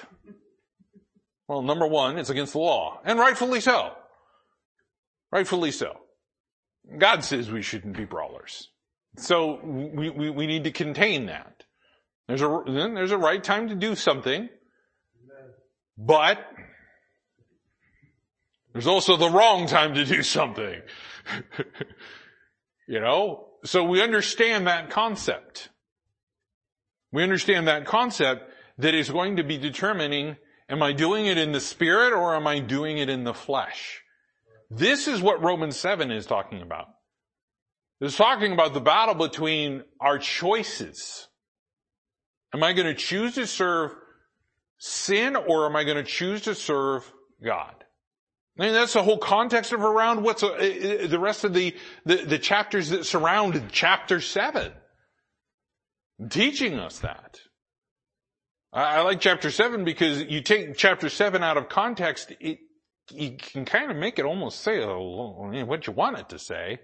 Well, 1.47 1.63
number 1.63 1.87
one, 1.87 2.19
it's 2.19 2.29
against 2.29 2.53
the 2.53 2.59
law. 2.59 2.99
And 3.03 3.17
rightfully 3.17 3.59
so. 3.59 3.93
Rightfully 5.31 5.71
so. 5.71 5.97
God 6.99 7.23
says 7.23 7.51
we 7.51 7.63
shouldn't 7.63 7.97
be 7.97 8.05
brawlers. 8.05 8.69
So 9.17 9.59
we, 9.63 10.11
we, 10.11 10.29
we 10.29 10.45
need 10.45 10.65
to 10.65 10.71
contain 10.71 11.25
that. 11.25 11.63
There's 12.27 12.43
a, 12.43 12.63
there's 12.67 13.11
a 13.11 13.17
right 13.17 13.43
time 13.43 13.69
to 13.69 13.75
do 13.75 13.95
something. 13.95 14.49
But 15.97 16.39
there's 18.73 18.87
also 18.87 19.17
the 19.17 19.29
wrong 19.29 19.67
time 19.67 19.95
to 19.95 20.05
do 20.05 20.21
something. 20.21 20.81
you 22.87 22.99
know? 22.99 23.47
So 23.65 23.83
we 23.83 24.01
understand 24.01 24.67
that 24.67 24.89
concept. 24.89 25.69
We 27.11 27.23
understand 27.23 27.67
that 27.67 27.85
concept 27.85 28.51
that 28.77 28.93
is 28.93 29.09
going 29.09 29.37
to 29.37 29.43
be 29.43 29.57
determining 29.57 30.37
Am 30.69 30.83
I 30.83 30.91
doing 30.91 31.27
it 31.27 31.37
in 31.37 31.53
the 31.53 31.61
spirit 31.61 32.13
or 32.13 32.35
am 32.35 32.45
I 32.45 32.59
doing 32.59 32.97
it 32.97 33.09
in 33.09 33.23
the 33.23 33.33
flesh? 33.33 34.03
This 34.69 35.07
is 35.07 35.21
what 35.21 35.41
Romans 35.41 35.77
7 35.79 36.11
is 36.11 36.25
talking 36.25 36.61
about. 36.61 36.87
It's 38.01 38.17
talking 38.17 38.51
about 38.51 38.73
the 38.73 38.81
battle 38.81 39.15
between 39.15 39.83
our 40.01 40.19
choices. 40.19 41.29
Am 42.53 42.63
I 42.63 42.73
going 42.73 42.87
to 42.87 42.93
choose 42.93 43.35
to 43.35 43.47
serve 43.47 43.95
sin 44.77 45.35
or 45.35 45.65
am 45.65 45.75
I 45.75 45.83
going 45.83 45.97
to 45.97 46.03
choose 46.03 46.41
to 46.43 46.55
serve 46.55 47.11
God? 47.43 47.73
I 48.57 48.63
mean, 48.63 48.73
that's 48.73 48.93
the 48.93 49.03
whole 49.03 49.19
context 49.19 49.71
of 49.71 49.83
around 49.83 50.23
what's 50.23 50.41
uh, 50.41 50.47
uh, 50.47 51.07
the 51.07 51.19
rest 51.19 51.43
of 51.43 51.53
the, 51.53 51.75
the, 52.05 52.15
the 52.17 52.39
chapters 52.39 52.89
that 52.89 53.05
surround 53.05 53.69
chapter 53.71 54.19
7. 54.19 54.71
Teaching 56.29 56.79
us 56.79 56.99
that. 56.99 57.39
I, 58.73 59.01
like 59.01 59.21
chapter 59.21 59.51
7 59.51 59.85
because 59.85 60.23
you 60.23 60.41
take 60.41 60.75
chapter 60.75 61.09
7 61.09 61.43
out 61.43 61.57
of 61.57 61.69
context, 61.69 62.33
it, 62.39 62.59
you 63.11 63.37
can 63.37 63.63
kind 63.65 63.91
of 63.91 63.97
make 63.97 64.17
it 64.19 64.25
almost 64.25 64.61
say 64.61 64.83
what 64.83 65.87
you 65.87 65.93
want 65.93 66.17
it 66.17 66.29
to 66.29 66.39
say. 66.39 66.79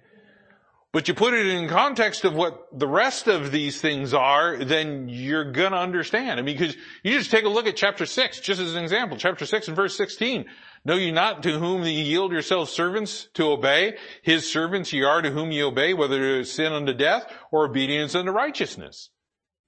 But 0.93 1.07
you 1.07 1.15
put 1.15 1.33
it 1.33 1.47
in 1.47 1.67
context 1.67 2.23
of 2.23 2.35
what 2.35 2.67
the 2.71 2.87
rest 2.87 3.27
of 3.27 3.51
these 3.51 3.81
things 3.81 4.13
are, 4.13 4.63
then 4.63 5.09
you're 5.09 5.51
gonna 5.51 5.77
understand. 5.77 6.39
I 6.39 6.43
mean, 6.43 6.55
because 6.55 6.77
you 7.01 7.17
just 7.17 7.31
take 7.31 7.45
a 7.45 7.49
look 7.49 7.65
at 7.65 7.75
chapter 7.75 8.05
6, 8.05 8.39
just 8.41 8.61
as 8.61 8.75
an 8.75 8.83
example. 8.83 9.17
Chapter 9.17 9.47
6 9.47 9.69
and 9.69 9.75
verse 9.75 9.97
16. 9.97 10.45
Know 10.85 10.93
ye 10.93 11.11
not 11.11 11.41
to 11.43 11.57
whom 11.57 11.83
ye 11.83 12.03
yield 12.03 12.31
yourselves 12.31 12.71
servants 12.71 13.27
to 13.33 13.49
obey? 13.49 13.97
His 14.21 14.49
servants 14.49 14.93
ye 14.93 15.01
are 15.01 15.23
to 15.23 15.31
whom 15.31 15.51
ye 15.51 15.63
obey, 15.63 15.95
whether 15.95 16.21
it 16.21 16.41
is 16.41 16.51
sin 16.51 16.71
unto 16.71 16.93
death 16.93 17.25
or 17.51 17.65
obedience 17.65 18.13
unto 18.13 18.31
righteousness. 18.31 19.09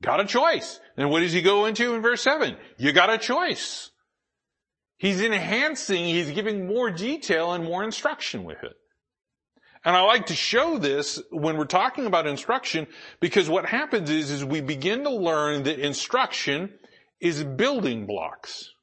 Got 0.03 0.19
a 0.19 0.25
choice. 0.25 0.79
And 0.95 1.09
what 1.09 1.21
does 1.21 1.33
he 1.33 1.41
go 1.41 1.65
into 1.65 1.95
in 1.95 2.03
verse 2.03 2.21
7? 2.21 2.55
You 2.77 2.91
got 2.91 3.09
a 3.09 3.17
choice. 3.17 3.89
He's 4.97 5.21
enhancing, 5.21 6.05
he's 6.05 6.29
giving 6.29 6.67
more 6.67 6.91
detail 6.91 7.53
and 7.53 7.63
more 7.63 7.83
instruction 7.83 8.43
with 8.43 8.63
it. 8.63 8.73
And 9.85 9.95
I 9.95 10.01
like 10.01 10.25
to 10.27 10.35
show 10.35 10.79
this 10.79 11.21
when 11.29 11.57
we're 11.57 11.65
talking 11.65 12.07
about 12.07 12.25
instruction 12.25 12.87
because 13.19 13.47
what 13.47 13.67
happens 13.67 14.09
is, 14.09 14.31
is 14.31 14.43
we 14.43 14.59
begin 14.59 15.03
to 15.03 15.11
learn 15.11 15.61
that 15.63 15.79
instruction 15.79 16.73
is 17.21 17.43
building 17.43 18.07
blocks. 18.07 18.73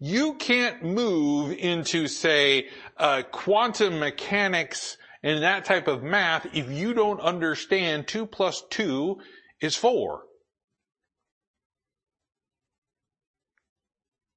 You 0.00 0.34
can't 0.34 0.82
move 0.82 1.52
into, 1.52 2.08
say, 2.08 2.68
uh, 2.96 3.22
quantum 3.30 3.98
mechanics 3.98 4.96
and 5.22 5.42
that 5.42 5.66
type 5.66 5.88
of 5.88 6.02
math 6.02 6.46
if 6.54 6.70
you 6.70 6.94
don't 6.94 7.20
understand 7.20 8.08
2 8.08 8.26
plus 8.26 8.62
2 8.70 9.18
is 9.60 9.76
four. 9.76 10.22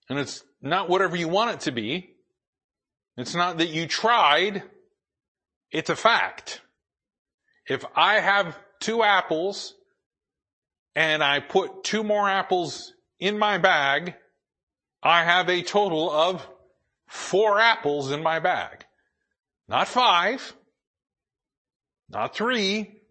And 0.09 0.19
it's 0.19 0.43
not 0.61 0.89
whatever 0.89 1.15
you 1.15 1.29
want 1.29 1.51
it 1.51 1.59
to 1.61 1.71
be. 1.71 2.15
It's 3.15 3.35
not 3.35 3.59
that 3.59 3.69
you 3.69 3.87
tried. 3.87 4.63
It's 5.71 5.89
a 5.89 5.95
fact. 5.95 6.61
If 7.67 7.85
I 7.95 8.19
have 8.19 8.57
two 8.79 9.03
apples 9.03 9.75
and 10.95 11.23
I 11.23 11.39
put 11.39 11.83
two 11.83 12.03
more 12.03 12.27
apples 12.27 12.93
in 13.19 13.37
my 13.37 13.57
bag, 13.57 14.15
I 15.01 15.23
have 15.23 15.49
a 15.49 15.61
total 15.61 16.11
of 16.11 16.45
four 17.07 17.59
apples 17.59 18.11
in 18.11 18.21
my 18.21 18.39
bag. 18.39 18.85
Not 19.67 19.87
five, 19.87 20.53
not 22.09 22.35
three, 22.35 23.01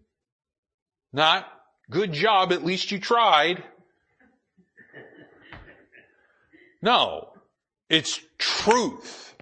not 1.13 1.49
Good 1.91 2.13
job, 2.13 2.53
at 2.53 2.65
least 2.65 2.93
you 2.93 3.01
tried. 3.01 3.65
No, 6.81 7.33
it's 7.89 8.21
truth. 8.39 9.35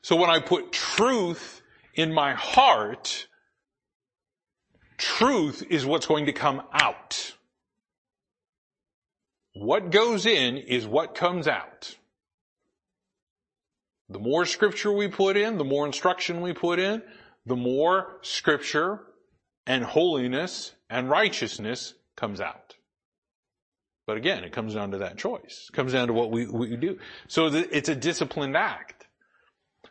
So 0.00 0.14
when 0.14 0.30
I 0.30 0.38
put 0.38 0.72
truth 0.72 1.55
in 1.96 2.12
my 2.12 2.34
heart, 2.34 3.26
truth 4.98 5.64
is 5.68 5.84
what's 5.84 6.06
going 6.06 6.26
to 6.26 6.32
come 6.32 6.62
out. 6.72 7.34
What 9.54 9.90
goes 9.90 10.26
in 10.26 10.58
is 10.58 10.86
what 10.86 11.14
comes 11.14 11.48
out. 11.48 11.96
The 14.08 14.18
more 14.18 14.44
scripture 14.44 14.92
we 14.92 15.08
put 15.08 15.36
in, 15.36 15.58
the 15.58 15.64
more 15.64 15.86
instruction 15.86 16.42
we 16.42 16.52
put 16.52 16.78
in, 16.78 17.02
the 17.46 17.56
more 17.56 18.18
scripture 18.22 19.00
and 19.66 19.82
holiness 19.82 20.72
and 20.88 21.10
righteousness 21.10 21.94
comes 22.16 22.40
out. 22.40 22.76
But 24.06 24.16
again, 24.16 24.44
it 24.44 24.52
comes 24.52 24.74
down 24.74 24.92
to 24.92 24.98
that 24.98 25.18
choice. 25.18 25.66
It 25.68 25.74
comes 25.74 25.92
down 25.92 26.06
to 26.06 26.12
what 26.12 26.30
we, 26.30 26.46
we 26.46 26.76
do. 26.76 26.98
So 27.26 27.46
it's 27.46 27.88
a 27.88 27.96
disciplined 27.96 28.56
act. 28.56 28.95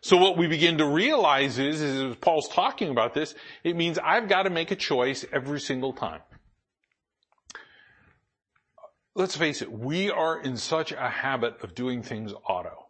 So 0.05 0.17
what 0.17 0.37
we 0.37 0.45
begin 0.45 0.77
to 0.77 0.85
realize 0.85 1.57
is, 1.57 1.81
is 1.81 2.11
as 2.11 2.15
Paul's 2.17 2.47
talking 2.47 2.91
about 2.91 3.15
this, 3.15 3.33
it 3.63 3.75
means 3.75 3.97
I've 3.97 4.29
got 4.29 4.43
to 4.43 4.51
make 4.51 4.69
a 4.69 4.75
choice 4.75 5.25
every 5.33 5.59
single 5.59 5.93
time. 5.93 6.21
Let's 9.15 9.35
face 9.35 9.63
it, 9.63 9.71
we 9.71 10.11
are 10.11 10.39
in 10.39 10.57
such 10.57 10.91
a 10.91 11.09
habit 11.09 11.55
of 11.63 11.73
doing 11.73 12.03
things 12.03 12.33
auto. 12.47 12.85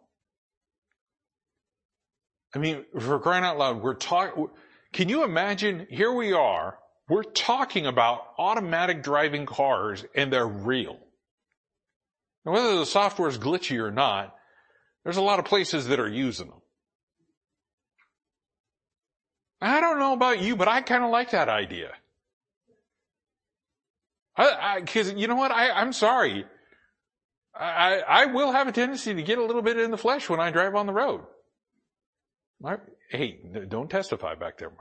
I 2.54 2.58
mean, 2.58 2.84
for 3.00 3.18
crying 3.18 3.44
out 3.44 3.56
loud, 3.56 3.82
we're 3.82 3.94
talking, 3.94 4.48
can 4.92 5.08
you 5.08 5.24
imagine, 5.24 5.86
here 5.88 6.12
we 6.12 6.34
are, 6.34 6.76
we're 7.08 7.22
talking 7.22 7.86
about 7.86 8.26
automatic 8.36 9.02
driving 9.02 9.46
cars 9.46 10.04
and 10.14 10.30
they're 10.30 10.46
real. 10.46 10.98
And 12.44 12.52
whether 12.52 12.76
the 12.76 12.84
software 12.84 13.30
is 13.30 13.38
glitchy 13.38 13.78
or 13.78 13.90
not, 13.90 14.36
there's 15.02 15.16
a 15.16 15.22
lot 15.22 15.38
of 15.38 15.46
places 15.46 15.86
that 15.86 15.98
are 15.98 16.06
using 16.06 16.48
them. 16.48 16.60
I 19.66 19.80
don't 19.80 19.98
know 19.98 20.12
about 20.12 20.40
you, 20.40 20.56
but 20.56 20.68
I 20.68 20.80
kind 20.80 21.04
of 21.04 21.10
like 21.10 21.30
that 21.30 21.48
idea. 21.48 21.92
I, 24.36 24.82
cause 24.82 25.12
you 25.14 25.28
know 25.28 25.36
what? 25.36 25.50
I, 25.50 25.70
I'm 25.70 25.94
sorry. 25.94 26.44
I, 27.58 28.00
I 28.06 28.26
will 28.26 28.52
have 28.52 28.68
a 28.68 28.72
tendency 28.72 29.14
to 29.14 29.22
get 29.22 29.38
a 29.38 29.44
little 29.44 29.62
bit 29.62 29.78
in 29.78 29.90
the 29.90 29.96
flesh 29.96 30.28
when 30.28 30.40
I 30.40 30.50
drive 30.50 30.74
on 30.74 30.86
the 30.86 30.92
road. 30.92 31.22
I, 32.64 32.76
hey, 33.10 33.38
don't 33.68 33.88
testify 33.90 34.34
back 34.34 34.58
there. 34.58 34.72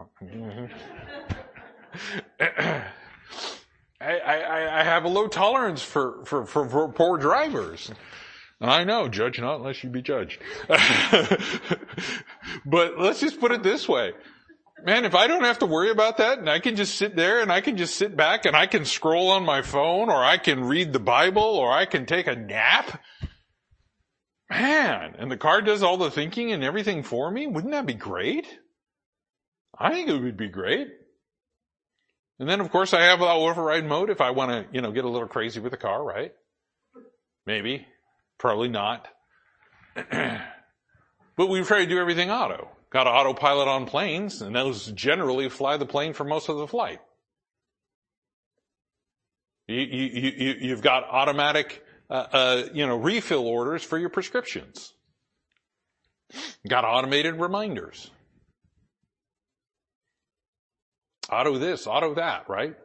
I, 4.02 4.20
I, 4.20 4.82
I 4.82 4.84
have 4.84 5.06
a 5.06 5.08
low 5.08 5.28
tolerance 5.28 5.82
for, 5.82 6.26
for, 6.26 6.46
for, 6.46 6.68
for 6.68 6.90
poor 6.90 7.18
drivers. 7.18 7.92
And 8.60 8.70
I 8.70 8.84
know, 8.84 9.08
judge 9.08 9.40
not 9.40 9.58
unless 9.58 9.84
you 9.84 9.90
be 9.90 10.02
judged. 10.02 10.40
but 12.66 13.00
let's 13.00 13.20
just 13.20 13.40
put 13.40 13.52
it 13.52 13.64
this 13.64 13.88
way. 13.88 14.14
Man, 14.84 15.06
if 15.06 15.16
I 15.16 15.28
don't 15.28 15.44
have 15.44 15.60
to 15.60 15.66
worry 15.66 15.90
about 15.90 16.18
that 16.18 16.38
and 16.38 16.50
I 16.50 16.60
can 16.60 16.76
just 16.76 16.96
sit 16.96 17.16
there 17.16 17.42
and 17.42 17.52
I 17.52 17.62
can 17.62 17.78
just 17.78 17.96
sit 17.96 18.16
back 18.16 18.46
and 18.46 18.56
I 18.56 18.68
can 18.68 18.86
scroll 18.86 19.30
on 19.30 19.46
my 19.46 19.62
phone 19.62 20.10
or 20.10 20.24
I 20.24 20.38
can 20.38 20.66
read 20.66 20.92
the 20.92 21.00
Bible 21.00 21.44
or 21.44 21.72
I 21.72 21.86
can 21.86 22.06
take 22.06 22.28
a 22.28 22.36
nap. 22.36 23.02
Man, 24.50 25.16
and 25.18 25.32
the 25.32 25.38
car 25.38 25.62
does 25.62 25.82
all 25.82 25.98
the 25.98 26.12
thinking 26.12 26.52
and 26.52 26.64
everything 26.64 27.04
for 27.04 27.32
me. 27.32 27.48
Wouldn't 27.48 27.72
that 27.72 27.86
be 27.86 27.94
great? 27.94 28.46
I 29.78 29.92
think 29.92 30.10
it 30.10 30.22
would 30.22 30.38
be 30.38 30.50
great. 30.50 30.90
And 32.38 32.48
then 32.50 32.60
of 32.60 32.70
course 32.70 32.94
I 32.94 33.04
have 33.04 33.20
the 33.20 33.26
override 33.26 33.86
mode 33.86 34.10
if 34.10 34.20
I 34.20 34.32
want 34.32 34.52
to, 34.52 34.66
you 34.74 34.82
know, 34.82 34.92
get 34.92 35.06
a 35.06 35.10
little 35.10 35.28
crazy 35.28 35.62
with 35.62 35.72
the 35.72 35.78
car, 35.78 36.04
right? 36.04 36.34
Maybe. 37.46 37.88
Probably 38.38 38.68
not. 38.68 39.08
but 39.96 41.50
we 41.50 41.64
try 41.64 41.80
to 41.80 41.86
do 41.86 41.98
everything 41.98 42.30
auto. 42.30 42.75
Got 42.96 43.08
autopilot 43.08 43.68
on 43.68 43.88
planes, 43.88 44.42
and 44.42 44.56
those 44.56 44.90
generally 44.94 45.50
fly 45.50 45.76
the 45.76 45.86
plane 45.86 46.14
for 46.14 46.24
most 46.24 46.48
of 46.48 46.56
the 46.56 46.66
flight. 46.66 47.02
You, 49.68 49.82
you, 49.82 50.56
you, 50.62 50.70
have 50.72 50.82
got 50.82 51.04
automatic, 51.04 51.84
uh, 52.10 52.28
uh, 52.32 52.64
you 52.74 52.88
know, 52.88 52.96
refill 52.96 53.46
orders 53.48 53.84
for 53.84 53.98
your 53.98 54.08
prescriptions. 54.08 54.94
Got 56.66 56.86
automated 56.86 57.36
reminders. 57.36 58.12
Auto 61.30 61.58
this, 61.58 61.88
auto 61.88 62.16
that, 62.16 62.48
right? 62.48 62.76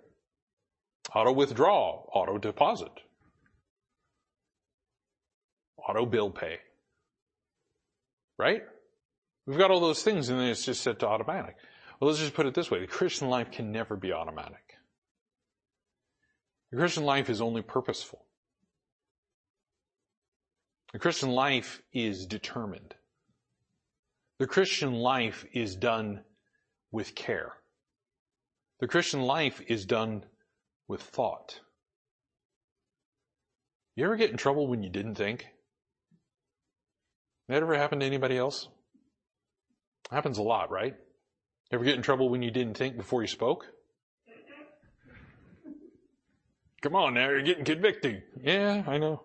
Auto 1.14 1.30
withdraw, 1.30 2.02
auto 2.12 2.36
deposit, 2.36 2.90
auto 5.78 6.04
bill 6.04 6.30
pay. 6.30 6.58
Right? 8.40 8.62
We've 9.50 9.58
got 9.58 9.72
all 9.72 9.80
those 9.80 10.04
things 10.04 10.28
and 10.28 10.38
then 10.38 10.46
it's 10.46 10.64
just 10.64 10.80
set 10.80 11.00
to 11.00 11.08
automatic. 11.08 11.56
Well, 11.98 12.08
let's 12.08 12.20
just 12.20 12.34
put 12.34 12.46
it 12.46 12.54
this 12.54 12.70
way. 12.70 12.78
The 12.78 12.86
Christian 12.86 13.28
life 13.28 13.50
can 13.50 13.72
never 13.72 13.96
be 13.96 14.12
automatic. 14.12 14.76
The 16.70 16.78
Christian 16.78 17.02
life 17.02 17.28
is 17.28 17.40
only 17.40 17.60
purposeful. 17.60 18.24
The 20.92 21.00
Christian 21.00 21.30
life 21.30 21.82
is 21.92 22.26
determined. 22.26 22.94
The 24.38 24.46
Christian 24.46 24.92
life 24.92 25.44
is 25.52 25.74
done 25.74 26.20
with 26.92 27.16
care. 27.16 27.54
The 28.78 28.86
Christian 28.86 29.22
life 29.22 29.60
is 29.66 29.84
done 29.84 30.26
with 30.86 31.02
thought. 31.02 31.58
You 33.96 34.04
ever 34.04 34.14
get 34.14 34.30
in 34.30 34.36
trouble 34.36 34.68
when 34.68 34.84
you 34.84 34.90
didn't 34.90 35.16
think? 35.16 35.48
That 37.48 37.64
ever 37.64 37.76
happened 37.76 38.02
to 38.02 38.06
anybody 38.06 38.38
else? 38.38 38.68
Happens 40.10 40.38
a 40.38 40.42
lot, 40.42 40.70
right? 40.70 40.94
Ever 41.72 41.84
get 41.84 41.94
in 41.94 42.02
trouble 42.02 42.28
when 42.28 42.42
you 42.42 42.50
didn't 42.50 42.74
think 42.76 42.96
before 42.96 43.22
you 43.22 43.28
spoke? 43.28 43.66
Come 46.82 46.96
on 46.96 47.14
now, 47.14 47.28
you're 47.28 47.42
getting 47.42 47.64
convicted. 47.64 48.22
Yeah, 48.42 48.82
I 48.86 48.98
know. 48.98 49.22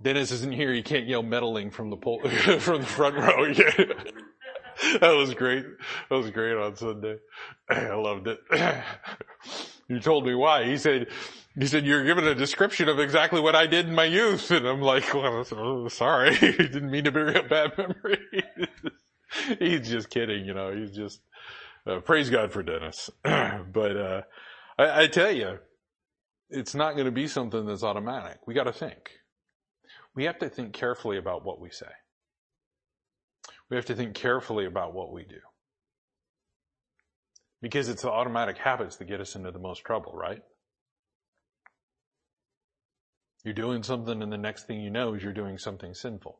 Dennis 0.00 0.30
isn't 0.32 0.52
here. 0.52 0.72
You 0.72 0.82
can't 0.82 1.06
yell 1.06 1.22
meddling 1.22 1.70
from 1.70 1.90
the 1.90 1.96
pol- 1.96 2.20
from 2.60 2.80
the 2.80 2.86
front 2.86 3.16
row. 3.16 3.52
Yeah. 4.82 4.98
that 5.00 5.10
was 5.10 5.34
great. 5.34 5.66
That 6.08 6.16
was 6.16 6.30
great 6.30 6.56
on 6.56 6.74
Sunday. 6.76 7.18
I 7.70 7.94
loved 7.94 8.26
it. 8.26 8.40
you 9.88 10.00
told 10.00 10.26
me 10.26 10.34
why. 10.34 10.64
He 10.64 10.78
said, 10.78 11.08
he 11.56 11.66
said, 11.66 11.84
you're 11.84 12.04
giving 12.04 12.26
a 12.26 12.34
description 12.34 12.88
of 12.88 12.98
exactly 12.98 13.38
what 13.38 13.54
I 13.54 13.66
did 13.66 13.86
in 13.86 13.94
my 13.94 14.06
youth. 14.06 14.50
And 14.50 14.66
I'm 14.66 14.80
like, 14.80 15.12
well, 15.12 15.44
sorry. 15.90 16.36
Didn't 16.38 16.90
mean 16.90 17.04
to 17.04 17.12
bring 17.12 17.36
up 17.36 17.50
bad 17.50 17.76
memories. 17.76 18.44
he's 19.58 19.88
just 19.88 20.10
kidding, 20.10 20.44
you 20.44 20.54
know, 20.54 20.74
he's 20.74 20.94
just, 20.94 21.20
uh, 21.86 22.00
praise 22.00 22.30
God 22.30 22.52
for 22.52 22.62
Dennis. 22.62 23.10
but, 23.22 23.96
uh, 23.96 24.22
I, 24.78 25.02
I 25.02 25.06
tell 25.06 25.32
you, 25.32 25.58
it's 26.50 26.74
not 26.74 26.94
going 26.94 27.06
to 27.06 27.12
be 27.12 27.26
something 27.26 27.66
that's 27.66 27.82
automatic. 27.82 28.38
We 28.46 28.54
got 28.54 28.64
to 28.64 28.72
think. 28.72 29.10
We 30.14 30.24
have 30.24 30.38
to 30.40 30.50
think 30.50 30.74
carefully 30.74 31.16
about 31.16 31.44
what 31.44 31.60
we 31.60 31.70
say. 31.70 31.86
We 33.70 33.76
have 33.76 33.86
to 33.86 33.94
think 33.94 34.14
carefully 34.14 34.66
about 34.66 34.92
what 34.92 35.12
we 35.12 35.24
do. 35.24 35.40
Because 37.62 37.88
it's 37.88 38.02
the 38.02 38.10
automatic 38.10 38.58
habits 38.58 38.96
that 38.96 39.06
get 39.06 39.20
us 39.20 39.34
into 39.34 39.50
the 39.50 39.58
most 39.58 39.84
trouble, 39.84 40.12
right? 40.12 40.42
You're 43.44 43.54
doing 43.54 43.82
something 43.82 44.22
and 44.22 44.30
the 44.30 44.38
next 44.38 44.66
thing 44.66 44.80
you 44.80 44.90
know 44.90 45.14
is 45.14 45.22
you're 45.22 45.32
doing 45.32 45.58
something 45.58 45.94
sinful. 45.94 46.38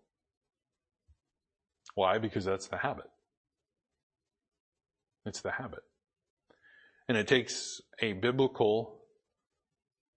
Why? 1.94 2.18
Because 2.18 2.44
that's 2.44 2.68
the 2.68 2.78
habit. 2.78 3.10
It's 5.26 5.40
the 5.40 5.50
habit. 5.52 5.82
And 7.08 7.16
it 7.16 7.28
takes 7.28 7.80
a 8.00 8.12
biblical, 8.14 9.00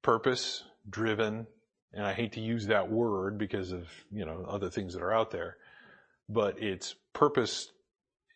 purpose 0.01 0.63
driven, 0.89 1.47
and 1.93 2.05
I 2.05 2.13
hate 2.13 2.33
to 2.33 2.41
use 2.41 2.67
that 2.67 2.91
word 2.91 3.38
because 3.38 3.71
of, 3.71 3.88
you 4.11 4.25
know, 4.25 4.45
other 4.47 4.69
things 4.69 4.93
that 4.93 5.01
are 5.01 5.13
out 5.13 5.31
there, 5.31 5.57
but 6.29 6.61
it's 6.61 6.95
purpose 7.13 7.71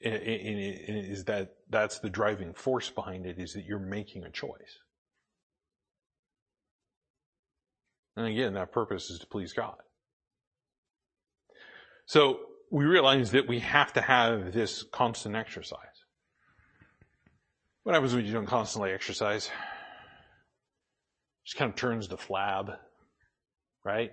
is 0.02 1.26
that 1.26 1.56
that's 1.70 2.00
the 2.00 2.10
driving 2.10 2.54
force 2.54 2.90
behind 2.90 3.26
it 3.26 3.38
is 3.38 3.54
that 3.54 3.66
you're 3.66 3.80
making 3.80 4.24
a 4.24 4.30
choice. 4.30 4.80
And 8.16 8.28
again, 8.28 8.54
that 8.54 8.72
purpose 8.72 9.10
is 9.10 9.20
to 9.20 9.28
please 9.28 9.54
God. 9.54 9.76
So 12.06 12.40
we 12.72 12.86
realize 12.86 13.32
that 13.32 13.48
we 13.48 13.60
have 13.60 13.94
to 13.94 14.02
have 14.02 14.54
this 14.54 14.84
constant 14.84 15.36
exercise. 15.36 15.80
What 17.84 17.94
happens 17.94 18.14
when 18.14 18.26
you 18.26 18.34
don't 18.34 18.46
constantly 18.46 18.92
exercise? 18.92 19.50
Just 21.46 21.58
kind 21.58 21.70
of 21.72 21.76
turns 21.76 22.08
to 22.10 22.18
flab, 22.18 22.78
right? 23.84 24.12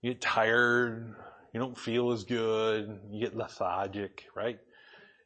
You 0.00 0.12
get 0.12 0.22
tired, 0.22 1.14
you 1.52 1.60
don't 1.60 1.76
feel 1.76 2.12
as 2.12 2.24
good, 2.24 3.00
you 3.10 3.20
get 3.20 3.36
lethargic, 3.36 4.24
right? 4.34 4.58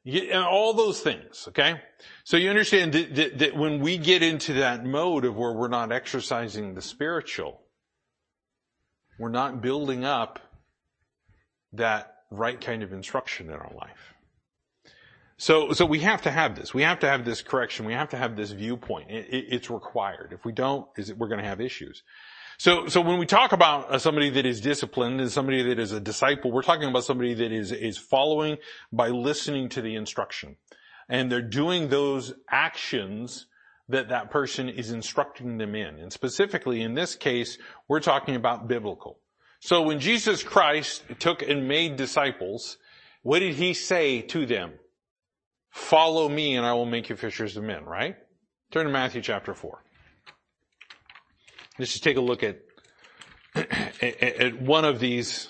You 0.03 0.21
get, 0.21 0.31
and 0.31 0.45
all 0.45 0.75
those 0.75 1.01
things, 1.01 1.47
okay? 1.49 1.81
So 2.25 2.37
you 2.37 2.51
understand 2.51 2.93
that, 2.95 3.15
that, 3.15 3.39
that 3.39 3.57
when 3.57 3.81
we 3.81 3.97
get 3.99 4.23
into 4.23 4.55
that 4.55 4.85
mode 4.85 5.25
of 5.25 5.37
where 5.37 5.53
we're 5.53 5.69
not 5.69 5.93
exercising 5.93 6.75
the 6.75 6.83
spiritual, 6.83 7.61
we're 9.19 9.29
not 9.31 9.63
building 9.63 10.05
up 10.05 10.41
that 11.77 12.17
right 12.31 12.61
kind 12.61 12.83
of 12.83 12.93
instruction 12.93 13.49
in 13.49 13.55
our 13.55 13.73
life. 13.75 14.15
So, 15.37 15.73
so 15.73 15.85
we 15.85 16.01
have 16.01 16.23
to 16.23 16.31
have 16.31 16.55
this. 16.55 16.73
We 16.73 16.83
have 16.83 17.01
to 17.01 17.09
have 17.09 17.25
this 17.25 17.43
correction. 17.43 17.87
We 17.87 17.93
have 17.93 18.11
to 18.11 18.17
have 18.17 18.37
this 18.37 18.53
viewpoint. 18.53 19.11
It, 19.11 19.27
it, 19.31 19.45
it's 19.51 19.71
required. 19.71 20.33
If 20.33 20.45
we 20.45 20.53
don't, 20.53 20.87
is 20.97 21.11
it, 21.11 21.19
we're 21.19 21.29
going 21.29 21.41
to 21.41 21.47
have 21.47 21.61
issues. 21.61 22.03
So, 22.57 22.87
so 22.87 23.01
when 23.01 23.19
we 23.19 23.27
talk 23.27 23.53
about 23.53 23.91
uh, 23.91 23.99
somebody 23.99 24.31
that 24.31 24.47
is 24.47 24.61
disciplined 24.61 25.21
and 25.21 25.31
somebody 25.31 25.63
that 25.65 25.79
is 25.81 25.91
a 25.91 26.01
disciple, 26.01 26.53
we're 26.53 26.63
talking 26.63 26.89
about 26.89 27.05
somebody 27.05 27.35
that 27.35 27.51
is, 27.51 27.73
is 27.73 27.99
following 27.99 28.59
by 28.93 29.09
listening 29.09 29.69
to 29.71 29.83
the 29.83 29.97
instruction. 29.97 30.57
And 31.09 31.31
they're 31.31 31.43
doing 31.43 31.89
those 31.89 32.33
actions 32.49 33.47
that 33.89 34.09
that 34.09 34.31
person 34.31 34.69
is 34.69 34.93
instructing 34.93 35.59
them 35.59 35.75
in. 35.75 35.99
And 35.99 36.13
specifically 36.13 36.81
in 36.81 36.95
this 36.95 37.17
case, 37.17 37.59
we're 37.89 38.01
talking 38.01 38.37
about 38.37 38.69
biblical. 38.69 39.19
So 39.65 39.81
when 39.81 39.99
Jesus 39.99 40.43
Christ 40.43 41.05
took 41.21 41.41
and 41.41 41.67
made 41.67 41.97
disciples, 41.97 42.77
what 43.23 43.39
did 43.39 43.55
he 43.55 43.73
say 43.73 44.21
to 44.21 44.45
them? 44.45 44.73
Follow 45.71 46.29
me 46.29 46.55
and 46.57 46.67
I 46.67 46.75
will 46.75 46.85
make 46.85 47.09
you 47.09 47.17
fishers 47.17 47.57
of 47.57 47.65
men, 47.65 47.87
right? 47.87 48.15
Turn 48.73 48.85
to 48.85 48.93
Matthew 48.93 49.23
chapter 49.23 49.55
4. 49.55 49.83
Let's 51.79 51.93
just 51.93 52.05
take 52.05 52.19
a 52.19 52.21
look 52.21 52.43
at, 52.43 52.59
at, 53.55 54.03
at 54.03 54.61
one 54.61 54.85
of 54.85 55.01
these 55.01 55.49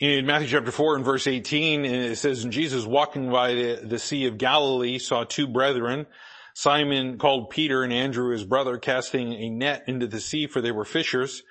in 0.00 0.24
Matthew 0.24 0.48
chapter 0.48 0.72
4 0.72 0.96
and 0.96 1.04
verse 1.04 1.26
18, 1.26 1.84
it 1.84 2.16
says, 2.16 2.42
And 2.42 2.52
Jesus 2.52 2.86
walking 2.86 3.30
by 3.30 3.52
the, 3.52 3.80
the 3.84 3.98
Sea 3.98 4.26
of 4.26 4.38
Galilee 4.38 4.98
saw 4.98 5.24
two 5.24 5.46
brethren, 5.46 6.06
Simon 6.54 7.18
called 7.18 7.50
Peter 7.50 7.82
and 7.82 7.92
Andrew 7.92 8.32
his 8.32 8.44
brother, 8.44 8.78
casting 8.78 9.34
a 9.34 9.50
net 9.50 9.84
into 9.86 10.06
the 10.06 10.20
sea, 10.20 10.46
for 10.46 10.62
they 10.62 10.72
were 10.72 10.86
fishers. 10.86 11.42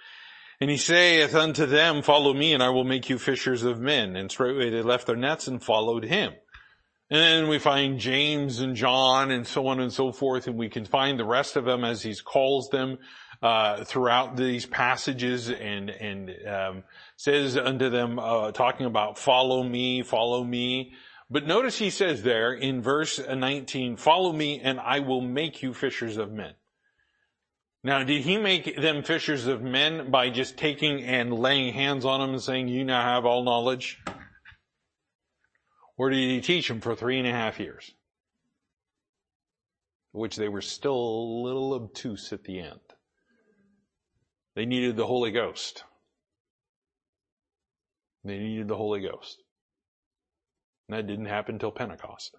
And 0.60 0.70
he 0.70 0.78
saith 0.78 1.36
unto 1.36 1.68
them, 1.68 2.02
Follow 2.02 2.34
me, 2.34 2.54
and 2.54 2.62
I 2.62 2.70
will 2.70 2.84
make 2.84 3.08
you 3.08 3.20
fishers 3.20 3.64
of 3.64 3.80
men. 3.80 4.16
And 4.16 4.32
straightway 4.32 4.72
they 4.72 4.82
left 4.82 5.06
their 5.06 5.16
nets 5.16 5.48
and 5.48 5.64
followed 5.64 6.04
him. 6.04 6.34
And 7.12 7.22
then 7.22 7.48
we 7.50 7.60
find 7.60 8.00
James 8.00 8.60
and 8.60 8.76
John 8.76 9.32
and 9.32 9.46
so 9.46 9.68
on 9.68 9.80
and 9.80 9.94
so 9.94 10.12
forth, 10.12 10.48
and 10.48 10.58
we 10.58 10.70
can 10.70 10.86
find 10.86 11.20
the 11.20 11.26
rest 11.26 11.56
of 11.56 11.66
them 11.66 11.84
as 11.84 12.02
he 12.02 12.16
calls 12.16 12.70
them 12.70 12.98
uh, 13.42 13.84
throughout 13.86 14.36
these 14.36 14.66
passages 14.66 15.50
and 15.50 15.90
and 15.90 16.36
um, 16.48 16.84
says 17.16 17.56
unto 17.56 17.90
them, 17.90 18.20
uh, 18.20 18.52
talking 18.52 18.86
about 18.86 19.18
follow 19.18 19.64
me, 19.64 20.04
follow 20.04 20.44
me. 20.44 20.94
But 21.30 21.46
notice 21.46 21.78
he 21.78 21.90
says 21.92 22.24
there 22.24 22.54
in 22.54 22.82
verse 22.82 23.20
19, 23.20 23.98
follow 23.98 24.34
me 24.34 24.60
and 24.60 24.80
I 24.80 25.00
will 25.00 25.22
make 25.22 25.62
you 25.62 25.74
fishers 25.74 26.18
of 26.18 26.32
men. 26.32 26.54
Now, 27.84 28.04
did 28.04 28.24
he 28.24 28.38
make 28.38 28.76
them 28.76 29.04
fishers 29.04 29.48
of 29.48 29.62
men 29.62 30.12
by 30.12 30.32
just 30.32 30.58
taking 30.58 31.02
and 31.04 31.34
laying 31.34 31.74
hands 31.74 32.04
on 32.04 32.20
them 32.20 32.32
and 32.32 32.42
saying, 32.42 32.68
you 32.68 32.84
now 32.84 33.02
have 33.02 33.26
all 33.26 33.44
knowledge? 33.44 34.02
Or 35.98 36.10
did 36.10 36.18
he 36.18 36.42
teach 36.42 36.68
them 36.68 36.82
for 36.82 36.96
three 36.96 37.20
and 37.20 37.28
a 37.28 37.32
half 37.32 37.60
years? 37.60 37.92
Which 40.12 40.36
they 40.36 40.50
were 40.50 40.62
still 40.62 40.96
a 40.96 41.44
little 41.44 41.74
obtuse 41.74 42.34
at 42.34 42.44
the 42.44 42.60
end. 42.60 42.80
They 44.60 44.66
needed 44.66 44.98
the 44.98 45.08
Holy 45.08 45.32
Ghost. 45.32 45.86
They 48.26 48.38
needed 48.38 48.68
the 48.68 48.76
Holy 48.76 49.00
Ghost. 49.00 49.42
And 50.86 50.98
that 50.98 51.08
didn't 51.08 51.28
happen 51.28 51.56
until 51.56 51.72
Pentecost. 51.72 52.36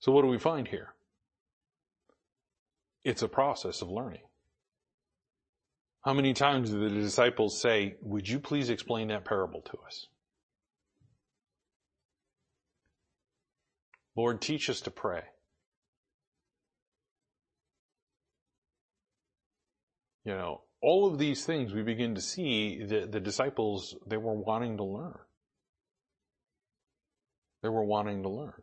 So 0.00 0.12
what 0.12 0.20
do 0.20 0.28
we 0.28 0.38
find 0.38 0.68
here? 0.68 0.92
It's 3.02 3.22
a 3.22 3.28
process 3.28 3.80
of 3.80 3.88
learning. 3.88 4.20
How 6.04 6.12
many 6.12 6.34
times 6.34 6.68
did 6.68 6.82
the 6.82 6.90
disciples 6.90 7.58
say, 7.58 7.96
would 8.02 8.28
you 8.28 8.40
please 8.40 8.68
explain 8.68 9.08
that 9.08 9.24
parable 9.24 9.62
to 9.62 9.78
us? 9.86 10.08
Lord, 14.14 14.42
teach 14.42 14.68
us 14.68 14.82
to 14.82 14.90
pray. 14.90 15.22
You 20.28 20.34
know, 20.34 20.60
all 20.82 21.10
of 21.10 21.18
these 21.18 21.46
things 21.46 21.72
we 21.72 21.80
begin 21.80 22.14
to 22.14 22.20
see 22.20 22.84
that 22.84 23.12
the 23.12 23.18
disciples, 23.18 23.96
they 24.06 24.18
were 24.18 24.34
wanting 24.34 24.76
to 24.76 24.84
learn. 24.84 25.16
They 27.62 27.70
were 27.70 27.86
wanting 27.86 28.24
to 28.24 28.28
learn. 28.28 28.60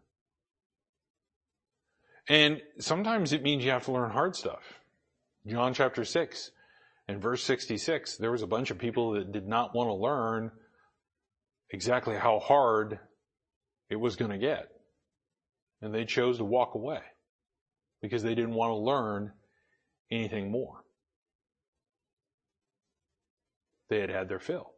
And 2.30 2.62
sometimes 2.78 3.34
it 3.34 3.42
means 3.42 3.66
you 3.66 3.72
have 3.72 3.86
to 3.86 3.94
learn 3.94 4.12
hard 4.12 4.36
stuff. 4.36 4.62
John 5.48 5.74
chapter 5.74 6.06
6 6.06 6.52
and 7.08 7.20
verse 7.20 7.44
66, 7.44 8.18
there 8.18 8.32
was 8.32 8.44
a 8.44 8.48
bunch 8.48 8.70
of 8.70 8.78
people 8.78 9.14
that 9.14 9.32
did 9.32 9.48
not 9.48 9.74
want 9.74 9.88
to 9.88 9.96
learn 9.96 10.52
exactly 11.72 12.16
how 12.16 12.38
hard 12.38 13.00
it 13.90 13.96
was 13.96 14.16
going 14.16 14.30
to 14.30 14.38
get. 14.38 14.68
And 15.82 15.92
they 15.92 16.06
chose 16.06 16.38
to 16.38 16.46
walk 16.46 16.76
away 16.76 17.02
because 18.04 18.22
they 18.22 18.36
didn't 18.36 18.54
want 18.54 18.70
to 18.70 18.76
learn 18.76 19.32
anything 20.12 20.52
more. 20.52 20.85
They 23.90 24.00
had 24.00 24.10
had 24.10 24.30
their 24.30 24.40
fill. 24.40 24.72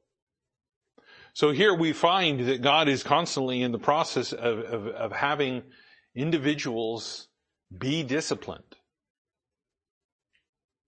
So 1.33 1.51
here 1.51 1.73
we 1.73 1.93
find 1.93 2.47
that 2.47 2.61
God 2.61 2.89
is 2.89 3.03
constantly 3.03 3.61
in 3.61 3.71
the 3.71 3.77
process 3.77 4.33
of, 4.33 4.59
of, 4.59 4.87
of 4.87 5.11
having 5.11 5.61
individuals 6.15 7.27
be 7.75 8.03
disciplined. 8.03 8.63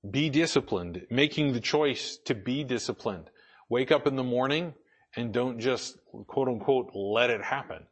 Be 0.10 0.30
disciplined, 0.30 1.06
making 1.10 1.54
the 1.54 1.60
choice 1.60 2.18
to 2.26 2.34
be 2.34 2.64
disciplined. 2.64 3.30
Wake 3.70 3.92
up 3.92 4.08
in 4.08 4.16
the 4.16 4.24
morning 4.24 4.74
and 5.16 5.34
don't 5.34 5.60
just 5.60 5.98
quote 6.28 6.48
unquote 6.48 6.92
let 6.96 7.30
it 7.30 7.44
happen. 7.44 7.86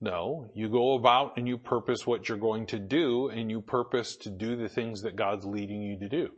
No, 0.00 0.50
you 0.54 0.68
go 0.68 0.94
about 0.94 1.36
and 1.36 1.46
you 1.46 1.56
purpose 1.56 2.06
what 2.06 2.28
you're 2.28 2.36
going 2.36 2.66
to 2.66 2.78
do 2.78 3.28
and 3.28 3.50
you 3.50 3.60
purpose 3.60 4.16
to 4.16 4.30
do 4.30 4.56
the 4.56 4.68
things 4.68 5.02
that 5.02 5.14
God's 5.14 5.46
leading 5.46 5.80
you 5.80 5.98
to 6.00 6.08
do. 6.08 6.30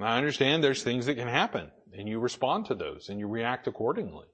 I 0.00 0.16
understand 0.16 0.62
there's 0.62 0.82
things 0.82 1.06
that 1.06 1.14
can 1.14 1.28
happen 1.28 1.70
and 1.92 2.08
you 2.08 2.18
respond 2.18 2.66
to 2.66 2.74
those 2.74 3.08
and 3.08 3.20
you 3.20 3.28
react 3.28 3.68
accordingly, 3.68 4.26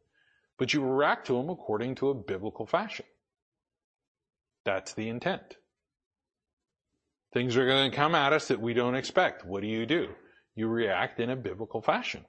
but 0.59 0.73
you 0.73 0.83
react 0.83 1.27
to 1.27 1.35
them 1.35 1.51
according 1.51 1.96
to 1.96 2.09
a 2.09 2.14
biblical 2.14 2.66
fashion. 2.66 3.07
That's 4.64 4.94
the 4.94 5.09
intent. 5.09 5.57
Things 7.33 7.57
are 7.57 7.66
going 7.66 7.90
to 7.90 7.96
come 7.96 8.14
at 8.14 8.33
us 8.33 8.49
that 8.49 8.61
we 8.61 8.75
don't 8.75 8.94
expect. 8.94 9.44
What 9.44 9.61
do 9.61 9.68
you 9.68 9.87
do? 9.87 10.09
You 10.55 10.68
react 10.68 11.20
in 11.20 11.31
a 11.31 11.37
biblical 11.37 11.81
fashion. 11.81 12.25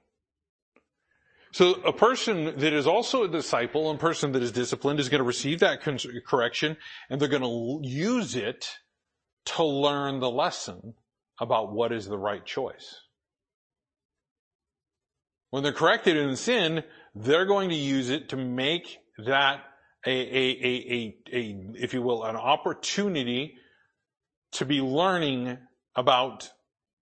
So 1.52 1.74
a 1.82 1.92
person 1.92 2.58
that 2.58 2.72
is 2.72 2.86
also 2.86 3.24
a 3.24 3.28
disciple, 3.28 3.90
a 3.90 3.98
person 3.98 4.32
that 4.32 4.42
is 4.42 4.52
disciplined 4.52 5.00
is 5.00 5.10
going 5.10 5.18
to 5.18 5.24
receive 5.24 5.60
that 5.60 5.82
correction 6.26 6.76
and 7.10 7.20
they're 7.20 7.28
going 7.28 7.42
to 7.42 7.88
use 7.88 8.36
it 8.36 8.70
to 9.44 9.64
learn 9.64 10.20
the 10.20 10.30
lesson 10.30 10.94
about 11.40 11.72
what 11.72 11.92
is 11.92 12.06
the 12.06 12.16
right 12.16 12.44
choice. 12.44 13.01
When 15.52 15.62
they're 15.62 15.72
corrected 15.74 16.16
in 16.16 16.34
sin, 16.34 16.82
they're 17.14 17.44
going 17.44 17.68
to 17.68 17.76
use 17.76 18.08
it 18.08 18.30
to 18.30 18.38
make 18.38 19.00
that 19.26 19.62
a, 20.06 20.10
a, 20.10 20.46
a, 20.64 21.16
a, 21.30 21.56
if 21.74 21.92
you 21.92 22.00
will, 22.00 22.24
an 22.24 22.36
opportunity 22.36 23.56
to 24.52 24.64
be 24.64 24.80
learning 24.80 25.58
about 25.94 26.48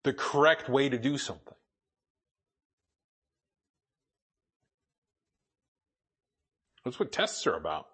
the 0.03 0.13
correct 0.13 0.69
way 0.69 0.89
to 0.89 0.99
do 0.99 1.17
something. 1.17 1.55
That's 6.85 6.99
what 6.99 7.13
tests 7.13 7.47
are 7.47 7.55
about. 7.55 7.87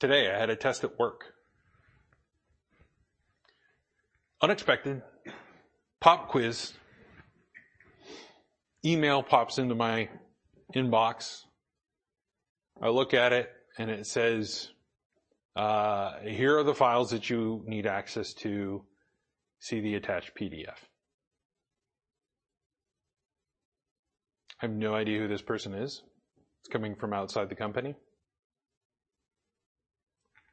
Today 0.00 0.32
I 0.34 0.36
had 0.36 0.50
a 0.50 0.56
test 0.56 0.82
at 0.82 0.98
work. 0.98 1.26
Unexpected, 4.42 5.02
pop 6.06 6.28
quiz. 6.28 6.72
Email 8.84 9.24
pops 9.24 9.58
into 9.58 9.74
my 9.74 10.08
inbox. 10.72 11.40
I 12.80 12.90
look 12.90 13.12
at 13.12 13.32
it 13.32 13.50
and 13.76 13.90
it 13.90 14.06
says, 14.06 14.68
uh, 15.56 16.12
here 16.20 16.58
are 16.58 16.62
the 16.62 16.76
files 16.76 17.10
that 17.10 17.28
you 17.28 17.64
need 17.66 17.86
access 17.86 18.32
to. 18.34 18.84
See 19.58 19.80
the 19.80 19.96
attached 19.96 20.30
PDF. 20.40 20.78
I 24.62 24.66
have 24.66 24.70
no 24.70 24.94
idea 24.94 25.18
who 25.18 25.26
this 25.26 25.42
person 25.42 25.74
is. 25.74 26.04
It's 26.60 26.68
coming 26.72 26.94
from 26.94 27.14
outside 27.14 27.48
the 27.48 27.56
company. 27.56 27.96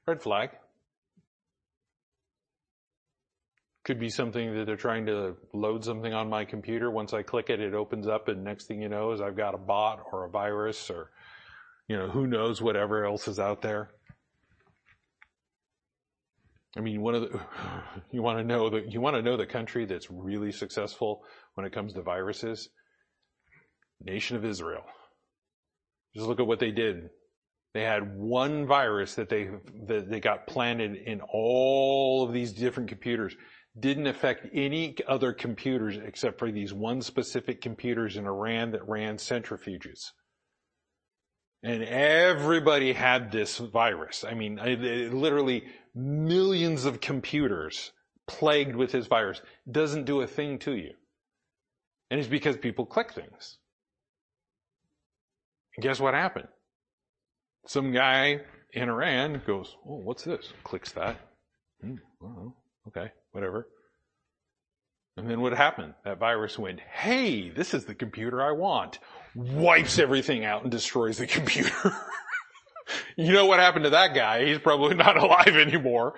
Red 0.08 0.20
flag. 0.24 0.50
Could 3.84 4.00
be 4.00 4.10
something 4.10 4.56
that 4.56 4.66
they're 4.66 4.78
trying 4.78 5.06
to 5.08 5.36
load 5.54 5.84
something 5.84 6.14
on 6.14 6.30
my 6.30 6.46
computer. 6.46 6.90
Once 6.90 7.14
I 7.14 7.22
click 7.22 7.50
it, 7.50 7.60
it 7.60 7.74
opens 7.74 8.08
up 8.08 8.30
and 8.30 8.44
next 8.44 8.66
thing 8.66 8.82
you 8.82 8.88
know 8.88 9.12
is 9.12 9.20
I've 9.20 9.36
got 9.36 9.54
a 9.54 9.58
bot 9.58 10.04
or 10.12 10.24
a 10.24 10.30
virus 10.30 10.90
or, 10.90 11.12
you 11.90 11.98
know, 11.98 12.08
who 12.08 12.26
knows 12.26 12.62
whatever 12.62 13.06
else 13.06 13.28
is 13.28 13.40
out 13.40 13.62
there. 13.62 13.90
I 16.78 16.80
mean, 16.80 17.02
one 17.02 17.16
of 17.16 17.24
the, 17.24 17.40
you 18.12 18.22
want 18.22 18.40
to 18.40 18.44
know 18.46 18.70
that, 18.70 18.92
you 18.92 19.02
want 19.02 19.18
to 19.18 19.22
know 19.22 19.36
the 19.36 19.46
country 19.46 19.86
that's 19.86 20.10
really 20.10 20.54
successful 20.54 21.24
when 21.56 21.66
it 21.66 21.74
comes 21.74 21.94
to 21.94 22.02
viruses? 22.02 22.70
Nation 24.02 24.38
of 24.38 24.46
Israel. 24.46 24.84
Just 26.16 26.28
look 26.28 26.40
at 26.40 26.48
what 26.48 26.60
they 26.60 26.72
did. 26.72 27.10
They 27.74 27.82
had 27.82 28.16
one 28.16 28.68
virus 28.68 29.16
that 29.16 29.30
they, 29.30 29.50
that 29.88 30.10
they 30.10 30.20
got 30.20 30.48
planted 30.48 30.96
in 30.96 31.22
all 31.22 32.24
of 32.26 32.34
these 32.34 32.54
different 32.54 32.90
computers 32.90 33.36
didn't 33.80 34.08
affect 34.08 34.48
any 34.54 34.96
other 35.08 35.34
computers 35.34 35.98
except 35.98 36.38
for 36.38 36.52
these 36.52 36.74
one 36.74 37.02
specific 37.02 37.62
computers 37.62 38.18
in 38.18 38.26
Iran 38.26 38.72
that 38.72 38.88
ran 38.88 39.18
centrifuges. 39.18 40.12
And 41.64 41.84
everybody 41.84 42.94
had 42.94 43.32
this 43.32 43.58
virus. 43.58 44.24
I 44.24 44.34
mean, 44.34 44.58
literally 44.58 45.64
millions 45.96 46.86
of 46.86 47.00
computers 47.00 47.92
plagued 48.28 48.76
with 48.76 48.92
this 48.92 49.08
virus 49.08 49.42
doesn't 49.70 50.06
do 50.06 50.22
a 50.22 50.28
thing 50.28 50.60
to 50.60 50.76
you. 50.76 50.92
And 52.12 52.20
it's 52.20 52.30
because 52.30 52.58
people 52.58 52.86
click 52.86 53.14
things. 53.14 53.58
And 55.76 55.84
guess 55.84 56.00
what 56.00 56.14
happened? 56.14 56.48
Some 57.66 57.92
guy 57.92 58.42
in 58.74 58.90
Iran 58.90 59.42
goes, 59.48 59.76
Oh, 59.88 59.98
what's 59.98 60.24
this? 60.24 60.52
Clicks 60.64 60.92
that. 60.92 61.18
Hmm, 61.82 61.96
well, 62.20 62.56
okay, 62.88 63.12
whatever. 63.34 63.68
And 65.18 65.30
then 65.30 65.42
what 65.42 65.54
happened? 65.54 65.94
That 66.06 66.20
virus 66.20 66.58
went, 66.58 66.80
hey, 66.80 67.50
this 67.50 67.74
is 67.74 67.86
the 67.86 67.94
computer 67.94 68.42
I 68.42 68.52
want. 68.52 69.00
Wipes 69.36 70.00
everything 70.00 70.44
out 70.46 70.64
and 70.64 70.72
destroys 70.72 71.18
the 71.18 71.28
computer. 71.38 71.96
you 73.18 73.34
know 73.34 73.46
what 73.46 73.60
happened 73.60 73.84
to 73.84 73.92
that 73.92 74.16
guy? 74.16 74.46
He's 74.46 74.60
probably 74.60 74.96
not 74.96 75.18
alive 75.24 75.56
anymore. 75.56 76.14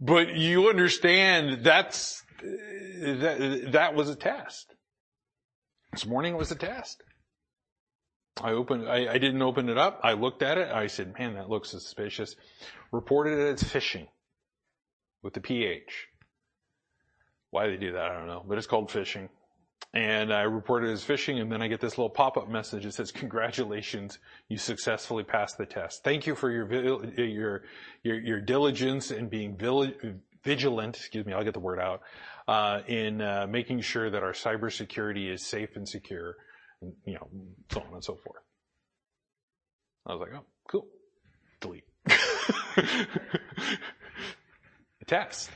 But 0.00 0.36
you 0.36 0.68
understand 0.68 1.64
that's, 1.64 2.22
that, 2.42 3.70
that 3.72 3.94
was 3.94 4.08
a 4.08 4.16
test. 4.16 4.74
This 5.92 6.06
morning 6.06 6.34
it 6.34 6.38
was 6.38 6.52
a 6.52 6.56
test. 6.56 7.02
I 8.40 8.52
opened, 8.52 8.88
I, 8.88 9.12
I, 9.12 9.18
didn't 9.18 9.42
open 9.42 9.68
it 9.68 9.76
up. 9.76 10.00
I 10.02 10.12
looked 10.12 10.42
at 10.42 10.56
it. 10.56 10.68
I 10.70 10.86
said, 10.86 11.12
man, 11.18 11.34
that 11.34 11.50
looks 11.50 11.68
suspicious. 11.68 12.36
Reported 12.92 13.38
it 13.38 13.52
as 13.54 13.62
phishing 13.62 14.06
with 15.22 15.34
the 15.34 15.40
PH. 15.40 16.09
Why 17.50 17.66
they 17.68 17.76
do 17.76 17.92
that, 17.92 18.10
I 18.10 18.16
don't 18.16 18.26
know, 18.26 18.44
but 18.46 18.58
it's 18.58 18.66
called 18.66 18.90
phishing. 18.90 19.28
And 19.92 20.32
I 20.32 20.42
reported 20.42 20.90
it 20.90 20.92
as 20.92 21.04
phishing 21.04 21.40
and 21.40 21.50
then 21.50 21.62
I 21.62 21.68
get 21.68 21.80
this 21.80 21.98
little 21.98 22.10
pop-up 22.10 22.48
message 22.48 22.84
that 22.84 22.94
says, 22.94 23.10
congratulations, 23.10 24.18
you 24.48 24.56
successfully 24.56 25.24
passed 25.24 25.58
the 25.58 25.66
test. 25.66 26.04
Thank 26.04 26.26
you 26.26 26.36
for 26.36 26.50
your, 26.50 26.72
your, 27.18 27.62
your, 28.04 28.20
your 28.20 28.40
diligence 28.40 29.10
and 29.10 29.28
being 29.28 29.56
vigilant, 30.44 30.96
excuse 30.96 31.26
me, 31.26 31.32
I'll 31.32 31.42
get 31.42 31.54
the 31.54 31.60
word 31.60 31.80
out, 31.80 32.02
uh, 32.46 32.82
in, 32.86 33.20
uh, 33.20 33.46
making 33.48 33.80
sure 33.80 34.08
that 34.10 34.22
our 34.22 34.32
cybersecurity 34.32 35.32
is 35.32 35.44
safe 35.44 35.74
and 35.74 35.88
secure 35.88 36.36
and, 36.80 36.92
you 37.04 37.14
know, 37.14 37.28
so 37.72 37.80
on 37.80 37.94
and 37.94 38.04
so 38.04 38.14
forth. 38.14 38.42
I 40.06 40.14
was 40.14 40.20
like, 40.20 40.30
oh, 40.34 40.44
cool. 40.68 40.86
Delete. 41.60 41.84
test. 45.06 45.50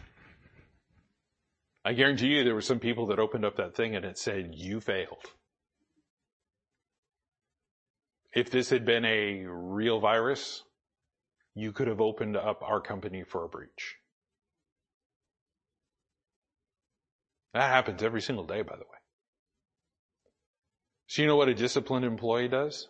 I 1.84 1.92
guarantee 1.92 2.28
you 2.28 2.44
there 2.44 2.54
were 2.54 2.62
some 2.62 2.78
people 2.78 3.06
that 3.06 3.18
opened 3.18 3.44
up 3.44 3.56
that 3.56 3.76
thing 3.76 3.94
and 3.94 4.04
it 4.04 4.16
said, 4.16 4.54
you 4.54 4.80
failed. 4.80 5.30
If 8.32 8.50
this 8.50 8.70
had 8.70 8.84
been 8.84 9.04
a 9.04 9.44
real 9.46 10.00
virus, 10.00 10.62
you 11.54 11.72
could 11.72 11.86
have 11.86 12.00
opened 12.00 12.36
up 12.36 12.62
our 12.62 12.80
company 12.80 13.22
for 13.22 13.44
a 13.44 13.48
breach. 13.48 13.96
That 17.52 17.70
happens 17.70 18.02
every 18.02 18.22
single 18.22 18.44
day, 18.44 18.62
by 18.62 18.74
the 18.74 18.82
way. 18.82 18.98
So 21.06 21.22
you 21.22 21.28
know 21.28 21.36
what 21.36 21.48
a 21.48 21.54
disciplined 21.54 22.04
employee 22.04 22.48
does? 22.48 22.88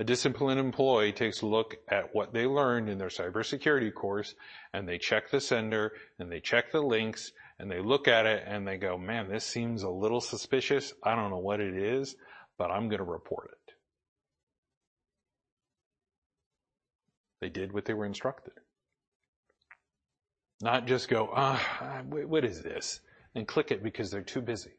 A 0.00 0.04
disciplined 0.04 0.60
employee 0.60 1.12
takes 1.12 1.42
a 1.42 1.46
look 1.46 1.76
at 1.88 2.14
what 2.14 2.32
they 2.32 2.46
learned 2.46 2.88
in 2.88 2.98
their 2.98 3.08
cybersecurity 3.08 3.92
course 3.92 4.34
and 4.72 4.88
they 4.88 4.96
check 4.96 5.30
the 5.30 5.40
sender 5.40 5.92
and 6.20 6.30
they 6.30 6.38
check 6.38 6.70
the 6.70 6.80
links 6.80 7.32
and 7.58 7.68
they 7.68 7.80
look 7.80 8.06
at 8.06 8.24
it 8.24 8.44
and 8.46 8.66
they 8.66 8.76
go, 8.76 8.96
man, 8.96 9.28
this 9.28 9.44
seems 9.44 9.82
a 9.82 9.90
little 9.90 10.20
suspicious. 10.20 10.92
I 11.02 11.16
don't 11.16 11.30
know 11.30 11.38
what 11.38 11.60
it 11.60 11.74
is, 11.74 12.14
but 12.56 12.70
I'm 12.70 12.88
going 12.88 12.98
to 12.98 13.04
report 13.04 13.50
it. 13.50 13.74
They 17.40 17.48
did 17.48 17.72
what 17.72 17.84
they 17.84 17.94
were 17.94 18.06
instructed. 18.06 18.54
Not 20.60 20.86
just 20.86 21.08
go, 21.08 21.30
ah, 21.32 22.02
what 22.08 22.44
is 22.44 22.62
this? 22.62 23.00
And 23.34 23.46
click 23.46 23.72
it 23.72 23.82
because 23.82 24.10
they're 24.10 24.22
too 24.22 24.40
busy. 24.40 24.72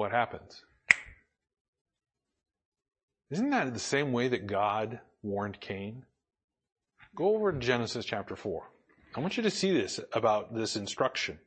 What 0.00 0.12
happens? 0.12 0.64
Isn't 3.30 3.50
that 3.50 3.74
the 3.74 3.78
same 3.78 4.12
way 4.12 4.28
that 4.28 4.46
God 4.46 4.98
warned 5.22 5.60
Cain? 5.60 6.06
Go 7.14 7.36
over 7.36 7.52
to 7.52 7.58
Genesis 7.58 8.06
chapter 8.06 8.34
4. 8.34 8.62
I 9.14 9.20
want 9.20 9.36
you 9.36 9.42
to 9.42 9.50
see 9.50 9.72
this 9.72 10.00
about 10.14 10.54
this 10.54 10.74
instruction. 10.74 11.38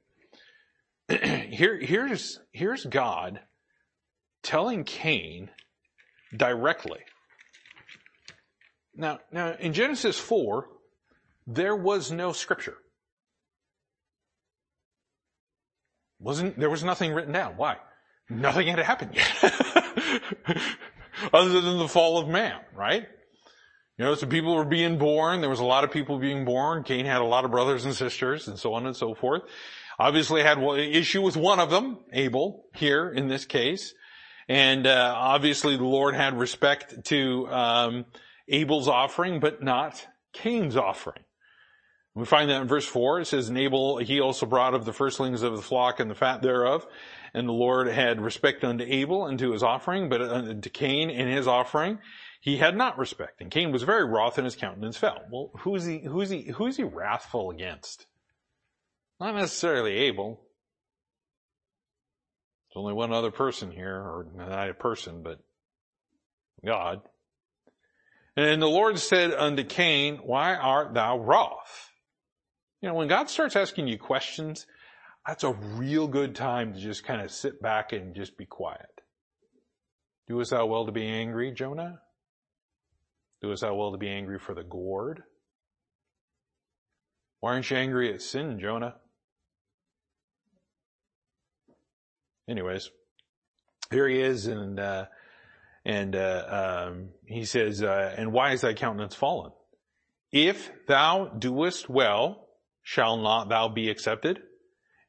Here, 1.10 1.80
here's, 1.80 2.42
here's 2.52 2.86
God 2.86 3.40
telling 4.44 4.84
Cain 4.84 5.50
directly. 6.38 7.00
Now, 8.96 9.18
now 9.32 9.56
in 9.60 9.74
Genesis 9.74 10.20
4, 10.20 10.68
there 11.48 11.76
was 11.76 12.12
no 12.12 12.34
scripture. 12.34 12.78
Wasn't, 16.20 16.60
there 16.60 16.70
was 16.70 16.84
nothing 16.84 17.14
written 17.14 17.34
down. 17.34 17.58
Why? 17.58 17.78
Nothing 18.30 18.68
had 18.68 18.80
happened 18.80 19.12
yet. 19.16 19.54
Other 21.34 21.62
than 21.62 21.78
the 21.78 21.88
fall 21.88 22.18
of 22.18 22.28
man, 22.28 22.60
right? 22.76 23.08
You 23.98 24.06
know, 24.06 24.16
so 24.16 24.26
people 24.26 24.56
were 24.56 24.66
being 24.66 24.98
born. 24.98 25.42
There 25.42 25.50
was 25.50 25.60
a 25.60 25.66
lot 25.66 25.84
of 25.84 25.92
people 25.92 26.18
being 26.18 26.46
born. 26.46 26.84
Cain 26.84 27.06
had 27.06 27.22
a 27.22 27.26
lot 27.26 27.46
of 27.46 27.52
brothers 27.52 27.86
and 27.86 27.94
sisters 27.94 28.48
and 28.48 28.58
so 28.58 28.74
on 28.74 28.88
and 28.88 28.96
so 28.96 29.14
forth. 29.14 29.44
Obviously 30.00 30.42
had 30.42 30.58
an 30.58 30.80
issue 30.80 31.22
with 31.22 31.38
one 31.38 31.60
of 31.60 31.70
them, 31.70 32.00
Abel, 32.12 32.66
here 32.74 33.10
in 33.10 33.28
this 33.28 33.46
case. 33.46 33.94
And, 34.50 34.88
uh, 34.88 35.14
obviously 35.16 35.78
the 35.78 35.84
Lord 35.84 36.16
had 36.16 36.38
respect 36.38 37.06
to, 37.06 37.48
um, 37.50 38.06
Abel's 38.48 38.88
offering, 38.88 39.40
but 39.40 39.62
not 39.62 40.06
Cain's 40.34 40.76
offering. 40.76 41.24
We 42.16 42.26
find 42.26 42.50
that 42.50 42.62
in 42.62 42.68
verse 42.68 42.86
4. 42.86 43.22
It 43.22 43.26
says, 43.26 43.52
Abel, 43.52 43.98
he 43.98 44.20
also 44.20 44.46
brought 44.46 44.74
of 44.74 44.86
the 44.86 44.94
firstlings 44.94 45.42
of 45.42 45.56
the 45.56 45.62
flock 45.62 46.00
and 46.00 46.12
the 46.12 46.16
fat 46.16 46.42
thereof. 46.42 46.86
And 47.34 47.48
the 47.48 47.54
Lord 47.54 47.88
had 47.88 48.22
respect 48.22 48.64
unto 48.64 48.86
Abel 48.88 49.26
and 49.26 49.40
to 49.40 49.52
his 49.54 49.64
offering, 49.64 50.08
but 50.08 50.22
unto 50.22 50.70
Cain 50.70 51.10
and 51.10 51.30
his 51.30 51.48
offering, 51.48 52.00
he 52.42 52.58
had 52.58 52.76
not 52.76 53.00
respect. 53.00 53.42
And 53.42 53.50
Cain 53.50 53.72
was 53.72 53.84
very 53.84 54.06
wroth 54.06 54.38
and 54.38 54.46
his 54.46 54.56
countenance 54.56 54.98
fell. 54.98 55.18
Well, 55.32 55.52
who's 55.62 55.86
he, 55.86 56.00
who's 56.00 56.30
he, 56.30 56.44
who's 56.44 56.78
he 56.78 56.84
wrathful 56.84 57.50
against? 57.50 58.06
Not 59.20 59.36
necessarily 59.36 59.94
Abel. 59.94 60.42
There's 62.70 62.82
only 62.82 62.94
one 62.94 63.14
other 63.14 63.32
person 63.32 63.72
here, 63.72 63.96
or 63.96 64.28
not 64.36 64.70
a 64.70 64.74
person, 64.74 65.24
but 65.24 65.40
God. 66.66 67.02
And 68.36 68.62
the 68.62 68.68
Lord 68.68 69.00
said 69.00 69.34
unto 69.34 69.64
Cain, 69.64 70.18
why 70.18 70.56
art 70.56 70.94
thou 70.94 71.20
wroth? 71.20 71.90
You 72.82 72.90
know, 72.90 72.96
when 72.96 73.08
God 73.08 73.30
starts 73.30 73.56
asking 73.56 73.88
you 73.88 73.98
questions, 73.98 74.66
that's 75.26 75.44
a 75.44 75.54
real 75.54 76.08
good 76.08 76.36
time 76.36 76.74
to 76.74 76.80
just 76.80 77.04
kind 77.04 77.22
of 77.22 77.32
sit 77.32 77.62
back 77.62 77.94
and 77.94 78.16
just 78.16 78.38
be 78.38 78.46
quiet. 78.46 79.02
Doest 80.28 80.52
thou 80.52 80.66
well 80.66 80.86
to 80.86 80.92
be 80.92 81.06
angry, 81.06 81.52
Jonah? 81.52 82.00
Doest 83.42 83.62
thou 83.62 83.76
well 83.76 83.92
to 83.92 83.98
be 83.98 84.10
angry 84.10 84.40
for 84.40 84.54
the 84.54 84.64
gourd? 84.64 85.24
Why 87.40 87.54
aren't 87.54 87.70
you 87.70 87.78
angry 87.78 88.14
at 88.14 88.22
sin, 88.22 88.60
Jonah? 88.60 88.96
Anyways, 92.50 92.90
here 93.92 94.08
he 94.08 94.20
is, 94.20 94.48
and 94.48 94.80
uh, 94.80 95.06
and 95.86 96.16
uh, 96.16 96.88
um, 96.90 97.10
he 97.26 97.46
says, 97.46 97.82
uh, 97.82 98.14
"And 98.18 98.34
why 98.34 98.52
is 98.52 98.62
thy 98.62 98.74
countenance 98.74 99.16
fallen? 99.16 99.52
If 100.32 100.72
thou 100.88 101.26
doest 101.26 101.90
well, 101.90 102.48
shall 102.82 103.18
not 103.18 103.50
thou 103.50 103.70
be 103.70 103.90
accepted? 103.90 104.42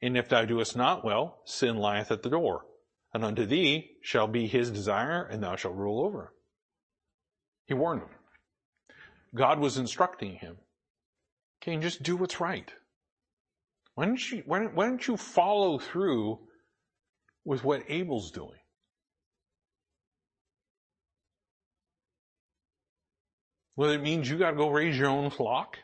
And 0.02 0.16
if 0.16 0.28
thou 0.28 0.44
doest 0.44 0.76
not 0.76 1.04
well, 1.04 1.40
sin 1.44 1.76
lieth 1.76 2.10
at 2.10 2.22
the 2.22 2.30
door, 2.30 2.66
and 3.12 3.24
unto 3.24 3.46
thee 3.46 3.92
shall 4.02 4.26
be 4.26 4.46
his 4.46 4.70
desire, 4.70 5.24
and 5.24 5.42
thou 5.42 5.56
shalt 5.56 5.76
rule 5.76 6.04
over. 6.04 6.34
He 7.66 7.74
warned 7.74 8.02
him. 8.02 8.08
God 9.34 9.58
was 9.58 9.78
instructing 9.78 10.36
him. 10.36 10.58
Cain, 11.60 11.80
just 11.80 12.02
do 12.02 12.16
what's 12.16 12.40
right. 12.40 12.70
Why 13.94 14.06
don't 14.06 14.30
you, 14.30 14.42
why 14.44 14.58
don't, 14.58 14.74
why 14.74 14.86
don't 14.86 15.06
you 15.06 15.16
follow 15.16 15.78
through 15.78 16.40
with 17.44 17.64
what 17.64 17.84
Abel's 17.88 18.30
doing? 18.30 18.58
Whether 23.76 23.94
it 23.94 24.02
means 24.02 24.28
you 24.28 24.38
gotta 24.38 24.56
go 24.56 24.70
raise 24.70 24.96
your 24.98 25.08
own 25.08 25.30
flock, 25.30 25.78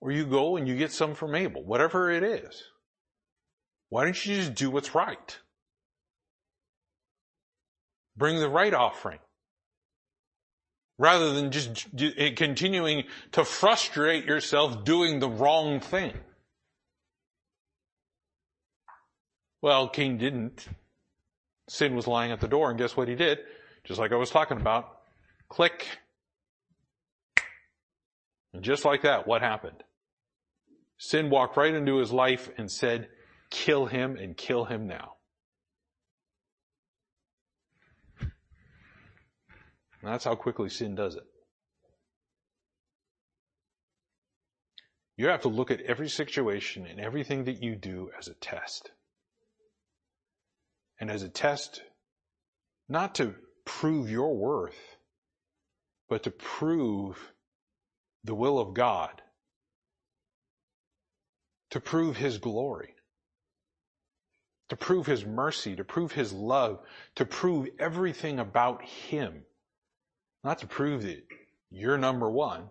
or 0.00 0.12
you 0.12 0.26
go 0.26 0.56
and 0.56 0.68
you 0.68 0.76
get 0.76 0.92
some 0.92 1.14
from 1.14 1.34
Abel, 1.34 1.64
whatever 1.64 2.10
it 2.10 2.22
is. 2.22 2.62
Why 3.88 4.04
don't 4.04 4.26
you 4.26 4.36
just 4.36 4.54
do 4.54 4.70
what's 4.70 4.94
right? 4.94 5.38
Bring 8.16 8.40
the 8.40 8.48
right 8.48 8.74
offering. 8.74 9.18
Rather 10.98 11.34
than 11.34 11.50
just 11.50 11.86
continuing 12.36 13.04
to 13.32 13.44
frustrate 13.44 14.24
yourself 14.24 14.84
doing 14.84 15.20
the 15.20 15.28
wrong 15.28 15.78
thing. 15.80 16.14
Well, 19.60 19.88
Cain 19.88 20.16
didn't. 20.16 20.66
Sin 21.68 21.94
was 21.94 22.06
lying 22.06 22.32
at 22.32 22.40
the 22.40 22.48
door, 22.48 22.70
and 22.70 22.78
guess 22.78 22.96
what 22.96 23.08
he 23.08 23.14
did? 23.14 23.40
Just 23.84 24.00
like 24.00 24.12
I 24.12 24.16
was 24.16 24.30
talking 24.30 24.56
about. 24.56 25.00
Click. 25.48 25.86
And 28.54 28.62
just 28.62 28.84
like 28.84 29.02
that, 29.02 29.26
what 29.26 29.42
happened? 29.42 29.82
Sin 30.98 31.28
walked 31.28 31.56
right 31.58 31.74
into 31.74 31.98
his 31.98 32.10
life 32.10 32.48
and 32.56 32.70
said, 32.70 33.08
kill 33.50 33.86
him 33.86 34.16
and 34.16 34.36
kill 34.36 34.64
him 34.64 34.86
now. 34.86 35.14
And 40.02 40.12
that's 40.12 40.24
how 40.24 40.34
quickly 40.34 40.68
sin 40.68 40.94
does 40.94 41.16
it. 41.16 41.24
You 45.16 45.28
have 45.28 45.42
to 45.42 45.48
look 45.48 45.70
at 45.70 45.80
every 45.80 46.08
situation 46.08 46.86
and 46.86 47.00
everything 47.00 47.44
that 47.44 47.62
you 47.62 47.74
do 47.74 48.10
as 48.18 48.28
a 48.28 48.34
test. 48.34 48.90
And 51.00 51.10
as 51.10 51.22
a 51.22 51.28
test, 51.28 51.82
not 52.88 53.14
to 53.16 53.34
prove 53.64 54.10
your 54.10 54.36
worth, 54.36 54.78
but 56.08 56.22
to 56.22 56.30
prove 56.30 57.32
the 58.24 58.34
will 58.34 58.58
of 58.58 58.74
God, 58.74 59.22
to 61.70 61.80
prove 61.80 62.16
His 62.16 62.38
glory, 62.38 62.94
to 64.68 64.76
prove 64.76 65.06
His 65.06 65.24
mercy, 65.24 65.76
to 65.76 65.84
prove 65.84 66.12
His 66.12 66.32
love, 66.32 66.80
to 67.14 67.24
prove 67.24 67.68
everything 67.78 68.38
about 68.38 68.82
Him. 68.82 69.42
Not 70.42 70.58
to 70.58 70.66
prove 70.66 71.02
that 71.02 71.22
you're 71.70 71.98
number 71.98 72.30
one, 72.30 72.70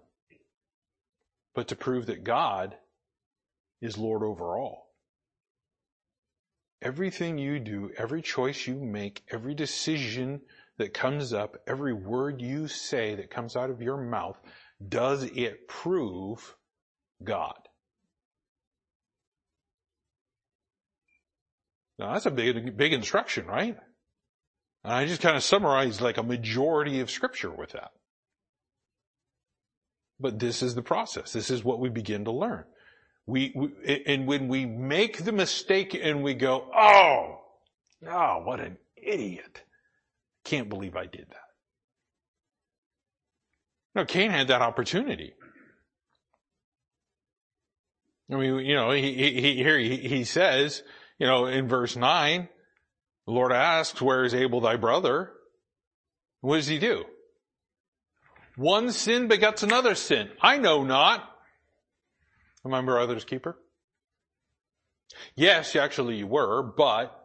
but 1.53 1.67
to 1.69 1.75
prove 1.75 2.05
that 2.07 2.23
God 2.23 2.75
is 3.81 3.97
Lord 3.97 4.23
over 4.23 4.57
all. 4.57 4.93
Everything 6.81 7.37
you 7.37 7.59
do, 7.59 7.91
every 7.97 8.21
choice 8.21 8.67
you 8.67 8.75
make, 8.75 9.23
every 9.31 9.55
decision 9.55 10.41
that 10.77 10.93
comes 10.93 11.33
up, 11.33 11.57
every 11.67 11.93
word 11.93 12.41
you 12.41 12.67
say 12.67 13.15
that 13.15 13.31
comes 13.31 13.55
out 13.55 13.69
of 13.69 13.81
your 13.81 13.97
mouth, 13.97 14.37
does 14.87 15.23
it 15.23 15.67
prove 15.67 16.55
God? 17.23 17.64
Now 21.97 22.13
that's 22.13 22.25
a 22.25 22.31
big, 22.31 22.75
big 22.75 22.93
instruction, 22.93 23.45
right? 23.45 23.77
And 24.83 24.93
I 24.93 25.05
just 25.05 25.21
kind 25.21 25.35
of 25.35 25.43
summarized 25.43 26.01
like 26.01 26.17
a 26.17 26.23
majority 26.23 26.99
of 26.99 27.09
scripture 27.09 27.51
with 27.51 27.71
that. 27.71 27.91
But 30.19 30.39
this 30.39 30.61
is 30.61 30.75
the 30.75 30.81
process. 30.81 31.33
This 31.33 31.49
is 31.49 31.63
what 31.63 31.79
we 31.79 31.89
begin 31.89 32.25
to 32.25 32.31
learn. 32.31 32.63
We, 33.25 33.53
we, 33.55 34.03
and 34.05 34.27
when 34.27 34.47
we 34.47 34.65
make 34.65 35.23
the 35.23 35.31
mistake 35.31 35.97
and 35.99 36.23
we 36.23 36.35
go, 36.35 36.69
oh, 36.75 37.41
oh, 38.07 38.41
what 38.43 38.59
an 38.59 38.77
idiot. 38.95 39.63
Can't 40.43 40.69
believe 40.69 40.95
I 40.95 41.07
did 41.07 41.25
that. 41.29 41.45
No, 43.95 44.05
Cain 44.05 44.29
had 44.29 44.49
that 44.49 44.61
opportunity. 44.61 45.33
I 48.31 48.35
mean, 48.35 48.59
you 48.59 48.75
know, 48.75 48.91
he, 48.91 49.13
he, 49.13 49.55
here 49.55 49.79
he, 49.79 49.97
he 49.97 50.23
says, 50.23 50.83
you 51.19 51.27
know, 51.27 51.45
in 51.45 51.67
verse 51.67 51.95
nine, 51.95 52.49
the 53.25 53.33
Lord 53.33 53.51
asks, 53.51 54.01
where 54.01 54.23
is 54.23 54.33
Abel 54.33 54.61
thy 54.61 54.75
brother? 54.75 55.31
What 56.41 56.57
does 56.57 56.67
he 56.67 56.77
do? 56.77 57.05
One 58.55 58.91
sin 58.91 59.27
begets 59.27 59.63
another 59.63 59.95
sin. 59.95 60.29
I 60.41 60.57
know 60.57 60.83
not. 60.83 61.21
Am 62.63 62.73
I 62.73 62.81
my 62.81 62.85
brother's 62.85 63.25
keeper? 63.25 63.57
Yes, 65.35 65.75
actually 65.75 66.17
you 66.17 66.27
were, 66.27 66.63
but 66.63 67.15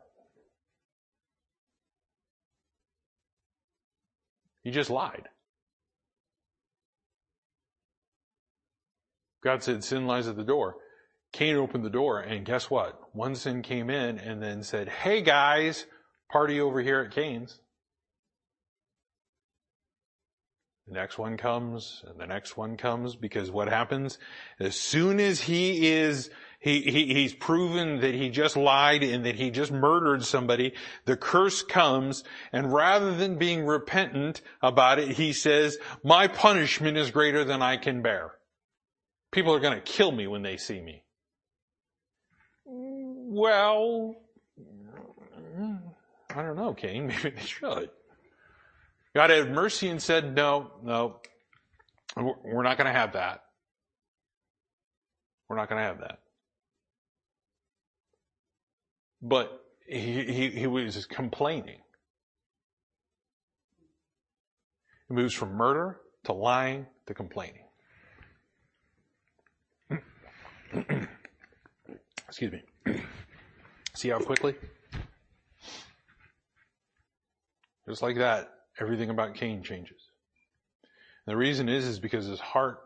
you 4.62 4.72
just 4.72 4.90
lied. 4.90 5.28
God 9.42 9.62
said 9.62 9.82
sin 9.82 10.06
lies 10.06 10.28
at 10.28 10.36
the 10.36 10.44
door. 10.44 10.76
Cain 11.32 11.56
opened 11.56 11.84
the 11.84 11.90
door 11.90 12.20
and 12.20 12.44
guess 12.44 12.68
what? 12.68 12.98
One 13.14 13.34
sin 13.34 13.62
came 13.62 13.88
in 13.88 14.18
and 14.18 14.42
then 14.42 14.62
said, 14.62 14.88
Hey 14.88 15.22
guys, 15.22 15.86
party 16.30 16.60
over 16.60 16.80
here 16.80 17.00
at 17.00 17.12
Cain's. 17.12 17.60
The 20.86 20.94
next 20.94 21.18
one 21.18 21.36
comes 21.36 22.02
and 22.04 22.18
the 22.18 22.26
next 22.26 22.56
one 22.56 22.76
comes 22.76 23.14
because 23.14 23.48
what 23.48 23.68
happens 23.68 24.18
as 24.58 24.74
soon 24.74 25.20
as 25.20 25.40
he 25.40 25.88
is 25.88 26.30
he, 26.58 26.82
he, 26.82 27.14
he's 27.14 27.32
proven 27.32 28.00
that 28.00 28.12
he 28.12 28.28
just 28.28 28.56
lied 28.56 29.02
and 29.02 29.24
that 29.24 29.36
he 29.36 29.50
just 29.50 29.72
murdered 29.72 30.24
somebody. 30.24 30.74
The 31.06 31.16
curse 31.16 31.62
comes 31.62 32.24
and 32.52 32.72
rather 32.72 33.14
than 33.14 33.38
being 33.38 33.64
repentant 33.64 34.42
about 34.60 34.98
it, 34.98 35.12
he 35.12 35.32
says, 35.32 35.78
my 36.02 36.26
punishment 36.26 36.98
is 36.98 37.12
greater 37.12 37.44
than 37.44 37.62
I 37.62 37.76
can 37.76 38.02
bear. 38.02 38.32
People 39.30 39.54
are 39.54 39.60
going 39.60 39.76
to 39.76 39.80
kill 39.80 40.10
me 40.10 40.26
when 40.26 40.42
they 40.42 40.56
see 40.56 40.80
me. 40.80 41.04
Well, 43.32 44.16
mm, 45.56 45.80
I 46.34 46.42
don't 46.42 46.56
know, 46.56 46.74
Cain. 46.74 47.06
Maybe 47.22 47.30
they 47.30 47.42
should. 47.42 47.90
God 49.14 49.30
had 49.30 49.52
mercy 49.52 49.88
and 49.88 50.02
said, 50.02 50.34
no, 50.34 50.72
no, 50.82 51.20
we're 52.16 52.64
not 52.64 52.76
going 52.76 52.92
to 52.92 52.98
have 52.98 53.12
that. 53.12 53.44
We're 55.48 55.54
not 55.54 55.68
going 55.68 55.80
to 55.80 55.86
have 55.86 56.00
that. 56.00 56.18
But 59.22 59.64
he, 59.86 60.24
he, 60.24 60.50
he 60.50 60.66
was 60.66 61.06
complaining. 61.06 61.78
He 65.06 65.14
moves 65.14 65.34
from 65.34 65.52
murder 65.52 66.00
to 66.24 66.32
lying 66.32 66.86
to 67.06 67.14
complaining. 67.14 67.62
Excuse 72.28 72.50
me. 72.50 72.62
See 73.94 74.08
how 74.08 74.18
quickly? 74.18 74.54
Just 77.88 78.02
like 78.02 78.16
that, 78.16 78.48
everything 78.78 79.10
about 79.10 79.34
Cain 79.34 79.62
changes. 79.62 80.00
And 81.26 81.32
the 81.32 81.36
reason 81.36 81.68
is, 81.68 81.84
is 81.84 81.98
because 81.98 82.26
his 82.26 82.40
heart 82.40 82.78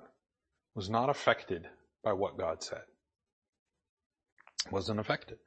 was 0.75 0.89
not 0.91 1.11
affected 1.11 1.67
by 2.03 2.13
what 2.15 2.39
God 2.39 2.63
said. 2.63 2.83
Wasn't 4.71 4.99
affected. 4.99 5.39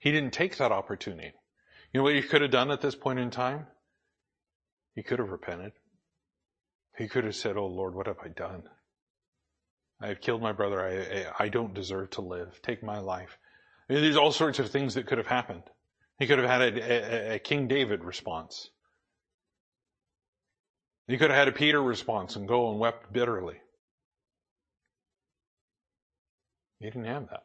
He 0.00 0.12
didn't 0.12 0.32
take 0.32 0.56
that 0.56 0.72
opportunity. 0.72 1.32
You 1.92 2.00
know 2.00 2.04
what 2.04 2.14
he 2.14 2.22
could 2.22 2.42
have 2.42 2.50
done 2.50 2.70
at 2.70 2.80
this 2.80 2.94
point 2.94 3.18
in 3.18 3.30
time? 3.30 3.66
He 4.94 5.02
could 5.02 5.18
have 5.18 5.30
repented. 5.30 5.72
He 6.98 7.08
could 7.08 7.24
have 7.24 7.36
said, 7.36 7.56
Oh 7.56 7.66
Lord, 7.66 7.94
what 7.94 8.06
have 8.06 8.18
I 8.24 8.28
done? 8.28 8.64
I 10.00 10.08
have 10.08 10.20
killed 10.20 10.42
my 10.42 10.52
brother. 10.52 10.80
I, 10.82 11.42
I, 11.42 11.44
I 11.44 11.48
don't 11.48 11.74
deserve 11.74 12.10
to 12.10 12.20
live. 12.20 12.60
Take 12.62 12.82
my 12.82 12.98
life. 12.98 13.38
There's 13.88 14.16
all 14.16 14.32
sorts 14.32 14.58
of 14.58 14.70
things 14.70 14.94
that 14.94 15.06
could 15.06 15.18
have 15.18 15.26
happened. 15.26 15.62
He 16.18 16.26
could 16.26 16.38
have 16.38 16.48
had 16.48 16.60
a, 16.62 17.32
a, 17.32 17.34
a 17.34 17.38
King 17.38 17.68
David 17.68 18.02
response. 18.02 18.70
He 21.06 21.18
could 21.18 21.30
have 21.30 21.38
had 21.38 21.48
a 21.48 21.52
Peter 21.52 21.80
response 21.80 22.34
and 22.36 22.48
go 22.48 22.70
and 22.70 22.80
wept 22.80 23.12
bitterly. 23.12 23.56
He 26.80 26.86
didn't 26.86 27.04
have 27.04 27.28
that. 27.30 27.42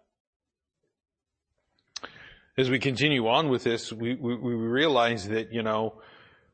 As 2.57 2.69
we 2.69 2.79
continue 2.79 3.27
on 3.27 3.49
with 3.49 3.63
this, 3.63 3.93
we, 3.93 4.15
we, 4.15 4.35
we 4.35 4.53
realize 4.53 5.29
that, 5.29 5.53
you 5.53 5.63
know, 5.63 6.01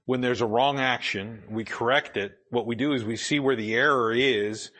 when 0.06 0.22
there's 0.22 0.42
a 0.42 0.46
wrong 0.46 0.80
action, 0.80 1.44
we 1.50 1.64
correct 1.64 2.18
it. 2.18 2.34
What 2.50 2.68
we 2.68 2.76
do 2.76 2.94
is 2.94 3.04
we 3.04 3.16
see 3.16 3.40
where 3.40 3.56
the 3.56 3.74
error 3.74 4.14
is. 4.14 4.72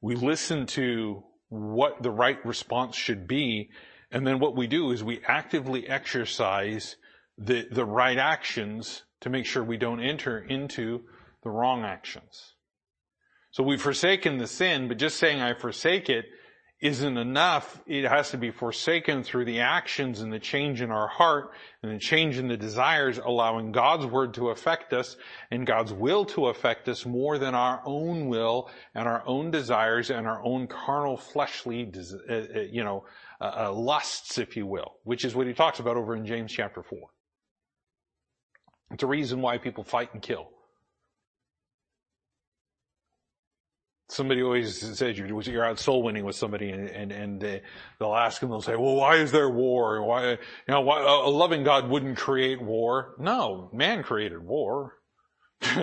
We 0.00 0.14
listen 0.14 0.66
to 0.66 1.22
what 1.48 2.02
the 2.02 2.10
right 2.10 2.44
response 2.44 2.96
should 2.96 3.26
be. 3.28 3.70
And 4.14 4.24
then 4.24 4.38
what 4.38 4.54
we 4.54 4.68
do 4.68 4.92
is 4.92 5.02
we 5.02 5.20
actively 5.26 5.88
exercise 5.88 6.94
the, 7.36 7.66
the 7.68 7.84
right 7.84 8.16
actions 8.16 9.02
to 9.22 9.28
make 9.28 9.44
sure 9.44 9.64
we 9.64 9.76
don't 9.76 10.00
enter 10.00 10.38
into 10.38 11.02
the 11.42 11.50
wrong 11.50 11.82
actions. 11.82 12.54
So 13.50 13.64
we've 13.64 13.82
forsaken 13.82 14.38
the 14.38 14.46
sin, 14.46 14.86
but 14.86 14.98
just 14.98 15.16
saying 15.16 15.42
I 15.42 15.54
forsake 15.54 16.08
it 16.08 16.26
isn't 16.80 17.16
enough. 17.16 17.80
It 17.88 18.04
has 18.04 18.30
to 18.30 18.38
be 18.38 18.52
forsaken 18.52 19.24
through 19.24 19.46
the 19.46 19.60
actions 19.60 20.20
and 20.20 20.32
the 20.32 20.38
change 20.38 20.80
in 20.80 20.92
our 20.92 21.08
heart 21.08 21.50
and 21.82 21.90
the 21.90 21.98
change 21.98 22.38
in 22.38 22.46
the 22.46 22.56
desires, 22.56 23.18
allowing 23.18 23.72
God's 23.72 24.06
word 24.06 24.34
to 24.34 24.50
affect 24.50 24.92
us 24.92 25.16
and 25.50 25.66
God's 25.66 25.92
will 25.92 26.24
to 26.26 26.46
affect 26.46 26.88
us 26.88 27.04
more 27.04 27.38
than 27.38 27.56
our 27.56 27.82
own 27.84 28.28
will 28.28 28.70
and 28.94 29.08
our 29.08 29.26
own 29.26 29.50
desires 29.50 30.10
and 30.10 30.26
our 30.28 30.44
own 30.44 30.68
carnal 30.68 31.16
fleshly, 31.16 31.90
uh, 32.28 32.32
uh, 32.32 32.60
you 32.70 32.84
know, 32.84 33.04
uh, 33.40 33.72
lusts, 33.72 34.38
if 34.38 34.56
you 34.56 34.66
will, 34.66 34.94
which 35.04 35.24
is 35.24 35.34
what 35.34 35.46
he 35.46 35.52
talks 35.52 35.78
about 35.78 35.96
over 35.96 36.16
in 36.16 36.26
James 36.26 36.52
chapter 36.52 36.82
4. 36.82 36.98
It's 38.92 39.02
a 39.02 39.06
reason 39.06 39.40
why 39.40 39.58
people 39.58 39.84
fight 39.84 40.12
and 40.12 40.22
kill. 40.22 40.50
Somebody 44.08 44.42
always 44.42 44.78
says 44.96 45.18
you're, 45.18 45.64
out 45.64 45.78
soul 45.78 46.02
winning 46.02 46.24
with 46.24 46.36
somebody 46.36 46.70
and, 46.70 46.88
and, 46.88 47.10
and 47.10 47.40
they, 47.40 47.62
they'll 47.98 48.14
ask 48.14 48.42
and 48.42 48.52
they'll 48.52 48.60
say, 48.60 48.76
well, 48.76 48.94
why 48.94 49.16
is 49.16 49.32
there 49.32 49.48
war? 49.48 50.02
Why, 50.04 50.32
you 50.32 50.38
know, 50.68 50.82
why, 50.82 51.00
a 51.00 51.28
loving 51.28 51.64
God 51.64 51.88
wouldn't 51.88 52.18
create 52.18 52.62
war. 52.62 53.14
No, 53.18 53.70
man 53.72 54.02
created 54.02 54.44
war. 54.44 54.92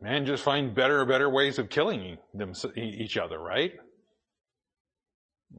man 0.00 0.24
just 0.24 0.44
find 0.44 0.74
better 0.74 1.04
better 1.04 1.28
ways 1.28 1.58
of 1.58 1.68
killing 1.68 2.16
them, 2.32 2.54
each 2.76 3.16
other, 3.18 3.38
right? 3.38 3.72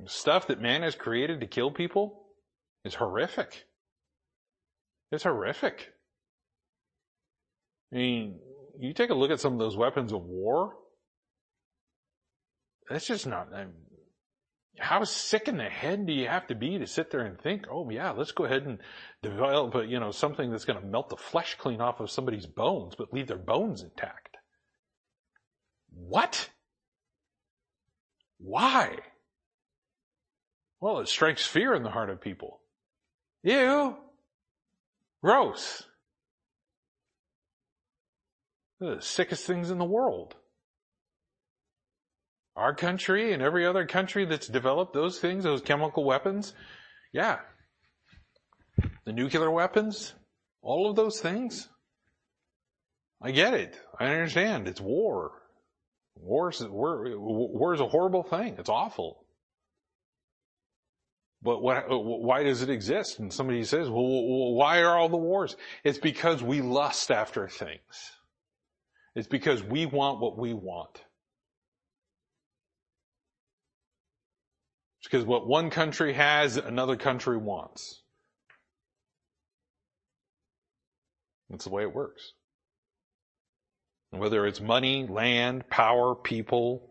Stuff 0.07 0.47
that 0.47 0.61
man 0.61 0.81
has 0.83 0.95
created 0.95 1.39
to 1.39 1.47
kill 1.47 1.71
people 1.71 2.27
is 2.83 2.95
horrific. 2.95 3.65
It's 5.11 5.23
horrific. 5.23 5.89
I 7.93 7.97
mean, 7.97 8.39
you 8.79 8.93
take 8.93 9.09
a 9.09 9.15
look 9.15 9.31
at 9.31 9.39
some 9.39 9.53
of 9.53 9.59
those 9.59 9.77
weapons 9.77 10.11
of 10.11 10.21
war. 10.21 10.73
That's 12.89 13.07
just 13.07 13.25
not. 13.25 13.53
I 13.53 13.65
mean, 13.65 13.73
how 14.77 15.03
sick 15.05 15.47
in 15.47 15.57
the 15.57 15.69
head 15.69 16.05
do 16.05 16.13
you 16.13 16.27
have 16.27 16.47
to 16.47 16.55
be 16.55 16.77
to 16.77 16.85
sit 16.85 17.09
there 17.09 17.21
and 17.21 17.39
think, 17.39 17.65
oh 17.71 17.89
yeah, 17.89 18.11
let's 18.11 18.31
go 18.31 18.43
ahead 18.43 18.63
and 18.63 18.79
develop, 19.23 19.73
a, 19.75 19.85
you 19.85 19.99
know, 19.99 20.11
something 20.11 20.51
that's 20.51 20.65
going 20.65 20.79
to 20.79 20.85
melt 20.85 21.09
the 21.09 21.15
flesh 21.15 21.55
clean 21.55 21.81
off 21.81 21.99
of 21.99 22.11
somebody's 22.11 22.45
bones, 22.45 22.95
but 22.95 23.13
leave 23.13 23.27
their 23.27 23.37
bones 23.37 23.81
intact. 23.81 24.35
What? 25.93 26.49
Why? 28.37 28.97
Well, 30.81 30.99
it 30.99 31.07
strikes 31.07 31.45
fear 31.45 31.73
in 31.73 31.83
the 31.83 31.89
heart 31.89 32.09
of 32.09 32.21
people. 32.21 32.59
Ew. 33.43 33.95
Gross. 35.23 35.83
the 38.79 38.97
sickest 38.99 39.45
things 39.45 39.71
in 39.71 39.77
the 39.77 39.85
world. 39.85 40.35
Our 42.55 42.73
country 42.73 43.33
and 43.33 43.41
every 43.41 43.65
other 43.65 43.85
country 43.85 44.25
that's 44.25 44.47
developed 44.47 44.93
those 44.93 45.19
things, 45.19 45.43
those 45.43 45.61
chemical 45.61 46.03
weapons, 46.03 46.53
yeah. 47.13 47.39
The 49.05 49.13
nuclear 49.13 49.51
weapons, 49.51 50.13
all 50.61 50.89
of 50.89 50.95
those 50.95 51.19
things. 51.19 51.69
I 53.21 53.31
get 53.31 53.53
it. 53.53 53.79
I 53.99 54.07
understand. 54.07 54.67
It's 54.67 54.81
war. 54.81 55.31
War 56.15 56.49
is, 56.49 56.61
war, 56.61 57.05
war 57.17 57.73
is 57.73 57.81
a 57.81 57.87
horrible 57.87 58.23
thing. 58.23 58.55
It's 58.57 58.69
awful. 58.69 59.24
But 61.45 61.61
what, 61.61 61.91
uh, 61.91 61.97
why 61.99 62.41
does 62.41 62.63
it 62.63 62.71
exist? 62.71 63.19
And 63.19 63.31
somebody 63.31 63.63
says, 63.65 63.87
well, 63.87 64.53
why 64.55 64.81
are 64.81 64.97
all 64.97 65.09
the 65.09 65.15
wars? 65.15 65.55
It's 65.83 65.99
because 65.99 66.41
we 66.41 66.61
lust 66.61 67.11
after 67.11 67.47
things. 67.47 68.11
It's 69.15 69.27
because 69.27 69.63
we 69.63 69.85
want 69.85 70.19
what 70.19 70.39
we 70.39 70.55
want. 70.55 71.03
It's 74.99 75.07
because 75.07 75.23
what 75.23 75.47
one 75.47 75.69
country 75.69 76.13
has, 76.13 76.57
another 76.57 76.95
country 76.95 77.37
wants. 77.37 78.01
That's 81.51 81.65
the 81.65 81.69
way 81.69 81.83
it 81.83 81.93
works. 81.93 82.33
Whether 84.09 84.47
it's 84.47 84.59
money, 84.59 85.05
land, 85.07 85.69
power, 85.69 86.15
people, 86.15 86.89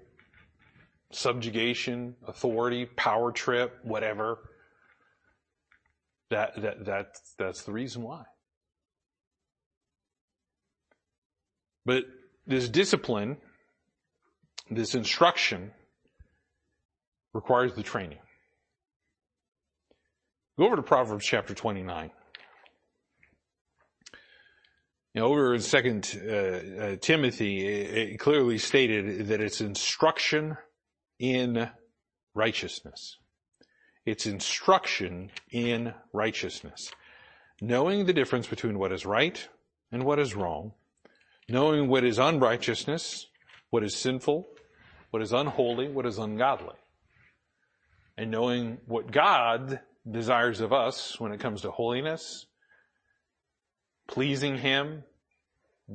subjugation, 1.15 2.15
authority, 2.27 2.87
power 2.87 3.33
trip, 3.33 3.79
whatever. 3.83 4.39
That, 6.31 6.61
that, 6.63 6.85
that, 6.87 7.07
that's 7.39 7.63
the 7.65 7.73
reason 7.73 8.03
why. 8.03 8.25
But 11.87 12.05
this 12.47 12.69
discipline, 12.69 13.37
this 14.71 14.95
instruction, 14.95 15.71
requires 17.33 17.75
the 17.75 17.83
training. 17.83 18.19
Go 20.59 20.67
over 20.67 20.77
to 20.77 20.83
Proverbs 20.83 21.27
chapter 21.27 21.53
29. 21.53 22.11
You 25.15 25.21
know, 25.21 25.27
over 25.27 25.55
in 25.55 25.61
Second 25.61 26.17
uh, 26.27 26.33
uh, 26.33 26.97
Timothy, 27.01 27.67
it, 27.67 28.13
it 28.13 28.19
clearly 28.19 28.59
stated 28.59 29.29
that 29.29 29.41
it's 29.41 29.61
instruction 29.61 30.57
in 31.19 31.71
righteousness. 32.35 33.19
It's 34.05 34.27
instruction 34.27 35.31
in 35.51 35.95
righteousness. 36.13 36.91
Knowing 37.61 38.05
the 38.05 38.13
difference 38.13 38.47
between 38.47 38.79
what 38.79 38.93
is 38.93 39.07
right 39.07 39.49
and 39.91 40.05
what 40.05 40.19
is 40.19 40.35
wrong, 40.35 40.73
knowing 41.49 41.89
what 41.89 42.05
is 42.05 42.19
unrighteousness, 42.19 43.29
what 43.71 43.85
is 43.85 43.97
sinful, 43.97 44.47
what 45.11 45.23
is 45.23 45.33
unholy, 45.33 45.89
what 45.89 46.07
is 46.07 46.19
ungodly, 46.19 46.77
and 48.17 48.31
knowing 48.31 48.79
what 48.87 49.11
God 49.11 49.81
desires 50.11 50.61
of 50.61 50.73
us 50.73 51.19
when 51.19 51.33
it 51.33 51.41
comes 51.41 51.63
to 51.63 51.71
holiness, 51.71 52.47
pleasing 54.07 54.59
Him, 54.59 55.05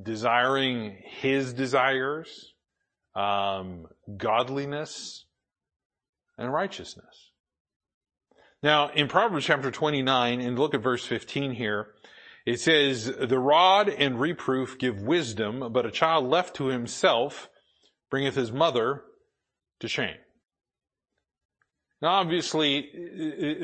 desiring 0.01 0.97
His 1.03 1.53
desires, 1.53 2.53
um, 3.15 3.87
godliness, 4.17 5.25
and 6.37 6.51
righteousness. 6.51 7.31
Now, 8.61 8.89
in 8.89 9.07
Proverbs 9.07 9.45
chapter 9.45 9.71
29, 9.71 10.41
and 10.41 10.59
look 10.59 10.73
at 10.73 10.81
verse 10.81 11.05
15 11.05 11.51
here, 11.51 11.87
it 12.45 12.59
says, 12.59 13.05
the 13.05 13.39
rod 13.39 13.89
and 13.89 14.19
reproof 14.19 14.77
give 14.79 15.01
wisdom, 15.01 15.71
but 15.71 15.85
a 15.85 15.91
child 15.91 16.25
left 16.25 16.55
to 16.55 16.67
himself 16.67 17.49
bringeth 18.09 18.35
his 18.35 18.51
mother 18.51 19.03
to 19.79 19.87
shame. 19.87 20.17
Now, 22.01 22.13
obviously, 22.13 22.89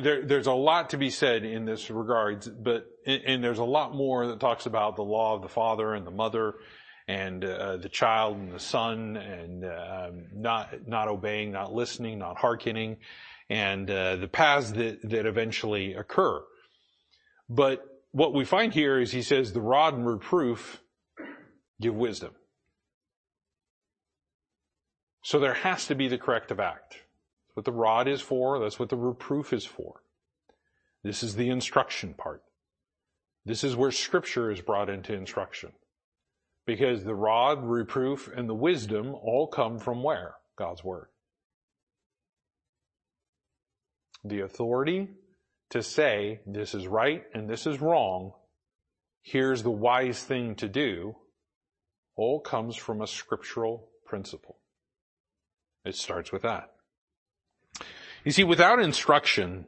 there, 0.01 0.25
there's 0.25 0.47
a 0.47 0.53
lot 0.53 0.89
to 0.89 0.97
be 0.97 1.09
said 1.09 1.45
in 1.45 1.65
this 1.65 1.89
regards, 1.89 2.49
but, 2.49 2.85
and 3.05 3.43
there's 3.43 3.59
a 3.59 3.63
lot 3.63 3.95
more 3.95 4.27
that 4.27 4.41
talks 4.41 4.65
about 4.65 4.97
the 4.97 5.03
law 5.03 5.35
of 5.35 5.41
the 5.41 5.47
father 5.47 5.93
and 5.93 6.05
the 6.05 6.11
mother 6.11 6.55
and 7.07 7.43
uh, 7.45 7.77
the 7.77 7.89
child 7.89 8.37
and 8.37 8.51
the 8.51 8.59
son 8.59 9.17
and 9.17 9.63
uh, 9.63 10.11
not 10.33 10.87
not 10.87 11.07
obeying, 11.07 11.51
not 11.51 11.73
listening, 11.73 12.19
not 12.19 12.37
hearkening, 12.37 12.97
and 13.49 13.89
uh, 13.89 14.15
the 14.15 14.27
paths 14.27 14.71
that 14.71 15.07
that 15.09 15.25
eventually 15.25 15.93
occur. 15.93 16.43
But 17.49 17.85
what 18.11 18.33
we 18.33 18.45
find 18.45 18.73
here 18.73 18.99
is 18.99 19.11
he 19.11 19.21
says 19.21 19.53
the 19.53 19.61
rod 19.61 19.93
and 19.93 20.07
reproof 20.07 20.81
give 21.81 21.93
wisdom. 21.93 22.33
So 25.23 25.39
there 25.39 25.53
has 25.53 25.87
to 25.87 25.95
be 25.95 26.07
the 26.07 26.17
corrective 26.17 26.59
act. 26.59 26.93
That's 26.93 27.55
what 27.55 27.65
the 27.65 27.71
rod 27.71 28.07
is 28.07 28.21
for. 28.21 28.59
That's 28.59 28.79
what 28.79 28.89
the 28.89 28.95
reproof 28.95 29.53
is 29.53 29.65
for. 29.65 30.01
This 31.03 31.23
is 31.23 31.35
the 31.35 31.49
instruction 31.49 32.13
part. 32.13 32.41
This 33.43 33.63
is 33.63 33.75
where 33.75 33.91
scripture 33.91 34.51
is 34.51 34.61
brought 34.61 34.89
into 34.89 35.13
instruction. 35.13 35.71
Because 36.65 37.03
the 37.03 37.15
rod, 37.15 37.63
reproof, 37.63 38.29
and 38.35 38.49
the 38.49 38.55
wisdom 38.55 39.13
all 39.13 39.47
come 39.47 39.77
from 39.77 40.01
where? 40.01 40.35
God's 40.57 40.83
Word. 40.83 41.07
The 44.23 44.41
authority 44.41 45.09
to 45.69 45.83
say 45.83 46.39
this 46.45 46.73
is 46.73 46.87
right 46.87 47.23
and 47.33 47.49
this 47.49 47.67
is 47.67 47.81
wrong, 47.81 48.33
here's 49.21 49.63
the 49.63 49.71
wise 49.71 50.23
thing 50.23 50.55
to 50.55 50.67
do, 50.67 51.15
all 52.15 52.39
comes 52.39 52.75
from 52.75 53.01
a 53.01 53.07
scriptural 53.07 53.89
principle. 54.05 54.57
It 55.83 55.95
starts 55.95 56.31
with 56.31 56.43
that. 56.43 56.71
You 58.23 58.31
see, 58.31 58.43
without 58.43 58.79
instruction, 58.79 59.67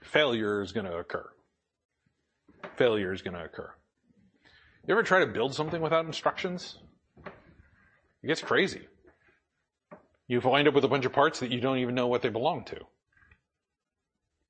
failure 0.00 0.62
is 0.62 0.72
going 0.72 0.86
to 0.86 0.96
occur. 0.96 1.28
Failure 2.76 3.12
is 3.12 3.20
going 3.20 3.34
to 3.34 3.44
occur. 3.44 3.72
You 4.86 4.92
ever 4.92 5.02
try 5.04 5.20
to 5.20 5.26
build 5.26 5.54
something 5.54 5.80
without 5.80 6.06
instructions? 6.06 6.78
It 8.22 8.26
gets 8.26 8.40
crazy. 8.40 8.82
You 10.26 10.40
wind 10.40 10.66
up 10.66 10.74
with 10.74 10.84
a 10.84 10.88
bunch 10.88 11.04
of 11.04 11.12
parts 11.12 11.40
that 11.40 11.50
you 11.52 11.60
don't 11.60 11.78
even 11.78 11.94
know 11.94 12.08
what 12.08 12.22
they 12.22 12.30
belong 12.30 12.64
to. 12.64 12.76
And 12.76 12.84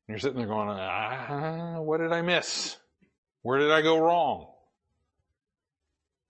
you're 0.09 0.19
sitting 0.19 0.39
there 0.39 0.47
going, 0.47 0.69
ah, 0.69 1.81
what 1.81 1.99
did 1.99 2.13
I 2.13 2.23
miss? 2.23 2.77
Where 3.43 3.59
did 3.59 3.71
I 3.71 3.83
go 3.83 3.99
wrong? 3.99 4.49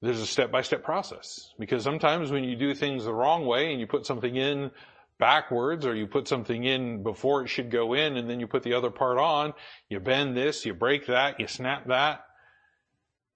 There's 0.01 0.21
a 0.21 0.27
step 0.27 0.51
by 0.51 0.63
step 0.63 0.83
process 0.83 1.51
because 1.61 1.85
sometimes 1.85 2.33
when 2.33 2.43
you 2.43 2.57
do 2.57 2.75
things 2.75 3.05
the 3.05 3.15
wrong 3.15 3.47
way 3.47 3.71
and 3.71 3.81
you 3.81 3.87
put 3.87 4.05
something 4.05 4.35
in 4.35 4.73
backwards 5.21 5.87
or 5.87 5.95
you 5.95 6.09
put 6.09 6.27
something 6.27 6.65
in 6.65 7.05
before 7.05 7.45
it 7.45 7.49
should 7.49 7.71
go 7.71 7.95
in 7.95 8.17
and 8.17 8.29
then 8.29 8.41
you 8.41 8.49
put 8.49 8.65
the 8.65 8.75
other 8.75 8.91
part 8.91 9.19
on, 9.19 9.55
you 9.89 10.01
bend 10.01 10.37
this, 10.37 10.67
you 10.67 10.75
break 10.75 11.07
that, 11.07 11.39
you 11.39 11.47
snap 11.47 11.87
that, 11.87 12.25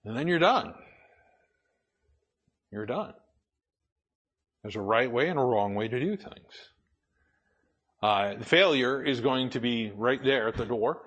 and 0.07 0.17
then 0.17 0.29
you're 0.29 0.39
done. 0.39 0.73
You're 2.71 2.87
done. 2.87 3.13
There's 4.63 4.77
a 4.77 4.81
right 4.81 5.11
way 5.11 5.29
and 5.29 5.39
a 5.39 5.43
wrong 5.43 5.75
way 5.75 5.89
to 5.89 6.01
do 6.01 6.17
things. 6.17 6.71
Uh, 8.03 8.35
the 8.35 8.45
failure 8.45 9.03
is 9.05 9.21
going 9.21 9.51
to 9.51 9.61
be 9.61 9.91
right 9.97 10.23
there 10.23 10.49
at 10.49 10.57
the 10.57 10.65
door, 10.65 11.03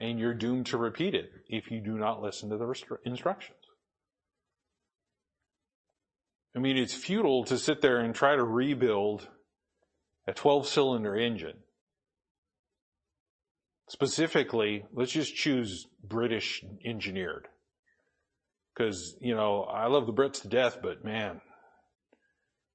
and 0.00 0.18
you're 0.18 0.34
doomed 0.34 0.66
to 0.66 0.78
repeat 0.78 1.14
it 1.14 1.30
if 1.48 1.70
you 1.70 1.80
do 1.80 1.96
not 1.96 2.20
listen 2.20 2.50
to 2.50 2.56
the 2.56 2.74
instructions. 3.04 3.58
I 6.56 6.58
mean, 6.58 6.76
it's 6.76 6.94
futile 6.94 7.44
to 7.44 7.56
sit 7.56 7.82
there 7.82 8.00
and 8.00 8.14
try 8.14 8.34
to 8.34 8.44
rebuild 8.44 9.28
a 10.26 10.32
12 10.32 10.66
cylinder 10.66 11.16
engine. 11.16 11.58
Specifically, 13.88 14.84
let's 14.92 15.12
just 15.12 15.34
choose 15.34 15.86
British 16.02 16.64
engineered. 16.84 17.48
Cause, 18.76 19.16
you 19.20 19.34
know, 19.34 19.62
I 19.64 19.86
love 19.88 20.06
the 20.06 20.12
Brits 20.12 20.42
to 20.42 20.48
death, 20.48 20.78
but 20.82 21.04
man, 21.04 21.40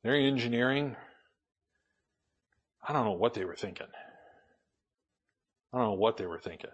their 0.04 0.16
engineering, 0.16 0.96
I 2.88 2.94
don't 2.94 3.06
know 3.06 3.14
what 3.14 3.34
they 3.34 3.46
were 3.46 3.56
thinking. 3.56 3.88
I 5.74 5.78
don't 5.78 5.88
know 5.88 5.94
what 5.94 6.18
they 6.18 6.26
were 6.26 6.40
thinking. 6.40 6.70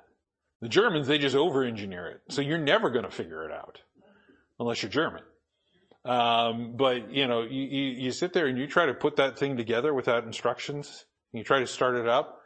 The 0.61 0.69
Germans, 0.69 1.07
they 1.07 1.17
just 1.17 1.35
over 1.35 1.63
engineer 1.63 2.07
it. 2.07 2.21
So 2.29 2.41
you're 2.41 2.57
never 2.57 2.89
going 2.89 3.05
to 3.05 3.11
figure 3.11 3.43
it 3.45 3.51
out 3.51 3.79
unless 4.59 4.81
you're 4.81 4.91
German. 4.91 5.23
Um, 6.05 6.75
but 6.75 7.11
you 7.11 7.27
know, 7.27 7.41
you, 7.41 7.63
you, 7.63 7.83
you, 8.03 8.11
sit 8.11 8.33
there 8.33 8.47
and 8.47 8.57
you 8.57 8.67
try 8.67 8.85
to 8.85 8.93
put 8.93 9.15
that 9.17 9.39
thing 9.39 9.55
together 9.55 9.93
without 9.93 10.25
instructions. 10.25 11.05
you 11.31 11.43
try 11.43 11.59
to 11.59 11.67
start 11.67 11.95
it 11.95 12.09
up 12.09 12.39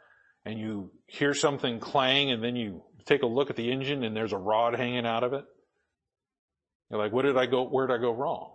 and 0.44 0.58
you 0.58 0.92
hear 1.06 1.34
something 1.34 1.80
clang 1.80 2.30
and 2.30 2.42
then 2.42 2.54
you 2.54 2.82
take 3.04 3.22
a 3.22 3.26
look 3.26 3.50
at 3.50 3.56
the 3.56 3.70
engine 3.70 4.04
and 4.04 4.16
there's 4.16 4.32
a 4.32 4.38
rod 4.38 4.74
hanging 4.76 5.06
out 5.06 5.24
of 5.24 5.32
it. 5.32 5.44
You're 6.90 6.98
like, 6.98 7.12
what 7.12 7.22
did 7.22 7.36
I 7.36 7.46
go, 7.46 7.64
where 7.64 7.86
did 7.86 7.94
I 7.94 7.98
go 7.98 8.12
wrong? 8.12 8.52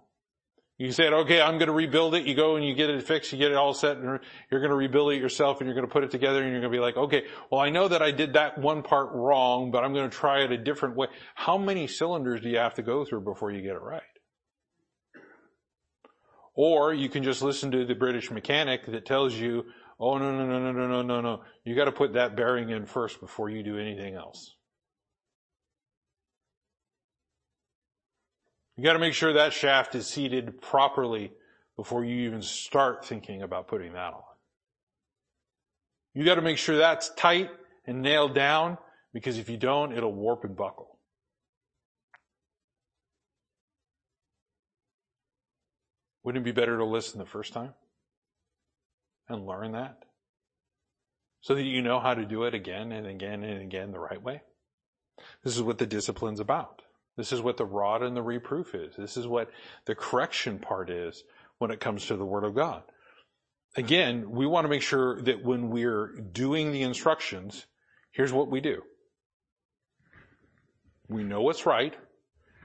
You 0.79 0.91
said, 0.91 1.13
okay, 1.13 1.39
I'm 1.39 1.59
going 1.59 1.67
to 1.67 1.73
rebuild 1.73 2.15
it. 2.15 2.25
You 2.25 2.34
go 2.34 2.55
and 2.55 2.65
you 2.65 2.73
get 2.73 2.89
it 2.89 3.03
fixed. 3.03 3.31
You 3.31 3.38
get 3.38 3.51
it 3.51 3.57
all 3.57 3.75
set 3.75 3.97
and 3.97 4.19
you're 4.49 4.59
going 4.59 4.71
to 4.71 4.75
rebuild 4.75 5.13
it 5.13 5.17
yourself 5.17 5.61
and 5.61 5.67
you're 5.67 5.75
going 5.75 5.88
to 5.88 5.91
put 5.91 6.03
it 6.03 6.09
together 6.09 6.41
and 6.41 6.51
you're 6.51 6.61
going 6.61 6.71
to 6.71 6.75
be 6.75 6.81
like, 6.81 6.97
okay, 6.97 7.25
well, 7.51 7.61
I 7.61 7.69
know 7.69 7.88
that 7.88 8.01
I 8.01 8.09
did 8.09 8.34
that 8.34 8.57
one 8.57 8.81
part 8.81 9.09
wrong, 9.13 9.69
but 9.69 9.84
I'm 9.84 9.93
going 9.93 10.09
to 10.09 10.15
try 10.15 10.43
it 10.43 10.51
a 10.51 10.57
different 10.57 10.95
way. 10.95 11.07
How 11.36 11.59
many 11.59 11.86
cylinders 11.86 12.41
do 12.41 12.49
you 12.49 12.57
have 12.57 12.73
to 12.75 12.81
go 12.81 13.05
through 13.05 13.21
before 13.21 13.51
you 13.51 13.61
get 13.61 13.75
it 13.75 13.81
right? 13.81 14.01
Or 16.55 16.93
you 16.93 17.07
can 17.07 17.23
just 17.23 17.43
listen 17.43 17.71
to 17.71 17.86
the 17.86 17.95
British 17.95 18.31
mechanic 18.31 18.86
that 18.88 19.05
tells 19.05 19.36
you, 19.36 19.65
oh, 19.99 20.17
no, 20.17 20.31
no, 20.31 20.45
no, 20.45 20.59
no, 20.59 20.71
no, 20.71 20.88
no, 20.88 21.01
no, 21.03 21.21
no. 21.21 21.43
You 21.63 21.75
got 21.75 21.86
to 21.86 21.91
put 21.91 22.13
that 22.13 22.36
bearing 22.36 22.71
in 22.71 22.88
first 22.88 23.19
before 23.19 23.49
you 23.49 23.63
do 23.63 23.77
anything 23.77 24.15
else. 24.15 24.55
You 28.76 28.84
got 28.84 28.93
to 28.93 28.99
make 28.99 29.13
sure 29.13 29.34
that 29.34 29.53
shaft 29.53 29.93
is 29.95 30.07
seated 30.07 30.61
properly 30.61 31.32
before 31.76 32.03
you 32.03 32.28
even 32.28 32.41
start 32.41 33.05
thinking 33.05 33.41
about 33.41 33.67
putting 33.67 33.93
that 33.93 34.13
on. 34.13 34.21
You 36.13 36.24
got 36.26 36.36
to 36.36 36.41
make 36.41 36.57
sure 36.57 36.78
that's 36.78 37.09
tight 37.15 37.49
and 37.86 38.01
nailed 38.01 38.34
down 38.36 38.78
because 39.13 39.38
if 39.38 39.49
you 39.49 39.57
don't, 39.57 39.93
it'll 39.93 40.13
warp 40.13 40.43
and 40.43 40.55
buckle. 40.55 40.97
Wouldn't 46.24 46.43
it 46.43 46.45
be 46.45 46.59
better 46.59 46.78
to 46.78 46.86
listen 46.86 47.19
the 47.19 47.26
first 47.26 47.53
time 47.53 47.74
and 49.28 49.45
learn 49.45 49.74
that 49.74 49.97
so 51.41 51.53
that 51.53 51.63
you 51.63 51.82
know 51.82 51.99
how 51.99 52.13
to 52.13 52.26
do 52.26 52.43
it 52.43 52.53
again 52.53 52.91
and 52.91 53.05
again 53.05 53.43
and 53.43 53.61
again 53.61 53.91
the 53.91 53.99
right 53.99 54.21
way? 54.21 54.41
This 55.43 55.55
is 55.55 55.61
what 55.61 55.78
the 55.78 55.86
discipline's 55.86 56.39
about. 56.39 56.82
This 57.16 57.32
is 57.32 57.41
what 57.41 57.57
the 57.57 57.66
rod 57.66 58.01
and 58.01 58.16
the 58.16 58.22
reproof 58.24 58.74
is. 58.74 58.95
This 58.95 59.18
is 59.18 59.28
what 59.28 59.49
the 59.86 59.95
correction 59.95 60.59
part 60.59 60.89
is 60.89 61.24
when 61.59 61.72
it 61.72 61.80
comes 61.80 62.07
to 62.07 62.18
the 62.18 62.26
Word 62.26 62.43
of 62.43 62.55
God. 62.55 62.84
Again, 63.76 64.32
we 64.32 64.45
want 64.45 64.66
to 64.66 64.70
make 64.70 64.82
sure 64.82 65.22
that 65.24 65.43
when 65.43 65.70
we're 65.70 66.07
doing 66.32 66.72
the 66.72 66.84
instructions, 66.84 67.66
here's 68.11 68.34
what 68.34 68.49
we 68.49 68.61
do. 68.61 68.82
We 71.07 71.24
know 71.24 71.41
what's 71.41 71.66
right 71.66 71.93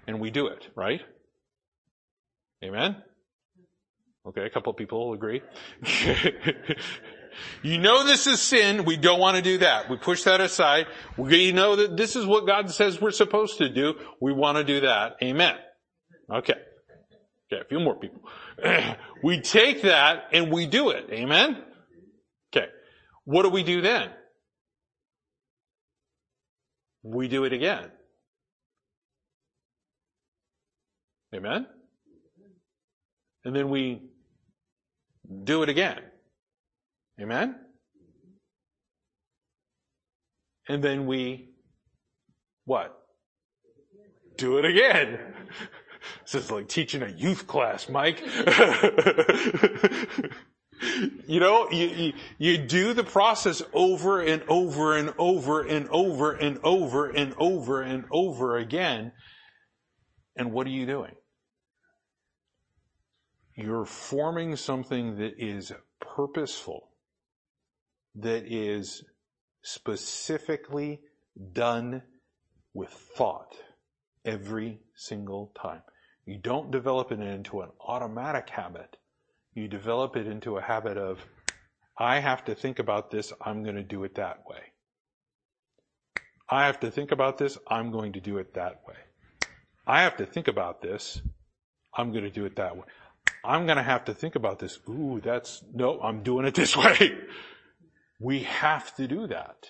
and 0.07 0.21
we 0.21 0.31
do 0.31 0.47
it, 0.49 0.69
right? 0.75 1.03
Amen? 2.65 2.97
Okay, 4.27 4.45
a 4.45 4.51
couple 4.51 4.71
of 4.71 4.77
people 4.77 5.13
agree. 5.13 5.43
You 7.63 7.79
know 7.79 8.05
this 8.05 8.27
is 8.27 8.41
sin. 8.41 8.85
We 8.85 8.97
don't 8.97 9.21
want 9.21 9.37
to 9.37 9.43
do 9.43 9.59
that. 9.59 9.91
We 9.91 9.97
push 9.97 10.23
that 10.25 10.41
aside. 10.41 10.87
We 11.17 11.53
know 11.53 11.77
that 11.77 11.97
this 11.97 12.17
is 12.17 12.27
what 12.27 12.47
God 12.47 12.71
says 12.71 13.01
we're 13.01 13.11
supposed 13.11 13.59
to 13.59 13.69
do. 13.69 13.95
We 14.21 14.33
want 14.33 14.59
to 14.59 14.65
do 14.65 14.81
that. 14.81 15.17
Amen. 15.23 15.57
Okay. 16.33 16.55
Okay, 17.51 17.63
a 17.63 17.65
few 17.65 17.81
more 17.81 17.97
people. 17.97 18.21
we 19.23 19.41
take 19.41 19.83
that 19.83 20.29
and 20.33 20.53
we 20.53 20.67
do 20.67 20.91
it. 20.91 21.09
Amen? 21.11 21.63
Okay. 22.55 22.67
What 23.25 23.43
do 23.43 23.49
we 23.49 23.63
do 23.63 23.81
then? 23.81 24.11
We 27.03 27.29
do 27.29 27.45
it 27.45 27.53
again. 27.53 27.91
Amen? 31.35 31.67
And 33.45 33.55
then 33.55 33.71
we 33.71 34.03
do 35.45 35.63
it 35.63 35.69
again. 35.69 36.01
Amen? 37.21 37.57
And 40.69 40.85
then 40.85 41.07
we, 41.07 41.51
what? 42.65 42.95
Do 44.37 44.59
it 44.59 44.65
again. 44.65 45.19
This 46.23 46.45
is 46.45 46.51
like 46.51 46.69
teaching 46.69 47.03
a 47.03 47.09
youth 47.09 47.47
class, 47.47 47.89
Mike. 47.89 48.21
you 51.27 51.41
know, 51.41 51.69
you, 51.71 51.87
you, 51.89 52.13
you, 52.39 52.59
do 52.59 52.93
the 52.93 53.03
process 53.03 53.63
over 53.73 54.21
and 54.21 54.43
over 54.47 54.97
and 54.97 55.13
over 55.19 55.63
and 55.63 55.89
over 55.89 56.33
and 56.33 56.59
over 56.63 57.09
and 57.09 57.35
over 57.39 57.83
and 57.83 58.05
over 58.13 58.57
again. 58.59 59.13
And 60.37 60.53
what 60.53 60.67
are 60.69 60.71
you 60.71 60.87
doing? 60.87 61.15
You're 63.57 63.87
forming 63.87 64.55
something 64.55 65.17
that 65.17 65.33
is 65.39 65.73
purposeful 66.01 66.88
that 68.21 68.45
is 68.47 69.05
specifically 69.63 71.01
done 71.53 72.03
with 72.75 72.91
thought 72.91 73.55
every 74.25 74.81
single 74.95 75.53
time. 75.61 75.83
You 76.27 76.39
don't 76.39 76.71
develop 76.71 77.13
it 77.13 77.21
into 77.21 77.63
an 77.63 77.71
automatic 77.81 78.51
habit. 78.51 78.97
You 79.55 79.69
develop 79.69 80.17
it 80.17 80.27
into 80.27 80.59
a 80.59 80.63
habit 80.63 80.99
of, 80.99 81.25
I 81.97 82.21
have 82.21 82.45
to 82.45 82.55
think 82.55 82.79
about 82.79 83.11
this, 83.11 83.33
I'm 83.41 83.63
going 83.63 83.77
to 83.77 83.83
do 83.83 84.05
it 84.05 84.15
that 84.17 84.45
way. 84.49 84.61
I 86.51 86.67
have 86.67 86.81
to 86.81 86.91
think 86.91 87.13
about 87.13 87.39
this, 87.39 87.59
I'm 87.69 87.91
going 87.91 88.13
to 88.13 88.21
do 88.21 88.39
it 88.39 88.55
that 88.55 88.83
way. 88.87 88.95
I 89.87 90.03
have 90.03 90.17
to 90.19 90.27
think 90.27 90.49
about 90.49 90.83
this, 90.83 91.21
I'm 91.95 92.13
going 92.13 92.25
to 92.25 92.31
do 92.31 92.45
it 92.45 92.57
that 92.57 92.77
way. 92.77 92.85
I'm 93.45 93.67
going 93.67 93.77
to 93.77 93.83
have 93.83 94.05
to 94.07 94.15
think 94.15 94.35
about 94.35 94.59
this. 94.59 94.79
Ooh, 94.89 95.21
that's, 95.23 95.63
no, 95.73 96.01
I'm 96.01 96.23
doing 96.23 96.47
it 96.47 96.55
this 96.55 96.77
way. 96.77 97.19
We 98.19 98.41
have 98.41 98.95
to 98.97 99.07
do 99.07 99.27
that. 99.29 99.69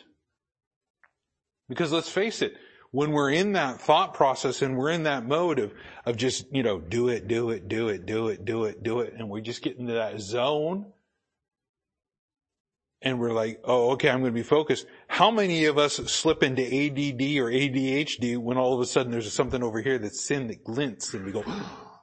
Because 1.69 1.93
let's 1.93 2.09
face 2.09 2.41
it, 2.41 2.55
when 2.91 3.13
we're 3.13 3.31
in 3.31 3.53
that 3.53 3.81
thought 3.81 4.15
process 4.15 4.63
and 4.63 4.77
we're 4.77 4.91
in 4.91 5.03
that 5.03 5.27
mode 5.27 5.59
of, 5.59 5.75
of 6.07 6.17
just, 6.17 6.47
you 6.51 6.63
know, 6.63 6.81
do 6.81 7.09
it, 7.09 7.29
do 7.29 7.51
it, 7.51 7.69
do 7.69 7.89
it, 7.89 8.07
do 8.07 8.29
it, 8.29 8.45
do 8.45 8.65
it, 8.65 8.83
do 8.83 9.01
it, 9.01 9.15
and 9.19 9.29
we 9.29 9.43
just 9.43 9.63
get 9.63 9.77
into 9.77 9.95
that 9.95 10.21
zone 10.21 10.87
and 13.01 13.21
we're 13.21 13.33
like, 13.33 13.61
oh, 13.65 13.91
okay, 13.93 14.11
I'm 14.11 14.21
going 14.21 14.33
to 14.33 14.39
be 14.39 14.43
focused. 14.43 14.87
How 15.07 15.31
many 15.31 15.67
of 15.67 15.79
us 15.79 15.97
slip 15.97 16.43
into 16.43 16.63
ADD 16.63 17.39
or 17.39 17.51
ADHD 17.51 18.37
when 18.39 18.57
all 18.57 18.75
of 18.75 18.81
a 18.81 18.87
sudden 18.87 19.13
there's 19.13 19.33
something 19.33 19.63
over 19.63 19.81
here 19.81 19.99
that's 19.99 20.25
sin 20.25 20.49
that 20.49 20.65
glints 20.65 21.15
and 21.15 21.25
we 21.25 21.31
go, 21.31 21.45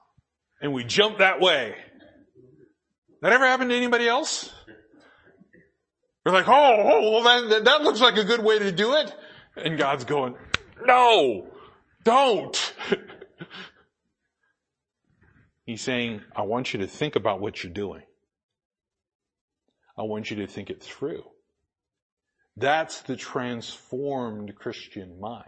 and 0.62 0.74
we 0.74 0.84
jump 0.84 1.18
that 1.18 1.42
way? 1.42 1.76
That 3.22 3.34
ever 3.34 3.46
happened 3.46 3.72
to 3.72 3.76
anybody 3.76 4.08
else? 4.08 4.54
We're 6.26 6.32
like, 6.32 6.48
oh, 6.48 6.52
oh 6.54 7.12
well, 7.12 7.50
that, 7.50 7.66
that 7.66 7.84
looks 7.84 8.02
like 8.02 8.18
a 8.18 8.24
good 8.24 8.44
way 8.44 8.58
to 8.58 8.72
do 8.72 8.96
it. 8.96 9.16
And 9.56 9.78
God's 9.78 10.06
going, 10.06 10.36
no, 10.84 11.48
don't. 12.04 12.74
He's 15.66 15.82
saying, 15.82 16.22
I 16.36 16.42
want 16.42 16.74
you 16.74 16.80
to 16.80 16.88
think 16.88 17.16
about 17.16 17.42
what 17.42 17.64
you're 17.64 17.72
doing. 17.72 18.02
I 19.98 20.02
want 20.02 20.32
you 20.32 20.38
to 20.38 20.48
think 20.48 20.70
it 20.70 20.84
through. 20.84 21.24
That's 22.58 23.02
the 23.02 23.16
transformed 23.16 24.56
Christian 24.56 25.20
mind. 25.20 25.44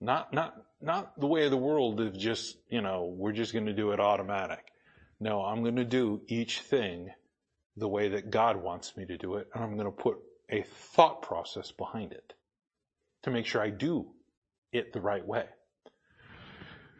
Not, 0.00 0.32
not, 0.32 0.54
not 0.80 1.18
the 1.18 1.26
way 1.26 1.44
of 1.44 1.50
the 1.50 1.56
world 1.56 2.00
of 2.00 2.16
just, 2.16 2.56
you 2.68 2.80
know, 2.80 3.14
we're 3.16 3.32
just 3.32 3.52
going 3.52 3.66
to 3.66 3.72
do 3.72 3.90
it 3.92 4.00
automatic. 4.00 4.64
No, 5.20 5.42
I'm 5.42 5.62
going 5.62 5.76
to 5.76 5.84
do 5.84 6.22
each 6.28 6.60
thing 6.60 7.10
the 7.76 7.88
way 7.88 8.08
that 8.08 8.30
God 8.30 8.56
wants 8.56 8.96
me 8.96 9.04
to 9.06 9.16
do 9.16 9.34
it, 9.34 9.48
and 9.54 9.62
I'm 9.62 9.76
going 9.76 9.86
to 9.86 9.90
put 9.90 10.16
a 10.50 10.62
thought 10.62 11.22
process 11.22 11.72
behind 11.72 12.12
it 12.12 12.34
to 13.22 13.30
make 13.30 13.46
sure 13.46 13.60
I 13.60 13.70
do 13.70 14.06
it 14.72 14.92
the 14.92 15.00
right 15.00 15.26
way. 15.26 15.46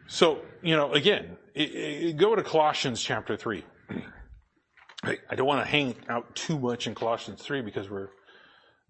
So, 0.07 0.41
you 0.61 0.75
know, 0.75 0.93
again, 0.93 1.37
it, 1.53 1.71
it, 1.75 2.17
go 2.17 2.35
to 2.35 2.43
Colossians 2.43 3.01
chapter 3.01 3.35
3. 3.35 3.63
I 5.03 5.35
don't 5.35 5.47
want 5.47 5.63
to 5.63 5.69
hang 5.69 5.95
out 6.09 6.35
too 6.35 6.59
much 6.59 6.87
in 6.87 6.95
Colossians 6.95 7.41
3 7.41 7.61
because 7.61 7.89
we're 7.89 8.09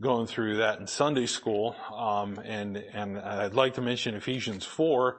going 0.01 0.27
through 0.27 0.57
that 0.57 0.79
in 0.79 0.87
Sunday 0.87 1.25
school. 1.25 1.75
Um, 1.93 2.39
and, 2.43 2.77
and 2.77 3.17
I'd 3.17 3.53
like 3.53 3.75
to 3.75 3.81
mention 3.81 4.15
Ephesians 4.15 4.65
4, 4.65 5.17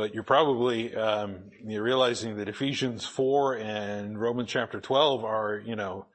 but 0.00 0.14
you're 0.14 0.22
probably 0.22 0.96
um, 0.96 1.40
you're 1.62 1.82
realizing 1.82 2.38
that 2.38 2.48
Ephesians 2.48 3.04
4 3.04 3.58
and 3.58 4.18
Romans 4.18 4.48
chapter 4.48 4.80
12 4.80 5.26
are, 5.26 5.62
you 5.62 5.76
know, 5.76 6.06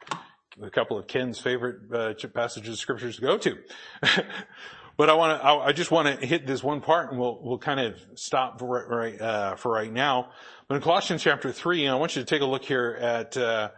a 0.60 0.72
couple 0.72 0.98
of 0.98 1.06
Ken's 1.06 1.38
favorite 1.38 1.94
uh, 1.94 2.28
passages 2.30 2.74
of 2.74 2.80
scriptures 2.80 3.18
to 3.18 3.22
go 3.22 3.38
to. 3.38 3.56
but 4.98 5.12
I 5.12 5.14
want 5.14 5.40
to, 5.40 5.48
I, 5.48 5.72
just 5.72 5.92
want 5.92 6.20
to 6.20 6.26
hit 6.26 6.48
this 6.48 6.64
one 6.64 6.82
part, 6.82 7.12
and 7.12 7.20
we'll 7.20 7.40
we'll 7.44 7.60
kind 7.60 7.80
of 7.80 8.04
stop 8.16 8.58
for 8.58 8.88
right 8.88 9.22
uh, 9.22 9.56
for 9.56 9.72
right 9.72 9.94
now. 9.94 10.32
But 10.68 10.78
in 10.78 10.82
Colossians 10.82 11.22
chapter 11.22 11.52
3, 11.52 11.88
I 11.88 11.94
want 11.94 12.16
you 12.16 12.24
to 12.24 12.26
take 12.26 12.42
a 12.42 12.46
look 12.46 12.64
here 12.64 12.98
at. 13.00 13.38
Uh, 13.38 13.70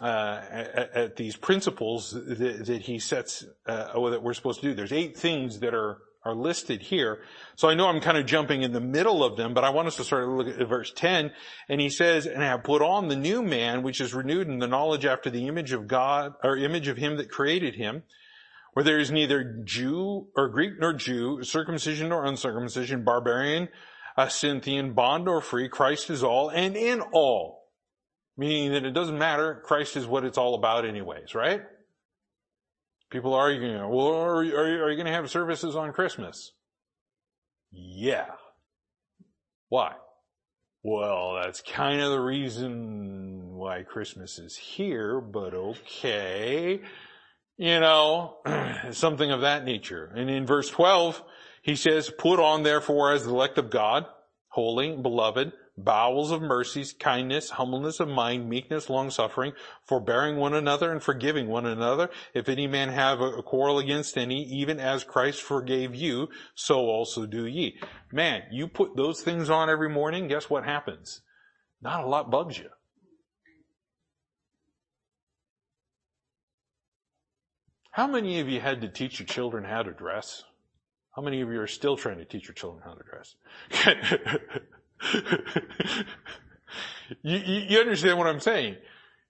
uh, 0.00 0.42
at, 0.50 0.96
at, 0.96 1.16
these 1.16 1.36
principles 1.36 2.10
that, 2.10 2.66
that 2.66 2.82
he 2.82 2.98
sets 2.98 3.44
uh, 3.66 4.10
that 4.10 4.20
we're 4.24 4.34
supposed 4.34 4.60
to 4.60 4.66
do. 4.66 4.74
There's 4.74 4.92
eight 4.92 5.16
things 5.16 5.60
that 5.60 5.72
are 5.72 5.98
are 6.24 6.34
listed 6.34 6.80
here. 6.80 7.20
So 7.56 7.68
I 7.68 7.74
know 7.74 7.86
I'm 7.86 8.00
kind 8.00 8.16
of 8.16 8.26
jumping 8.26 8.62
in 8.62 8.72
the 8.72 8.80
middle 8.80 9.22
of 9.22 9.36
them, 9.36 9.52
but 9.52 9.64
I 9.64 9.70
want 9.70 9.88
us 9.88 9.96
to 9.96 10.04
start 10.04 10.24
to 10.24 10.30
look 10.30 10.48
at 10.48 10.68
verse 10.68 10.92
10. 10.94 11.32
And 11.68 11.80
he 11.80 11.90
says, 11.90 12.26
and 12.26 12.42
I 12.42 12.46
have 12.46 12.64
put 12.64 12.82
on 12.82 13.08
the 13.08 13.16
new 13.16 13.42
man, 13.42 13.82
which 13.82 14.00
is 14.00 14.14
renewed 14.14 14.48
in 14.48 14.58
the 14.58 14.66
knowledge 14.66 15.04
after 15.04 15.28
the 15.28 15.46
image 15.46 15.72
of 15.72 15.86
God, 15.86 16.32
or 16.42 16.56
image 16.56 16.88
of 16.88 16.96
him 16.96 17.18
that 17.18 17.30
created 17.30 17.74
him, 17.74 18.04
where 18.72 18.84
there 18.84 18.98
is 18.98 19.10
neither 19.10 19.62
Jew 19.64 20.28
or 20.36 20.48
Greek 20.48 20.72
nor 20.80 20.94
Jew, 20.94 21.42
circumcision 21.44 22.08
nor 22.08 22.24
uncircumcision, 22.24 23.04
barbarian, 23.04 23.68
a 24.16 24.30
Scythian, 24.30 24.94
bond 24.94 25.28
or 25.28 25.40
free, 25.40 25.68
Christ 25.68 26.08
is 26.08 26.22
all, 26.22 26.48
and 26.48 26.76
in 26.76 27.00
all. 27.12 27.64
Meaning 28.36 28.72
that 28.72 28.84
it 28.84 28.92
doesn't 28.92 29.18
matter, 29.18 29.60
Christ 29.64 29.96
is 29.96 30.06
what 30.06 30.24
it's 30.24 30.38
all 30.38 30.54
about 30.54 30.84
anyways, 30.84 31.34
right? 31.34 31.62
People 33.14 33.32
arguing, 33.32 33.76
well, 33.76 34.08
are 34.08 34.38
are 34.38 34.40
are 34.40 34.90
you 34.90 34.96
going 34.96 35.06
to 35.06 35.12
have 35.12 35.30
services 35.30 35.76
on 35.76 35.92
Christmas? 35.92 36.50
Yeah. 37.70 38.26
Why? 39.68 39.92
Well, 40.82 41.36
that's 41.40 41.62
kind 41.62 42.00
of 42.00 42.10
the 42.10 42.18
reason 42.18 43.54
why 43.54 43.84
Christmas 43.84 44.40
is 44.40 44.56
here, 44.56 45.20
but 45.20 45.54
okay. 45.54 46.80
You 47.56 47.78
know, 47.78 48.38
something 48.90 49.30
of 49.30 49.42
that 49.42 49.64
nature. 49.64 50.12
And 50.16 50.28
in 50.28 50.44
verse 50.44 50.68
12, 50.70 51.22
he 51.62 51.76
says, 51.76 52.10
put 52.18 52.40
on 52.40 52.64
therefore 52.64 53.12
as 53.12 53.22
the 53.22 53.30
elect 53.30 53.58
of 53.58 53.70
God, 53.70 54.06
holy, 54.48 54.96
beloved, 54.96 55.52
bowels 55.76 56.30
of 56.30 56.40
mercies, 56.40 56.92
kindness, 56.92 57.50
humbleness 57.50 58.00
of 58.00 58.08
mind, 58.08 58.48
meekness, 58.48 58.88
long-suffering, 58.88 59.52
forbearing 59.84 60.36
one 60.36 60.54
another 60.54 60.92
and 60.92 61.02
forgiving 61.02 61.48
one 61.48 61.66
another. 61.66 62.10
If 62.32 62.48
any 62.48 62.66
man 62.66 62.90
have 62.90 63.20
a 63.20 63.42
quarrel 63.42 63.78
against 63.78 64.16
any, 64.16 64.42
even 64.44 64.78
as 64.78 65.04
Christ 65.04 65.42
forgave 65.42 65.94
you, 65.94 66.28
so 66.54 66.80
also 66.80 67.26
do 67.26 67.46
ye. 67.46 67.78
Man, 68.12 68.42
you 68.50 68.68
put 68.68 68.96
those 68.96 69.22
things 69.22 69.50
on 69.50 69.68
every 69.68 69.88
morning, 69.88 70.28
guess 70.28 70.48
what 70.48 70.64
happens? 70.64 71.22
Not 71.82 72.04
a 72.04 72.06
lot 72.06 72.30
bugs 72.30 72.58
you. 72.58 72.70
How 77.90 78.06
many 78.08 78.40
of 78.40 78.48
you 78.48 78.60
had 78.60 78.80
to 78.80 78.88
teach 78.88 79.20
your 79.20 79.26
children 79.26 79.62
how 79.62 79.82
to 79.82 79.92
dress? 79.92 80.42
How 81.14 81.22
many 81.22 81.40
of 81.42 81.52
you 81.52 81.60
are 81.60 81.68
still 81.68 81.96
trying 81.96 82.18
to 82.18 82.24
teach 82.24 82.48
your 82.48 82.54
children 82.54 82.82
how 82.84 82.94
to 82.94 83.04
dress? 83.04 83.36
you, 87.22 87.36
you, 87.36 87.60
you, 87.68 87.78
understand 87.78 88.18
what 88.18 88.26
I'm 88.26 88.40
saying? 88.40 88.76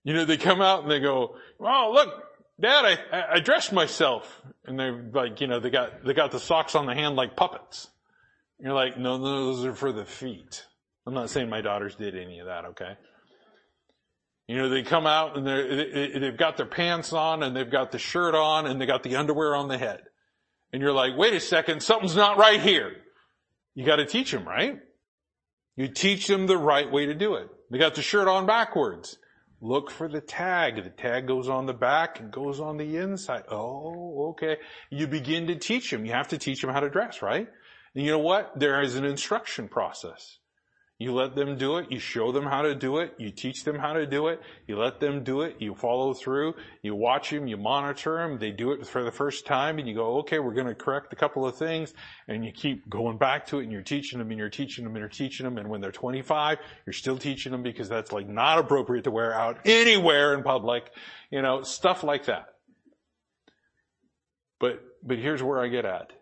You 0.05 0.15
know, 0.15 0.25
they 0.25 0.37
come 0.37 0.61
out 0.61 0.83
and 0.83 0.91
they 0.91 1.01
go, 1.01 1.37
"Oh, 1.61 1.91
look, 1.95 2.09
Dad, 2.61 2.99
I, 3.13 3.25
I 3.37 3.41
dressed 3.41 3.73
myself," 3.73 4.41
and 4.67 4.79
they're 4.79 5.05
like, 5.13 5.41
you 5.41 5.47
know, 5.47 5.61
they 5.61 5.71
got 5.71 6.05
they 6.05 6.15
got 6.15 6.31
the 6.31 6.41
socks 6.41 6.75
on 6.75 6.87
the 6.87 6.95
hand 6.95 7.17
like 7.17 7.37
puppets. 7.37 7.89
And 8.59 8.67
you're 8.67 8.75
like, 8.75 8.99
no, 8.99 9.17
no, 9.17 9.47
those 9.47 9.65
are 9.65 9.75
for 9.75 9.93
the 9.93 10.05
feet. 10.05 10.65
I'm 11.07 11.15
not 11.15 11.31
saying 11.31 11.49
my 11.49 11.61
daughters 11.61 11.97
did 11.97 12.17
any 12.17 12.39
of 12.39 12.47
that, 12.47 12.65
okay? 12.67 12.97
You 14.47 14.57
know, 14.57 14.69
they 14.69 14.83
come 14.83 15.07
out 15.07 15.37
and 15.37 15.47
they 15.47 16.19
they've 16.19 16.37
got 16.37 16.57
their 16.57 16.67
pants 16.67 17.13
on 17.13 17.43
and 17.43 17.57
they've 17.57 17.71
got 17.71 17.93
the 17.93 17.99
shirt 17.99 18.35
on 18.35 18.67
and 18.67 18.81
they 18.81 18.87
got 18.87 19.03
the 19.03 19.17
underwear 19.17 19.55
on 19.55 19.69
the 19.69 19.79
head. 19.79 20.01
And 20.73 20.83
you're 20.83 20.93
like, 20.93 21.17
wait 21.17 21.35
a 21.35 21.41
second, 21.41 21.83
something's 21.83 22.17
not 22.17 22.37
right 22.37 22.61
here. 22.61 22.93
You 23.75 23.87
got 23.87 23.97
to 23.97 24.07
teach 24.07 24.31
them, 24.31 24.47
right? 24.47 24.79
You 25.77 25.89
teach 25.89 26.27
them 26.27 26.47
the 26.47 26.57
right 26.57 26.91
way 26.91 27.07
to 27.07 27.15
do 27.15 27.35
it. 27.35 27.49
They 27.71 27.79
got 27.79 27.95
the 27.95 28.03
shirt 28.03 28.29
on 28.29 28.47
backwards. 28.47 29.19
Look 29.61 29.91
for 29.91 30.09
the 30.09 30.21
tag. 30.21 30.83
The 30.83 30.91
tag 30.91 31.27
goes 31.27 31.49
on 31.49 31.67
the 31.67 31.73
back 31.73 32.21
and 32.21 32.31
goes 32.31 32.61
on 32.61 32.77
the 32.77 32.97
inside. 32.97 33.45
Oh, 33.51 34.31
okay. 34.31 34.59
You 34.91 35.07
begin 35.07 35.47
to 35.47 35.57
teach 35.57 35.91
them. 35.91 36.05
You 36.05 36.13
have 36.13 36.29
to 36.29 36.39
teach 36.39 36.61
them 36.61 36.71
how 36.71 36.81
to 36.81 36.91
dress, 36.91 37.23
right? 37.23 37.49
And 37.95 38.05
you 38.05 38.11
know 38.11 38.19
what? 38.19 38.53
There 38.57 38.83
is 38.83 38.95
an 38.97 39.05
instruction 39.05 39.69
process. 39.69 40.39
You 41.01 41.13
let 41.13 41.35
them 41.35 41.59
do 41.59 41.79
it. 41.79 41.91
You 41.91 41.99
show 41.99 42.31
them 42.31 42.45
how 42.45 42.63
to 42.63 42.73
do 42.73 42.99
it. 42.99 43.15
You 43.19 43.31
teach 43.31 43.65
them 43.65 43.77
how 43.77 43.95
to 43.95 44.07
do 44.07 44.29
it. 44.29 44.41
You 44.69 44.79
let 44.79 45.01
them 45.01 45.25
do 45.25 45.41
it. 45.41 45.57
You 45.59 45.75
follow 45.75 46.15
through. 46.15 46.55
You 46.83 46.95
watch 46.95 47.31
them. 47.31 47.49
You 47.49 47.57
monitor 47.57 48.17
them. 48.17 48.39
They 48.39 48.53
do 48.53 48.71
it 48.71 48.87
for 48.87 49.03
the 49.03 49.11
first 49.11 49.45
time 49.45 49.81
and 49.81 49.89
you 49.89 49.95
go, 49.95 50.19
okay, 50.19 50.39
we're 50.39 50.55
going 50.55 50.69
to 50.69 50.75
correct 50.75 51.13
a 51.13 51.17
couple 51.17 51.47
of 51.47 51.57
things 51.57 51.93
and 52.29 52.45
you 52.45 52.53
keep 52.53 52.89
going 52.89 53.19
back 53.19 53.45
to 53.49 53.59
it 53.59 53.65
and 53.65 53.73
you're 53.73 53.83
teaching 53.83 54.21
them 54.21 54.31
and 54.31 54.39
you're 54.39 54.49
teaching 54.49 54.85
them 54.85 54.95
and 54.95 55.01
you're 55.01 55.09
teaching 55.09 55.43
them. 55.43 55.59
And 55.59 55.69
when 55.69 55.81
they're 55.81 55.91
25, 55.91 56.59
you're 56.87 56.93
still 56.93 57.19
teaching 57.19 57.51
them 57.51 57.65
because 57.65 57.89
that's 57.89 58.13
like 58.13 58.29
not 58.29 58.61
appropriate 58.61 59.03
to 59.05 59.11
wear 59.11 59.35
out 59.35 59.59
anywhere 59.65 60.33
in 60.33 60.45
public, 60.45 60.93
you 61.29 61.43
know, 61.43 61.63
stuff 61.63 62.05
like 62.05 62.27
that. 62.27 62.47
But, 64.61 64.81
but 65.03 65.19
here's 65.19 65.43
where 65.43 65.61
I 65.61 65.67
get 65.67 65.85
at 65.85 66.13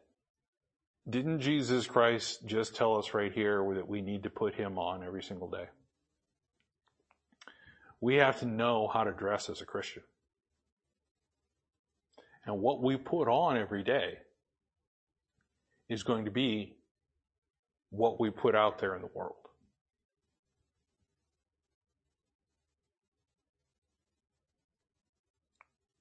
didn't 1.08 1.40
Jesus 1.40 1.86
Christ 1.86 2.46
just 2.46 2.76
tell 2.76 2.96
us 2.96 3.12
right 3.12 3.32
here 3.32 3.64
that 3.74 3.88
we 3.88 4.00
need 4.00 4.22
to 4.22 4.30
put 4.30 4.54
him 4.54 4.78
on 4.78 5.02
every 5.02 5.22
single 5.22 5.50
day? 5.50 5.66
We 8.00 8.16
have 8.16 8.40
to 8.40 8.46
know 8.46 8.88
how 8.92 9.04
to 9.04 9.12
dress 9.12 9.48
as 9.48 9.60
a 9.60 9.64
Christian. 9.64 10.02
And 12.44 12.60
what 12.60 12.82
we 12.82 12.96
put 12.96 13.28
on 13.28 13.56
every 13.56 13.84
day 13.84 14.18
is 15.88 16.02
going 16.02 16.24
to 16.24 16.30
be 16.30 16.76
what 17.90 18.18
we 18.18 18.30
put 18.30 18.54
out 18.54 18.78
there 18.78 18.96
in 18.96 19.02
the 19.02 19.10
world. 19.14 19.36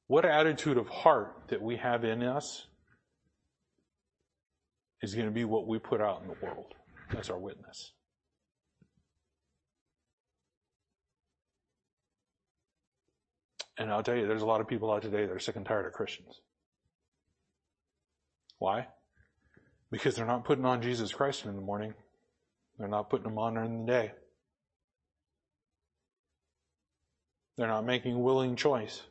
What 0.08 0.26
attitude 0.26 0.78
of 0.78 0.88
heart 0.90 1.48
that 1.50 1.62
we 1.62 1.78
have 1.78 2.04
in 2.04 2.24
us 2.24 2.68
is 5.02 5.16
going 5.16 5.28
to 5.28 5.34
be 5.34 5.46
what 5.46 5.68
we 5.68 5.80
put 5.80 6.02
out 6.02 6.22
in 6.22 6.28
the 6.28 6.46
world 6.46 6.74
as 7.18 7.30
our 7.30 7.40
witness. 7.40 7.94
And 13.78 13.90
I'll 13.90 14.04
tell 14.04 14.16
you, 14.16 14.28
there's 14.28 14.44
a 14.44 14.46
lot 14.46 14.62
of 14.62 14.68
people 14.68 14.92
out 14.92 15.02
today 15.02 15.26
that 15.26 15.32
are 15.32 15.40
sick 15.40 15.56
and 15.56 15.66
tired 15.66 15.88
of 15.88 15.94
Christians. 15.94 16.40
Why? 18.60 18.88
Because 19.90 20.16
they're 20.16 20.26
not 20.26 20.46
putting 20.46 20.66
on 20.66 20.84
Jesus 20.84 21.12
Christ 21.12 21.46
in 21.46 21.56
the 21.56 21.62
morning. 21.62 21.94
They're 22.78 22.88
not 22.88 23.10
putting 23.10 23.26
him 23.26 23.40
on 23.40 23.58
in 23.58 23.86
the 23.86 23.92
day. 23.92 24.12
They're 27.58 27.68
not 27.68 27.86
making 27.86 28.16
a 28.16 28.20
willing 28.20 28.56
choice. 28.56 29.02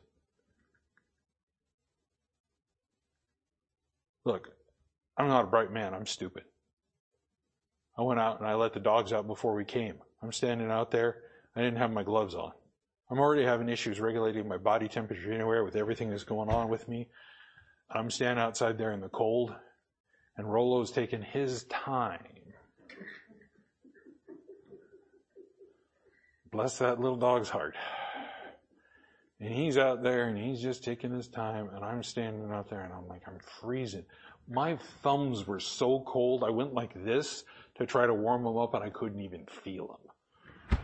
Look, 4.23 4.49
I'm 5.17 5.27
not 5.27 5.45
a 5.45 5.47
bright 5.47 5.71
man. 5.71 5.93
I'm 5.93 6.05
stupid. 6.05 6.43
I 7.97 8.03
went 8.03 8.19
out 8.19 8.39
and 8.39 8.47
I 8.47 8.55
let 8.55 8.73
the 8.73 8.79
dogs 8.79 9.13
out 9.13 9.27
before 9.27 9.53
we 9.55 9.65
came. 9.65 9.95
I'm 10.23 10.31
standing 10.31 10.71
out 10.71 10.91
there. 10.91 11.17
I 11.55 11.61
didn't 11.61 11.79
have 11.79 11.91
my 11.91 12.03
gloves 12.03 12.35
on. 12.35 12.51
I'm 13.09 13.19
already 13.19 13.43
having 13.43 13.67
issues 13.67 13.99
regulating 13.99 14.47
my 14.47 14.57
body 14.57 14.87
temperature 14.87 15.33
anywhere 15.33 15.65
with 15.65 15.75
everything 15.75 16.09
that's 16.09 16.23
going 16.23 16.49
on 16.49 16.69
with 16.69 16.87
me. 16.87 17.09
I'm 17.89 18.09
standing 18.09 18.41
outside 18.41 18.77
there 18.77 18.93
in 18.93 19.01
the 19.01 19.09
cold 19.09 19.53
and 20.37 20.51
Rolo's 20.51 20.91
taking 20.91 21.21
his 21.21 21.65
time. 21.65 22.23
Bless 26.51 26.77
that 26.77 26.99
little 26.99 27.17
dog's 27.17 27.49
heart. 27.49 27.75
And 29.39 29.53
he's 29.53 29.77
out 29.77 30.03
there 30.03 30.27
and 30.27 30.37
he's 30.37 30.61
just 30.61 30.83
taking 30.83 31.11
his 31.11 31.27
time 31.27 31.69
and 31.73 31.83
I'm 31.83 32.03
standing 32.03 32.49
out 32.51 32.69
there 32.69 32.81
and 32.81 32.93
I'm 32.93 33.07
like, 33.07 33.23
I'm 33.27 33.39
freezing. 33.59 34.05
My 34.51 34.77
thumbs 35.01 35.47
were 35.47 35.61
so 35.61 36.03
cold, 36.05 36.43
I 36.43 36.49
went 36.49 36.73
like 36.73 36.93
this 37.05 37.45
to 37.75 37.85
try 37.85 38.05
to 38.05 38.13
warm 38.13 38.43
them 38.43 38.57
up 38.57 38.73
and 38.73 38.83
I 38.83 38.89
couldn't 38.89 39.21
even 39.21 39.45
feel 39.45 39.87
them. 39.87 40.79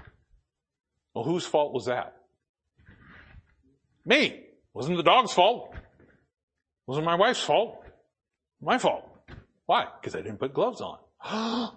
Well, 1.13 1.25
whose 1.25 1.45
fault 1.45 1.73
was 1.73 1.85
that? 1.85 2.15
Me. 4.05 4.43
Wasn't 4.73 4.95
the 4.95 5.03
dog's 5.03 5.33
fault. 5.33 5.75
Wasn't 6.85 7.05
my 7.05 7.15
wife's 7.15 7.41
fault. 7.41 7.83
My 8.61 8.77
fault. 8.77 9.03
Why? 9.65 9.87
Because 9.99 10.15
I 10.15 10.21
didn't 10.21 10.37
put 10.37 10.53
gloves 10.53 10.79
on. 10.79 10.99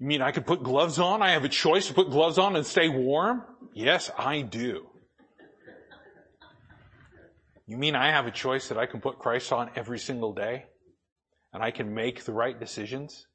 you 0.00 0.06
mean 0.06 0.22
I 0.22 0.32
could 0.32 0.46
put 0.46 0.64
gloves 0.64 0.98
on? 0.98 1.22
I 1.22 1.32
have 1.32 1.44
a 1.44 1.48
choice 1.48 1.86
to 1.86 1.94
put 1.94 2.10
gloves 2.10 2.36
on 2.38 2.56
and 2.56 2.66
stay 2.66 2.88
warm? 2.88 3.44
Yes, 3.74 4.10
I 4.18 4.40
do. 4.40 4.88
You 7.66 7.76
mean 7.76 7.94
I 7.94 8.10
have 8.10 8.26
a 8.26 8.32
choice 8.32 8.68
that 8.68 8.78
I 8.78 8.86
can 8.86 9.00
put 9.00 9.20
Christ 9.20 9.52
on 9.52 9.70
every 9.76 10.00
single 10.00 10.32
day? 10.32 10.64
And 11.52 11.62
I 11.62 11.70
can 11.70 11.94
make 11.94 12.24
the 12.24 12.32
right 12.32 12.58
decisions? 12.58 13.26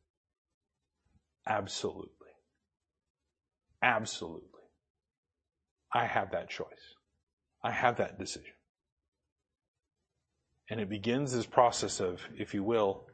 Absolutely. 1.47 2.11
Absolutely. 3.82 4.47
I 5.93 6.05
have 6.05 6.32
that 6.32 6.49
choice. 6.49 6.95
I 7.63 7.72
have 7.72 7.97
that 7.97 8.20
decision. 8.20 8.53
And 10.70 10.82
it 10.82 10.89
begins 10.89 11.32
this 11.32 11.45
process 11.45 11.99
of, 11.99 12.22
if 12.38 12.53
you 12.53 12.63
will, 12.63 13.05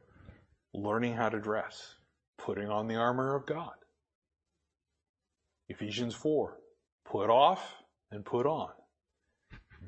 learning 0.72 1.14
how 1.14 1.28
to 1.28 1.38
dress, 1.38 1.94
putting 2.36 2.68
on 2.68 2.88
the 2.88 2.96
armor 2.96 3.36
of 3.36 3.46
God. 3.46 3.74
Ephesians 5.68 6.14
4, 6.14 6.58
put 7.04 7.30
off 7.30 7.76
and 8.10 8.24
put 8.24 8.46
on. 8.46 8.70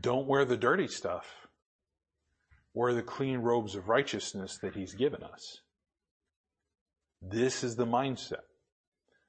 Don't 0.01 0.29
wear 0.29 0.45
the 0.45 0.57
dirty 0.57 0.87
stuff. 0.87 1.46
Wear 2.77 2.93
the 2.93 3.03
clean 3.03 3.39
robes 3.39 3.75
of 3.75 3.89
righteousness 3.89 4.59
that 4.59 4.75
he's 4.75 4.93
given 4.93 5.23
us. 5.23 5.63
This 7.23 7.65
is 7.65 7.75
the 7.75 7.87
mindset. 7.87 8.45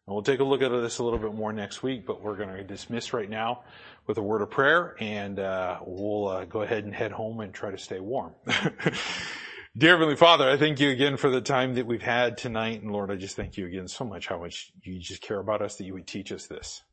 And 0.06 0.14
we'll 0.14 0.22
take 0.22 0.42
a 0.42 0.44
look 0.44 0.62
at 0.62 0.68
this 0.68 0.98
a 0.98 1.04
little 1.06 1.18
bit 1.18 1.34
more 1.34 1.54
next 1.54 1.82
week, 1.82 2.06
but 2.06 2.22
we're 2.22 2.36
going 2.36 2.50
to 2.50 2.62
dismiss 2.66 3.14
right 3.14 3.30
now 3.30 3.64
with 4.06 4.18
a 4.18 4.22
word 4.22 4.42
of 4.42 4.52
prayer, 4.52 4.98
and 5.00 5.40
uh, 5.40 5.80
we'll 5.86 6.28
uh, 6.28 6.44
go 6.44 6.62
ahead 6.62 6.84
and 6.84 6.94
head 6.94 7.14
home 7.14 7.40
and 7.40 7.54
try 7.54 7.72
to 7.72 7.78
stay 7.78 8.02
warm. 8.02 8.34
Dear 9.78 9.92
Heavenly 9.94 10.18
Father, 10.18 10.50
I 10.50 10.58
thank 10.58 10.82
you 10.82 10.90
again 10.90 11.16
for 11.16 11.30
the 11.30 11.40
time 11.40 11.76
that 11.76 11.88
we've 11.88 12.02
had 12.02 12.38
tonight, 12.38 12.82
and 12.82 12.92
Lord, 12.92 13.10
I 13.12 13.16
just 13.16 13.38
thank 13.38 13.56
you 13.56 13.66
again 13.66 13.88
so 13.88 14.04
much 14.04 14.28
how 14.28 14.40
much 14.40 14.74
you 14.84 15.00
just 15.00 15.22
care 15.22 15.40
about 15.40 15.62
us 15.62 15.78
that 15.78 15.86
you 15.86 15.94
would 15.94 16.08
teach 16.08 16.34
us 16.34 16.48
this. 16.48 16.84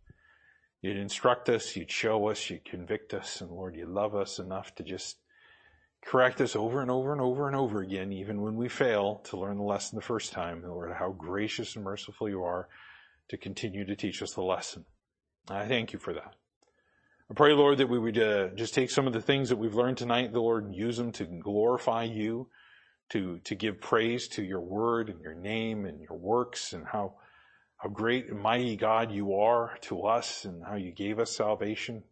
You'd 0.83 0.99
instruct 0.99 1.49
us, 1.49 1.75
you'd 1.75 1.91
show 1.91 2.29
us, 2.29 2.49
you'd 2.49 2.65
convict 2.65 3.13
us, 3.13 3.41
and 3.41 3.51
Lord, 3.51 3.75
you 3.75 3.87
love 3.87 4.15
us 4.15 4.39
enough 4.39 4.73
to 4.77 4.85
just 4.85 5.17
correct 6.05 6.41
us 6.41 6.55
over 6.55 6.83
and 6.83 6.91
over 6.91 7.13
and 7.13 7.21
over 7.21 7.47
and 7.47 7.57
over 7.57 7.81
again, 7.81 8.13
even 8.13 8.43
when 8.43 8.57
we 8.57 8.69
fail 8.69 9.21
to 9.25 9.37
learn 9.37 9.57
the 9.57 9.63
lesson 9.63 9.97
the 9.97 10.05
first 10.05 10.33
time. 10.33 10.63
Lord, 10.63 10.93
how 10.93 11.11
gracious 11.11 11.77
and 11.77 11.85
merciful 11.85 12.29
you 12.29 12.43
are 12.43 12.69
to 13.29 13.37
continue 13.37 13.85
to 13.85 13.97
teach 13.97 14.23
us 14.23 14.35
the 14.35 14.43
lesson. 14.43 14.85
I 15.49 15.67
thank 15.67 15.93
you 15.93 15.99
for 15.99 16.13
that. 16.13 16.35
I 17.31 17.35
pray, 17.35 17.55
Lord, 17.55 17.79
that 17.79 17.89
we 17.89 17.99
would 17.99 18.19
uh, 18.19 18.49
just 18.49 18.75
take 18.75 18.91
some 18.91 19.07
of 19.07 19.15
the 19.15 19.21
things 19.21 19.49
that 19.49 19.57
we've 19.57 19.75
learned 19.75 19.97
tonight, 19.97 20.33
the 20.33 20.41
Lord, 20.41 20.65
and 20.65 20.75
use 20.75 20.99
them 20.99 21.11
to 21.13 21.25
glorify 21.25 22.05
you, 22.05 22.49
to 23.11 23.39
to 23.45 23.55
give 23.55 23.81
praise 23.81 24.29
to 24.29 24.43
your 24.43 24.61
word 24.61 25.09
and 25.09 25.21
your 25.21 25.35
name 25.35 25.87
and 25.87 26.01
your 26.01 26.19
works, 26.19 26.75
and 26.75 26.87
how 26.87 27.15
how 27.77 27.89
great 27.89 28.29
and 28.29 28.41
mighty 28.41 28.77
God 28.77 29.11
you 29.11 29.37
are 29.37 29.79
to 29.83 30.03
us, 30.03 30.45
and 30.45 30.63
how 30.65 30.77
you 30.77 30.93
gave 30.93 31.19
us 31.19 31.35
salvation. 31.35 32.03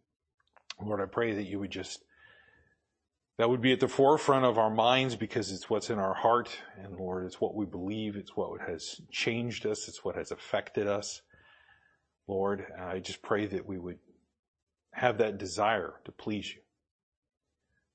Lord, 0.83 0.99
I 0.99 1.05
pray 1.05 1.35
that 1.35 1.43
you 1.43 1.59
would 1.59 1.71
just 1.71 2.03
that 3.37 3.49
would 3.49 3.61
be 3.61 3.73
at 3.73 3.79
the 3.79 3.87
forefront 3.87 4.45
of 4.45 4.57
our 4.57 4.69
minds 4.69 5.15
because 5.15 5.51
it's 5.51 5.69
what's 5.69 5.89
in 5.89 5.97
our 5.97 6.13
heart. 6.13 6.55
And 6.81 6.95
Lord, 6.95 7.25
it's 7.25 7.41
what 7.41 7.55
we 7.55 7.65
believe. 7.65 8.15
It's 8.15 8.35
what 8.35 8.61
has 8.61 9.01
changed 9.11 9.65
us. 9.65 9.87
It's 9.87 10.03
what 10.03 10.15
has 10.15 10.31
affected 10.31 10.87
us. 10.87 11.21
Lord, 12.27 12.65
I 12.79 12.99
just 12.99 13.21
pray 13.21 13.47
that 13.47 13.65
we 13.65 13.79
would 13.79 13.97
have 14.93 15.17
that 15.17 15.39
desire 15.39 15.95
to 16.05 16.11
please 16.11 16.53
you. 16.53 16.61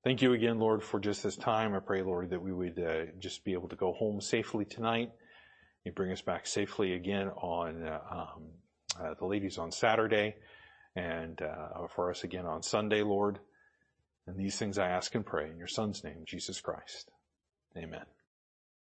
Thank 0.04 0.22
you 0.22 0.32
again, 0.32 0.58
Lord, 0.58 0.82
for 0.82 0.98
just 0.98 1.22
this 1.22 1.36
time. 1.36 1.74
I 1.74 1.80
pray, 1.80 2.02
Lord, 2.02 2.30
that 2.30 2.42
we 2.42 2.52
would 2.52 2.78
uh, 2.78 3.12
just 3.18 3.44
be 3.44 3.52
able 3.52 3.68
to 3.68 3.76
go 3.76 3.92
home 3.92 4.20
safely 4.20 4.64
tonight. 4.64 5.10
You 5.84 5.92
bring 5.92 6.12
us 6.12 6.22
back 6.22 6.46
safely 6.46 6.94
again 6.94 7.28
on 7.28 7.84
uh, 7.84 8.00
um, 8.10 8.42
uh, 9.00 9.14
the 9.18 9.26
ladies 9.26 9.58
on 9.58 9.70
Saturday 9.70 10.34
and 10.96 11.40
uh, 11.40 11.86
for 11.94 12.10
us 12.10 12.24
again 12.24 12.44
on 12.44 12.62
Sunday, 12.62 13.02
Lord. 13.02 13.38
And 14.28 14.36
these 14.36 14.58
things 14.58 14.78
I 14.78 14.88
ask 14.88 15.14
and 15.14 15.24
pray 15.24 15.48
in 15.50 15.56
your 15.56 15.66
Son's 15.66 16.04
name, 16.04 16.24
Jesus 16.26 16.60
Christ. 16.60 17.10
Amen. 17.74 18.04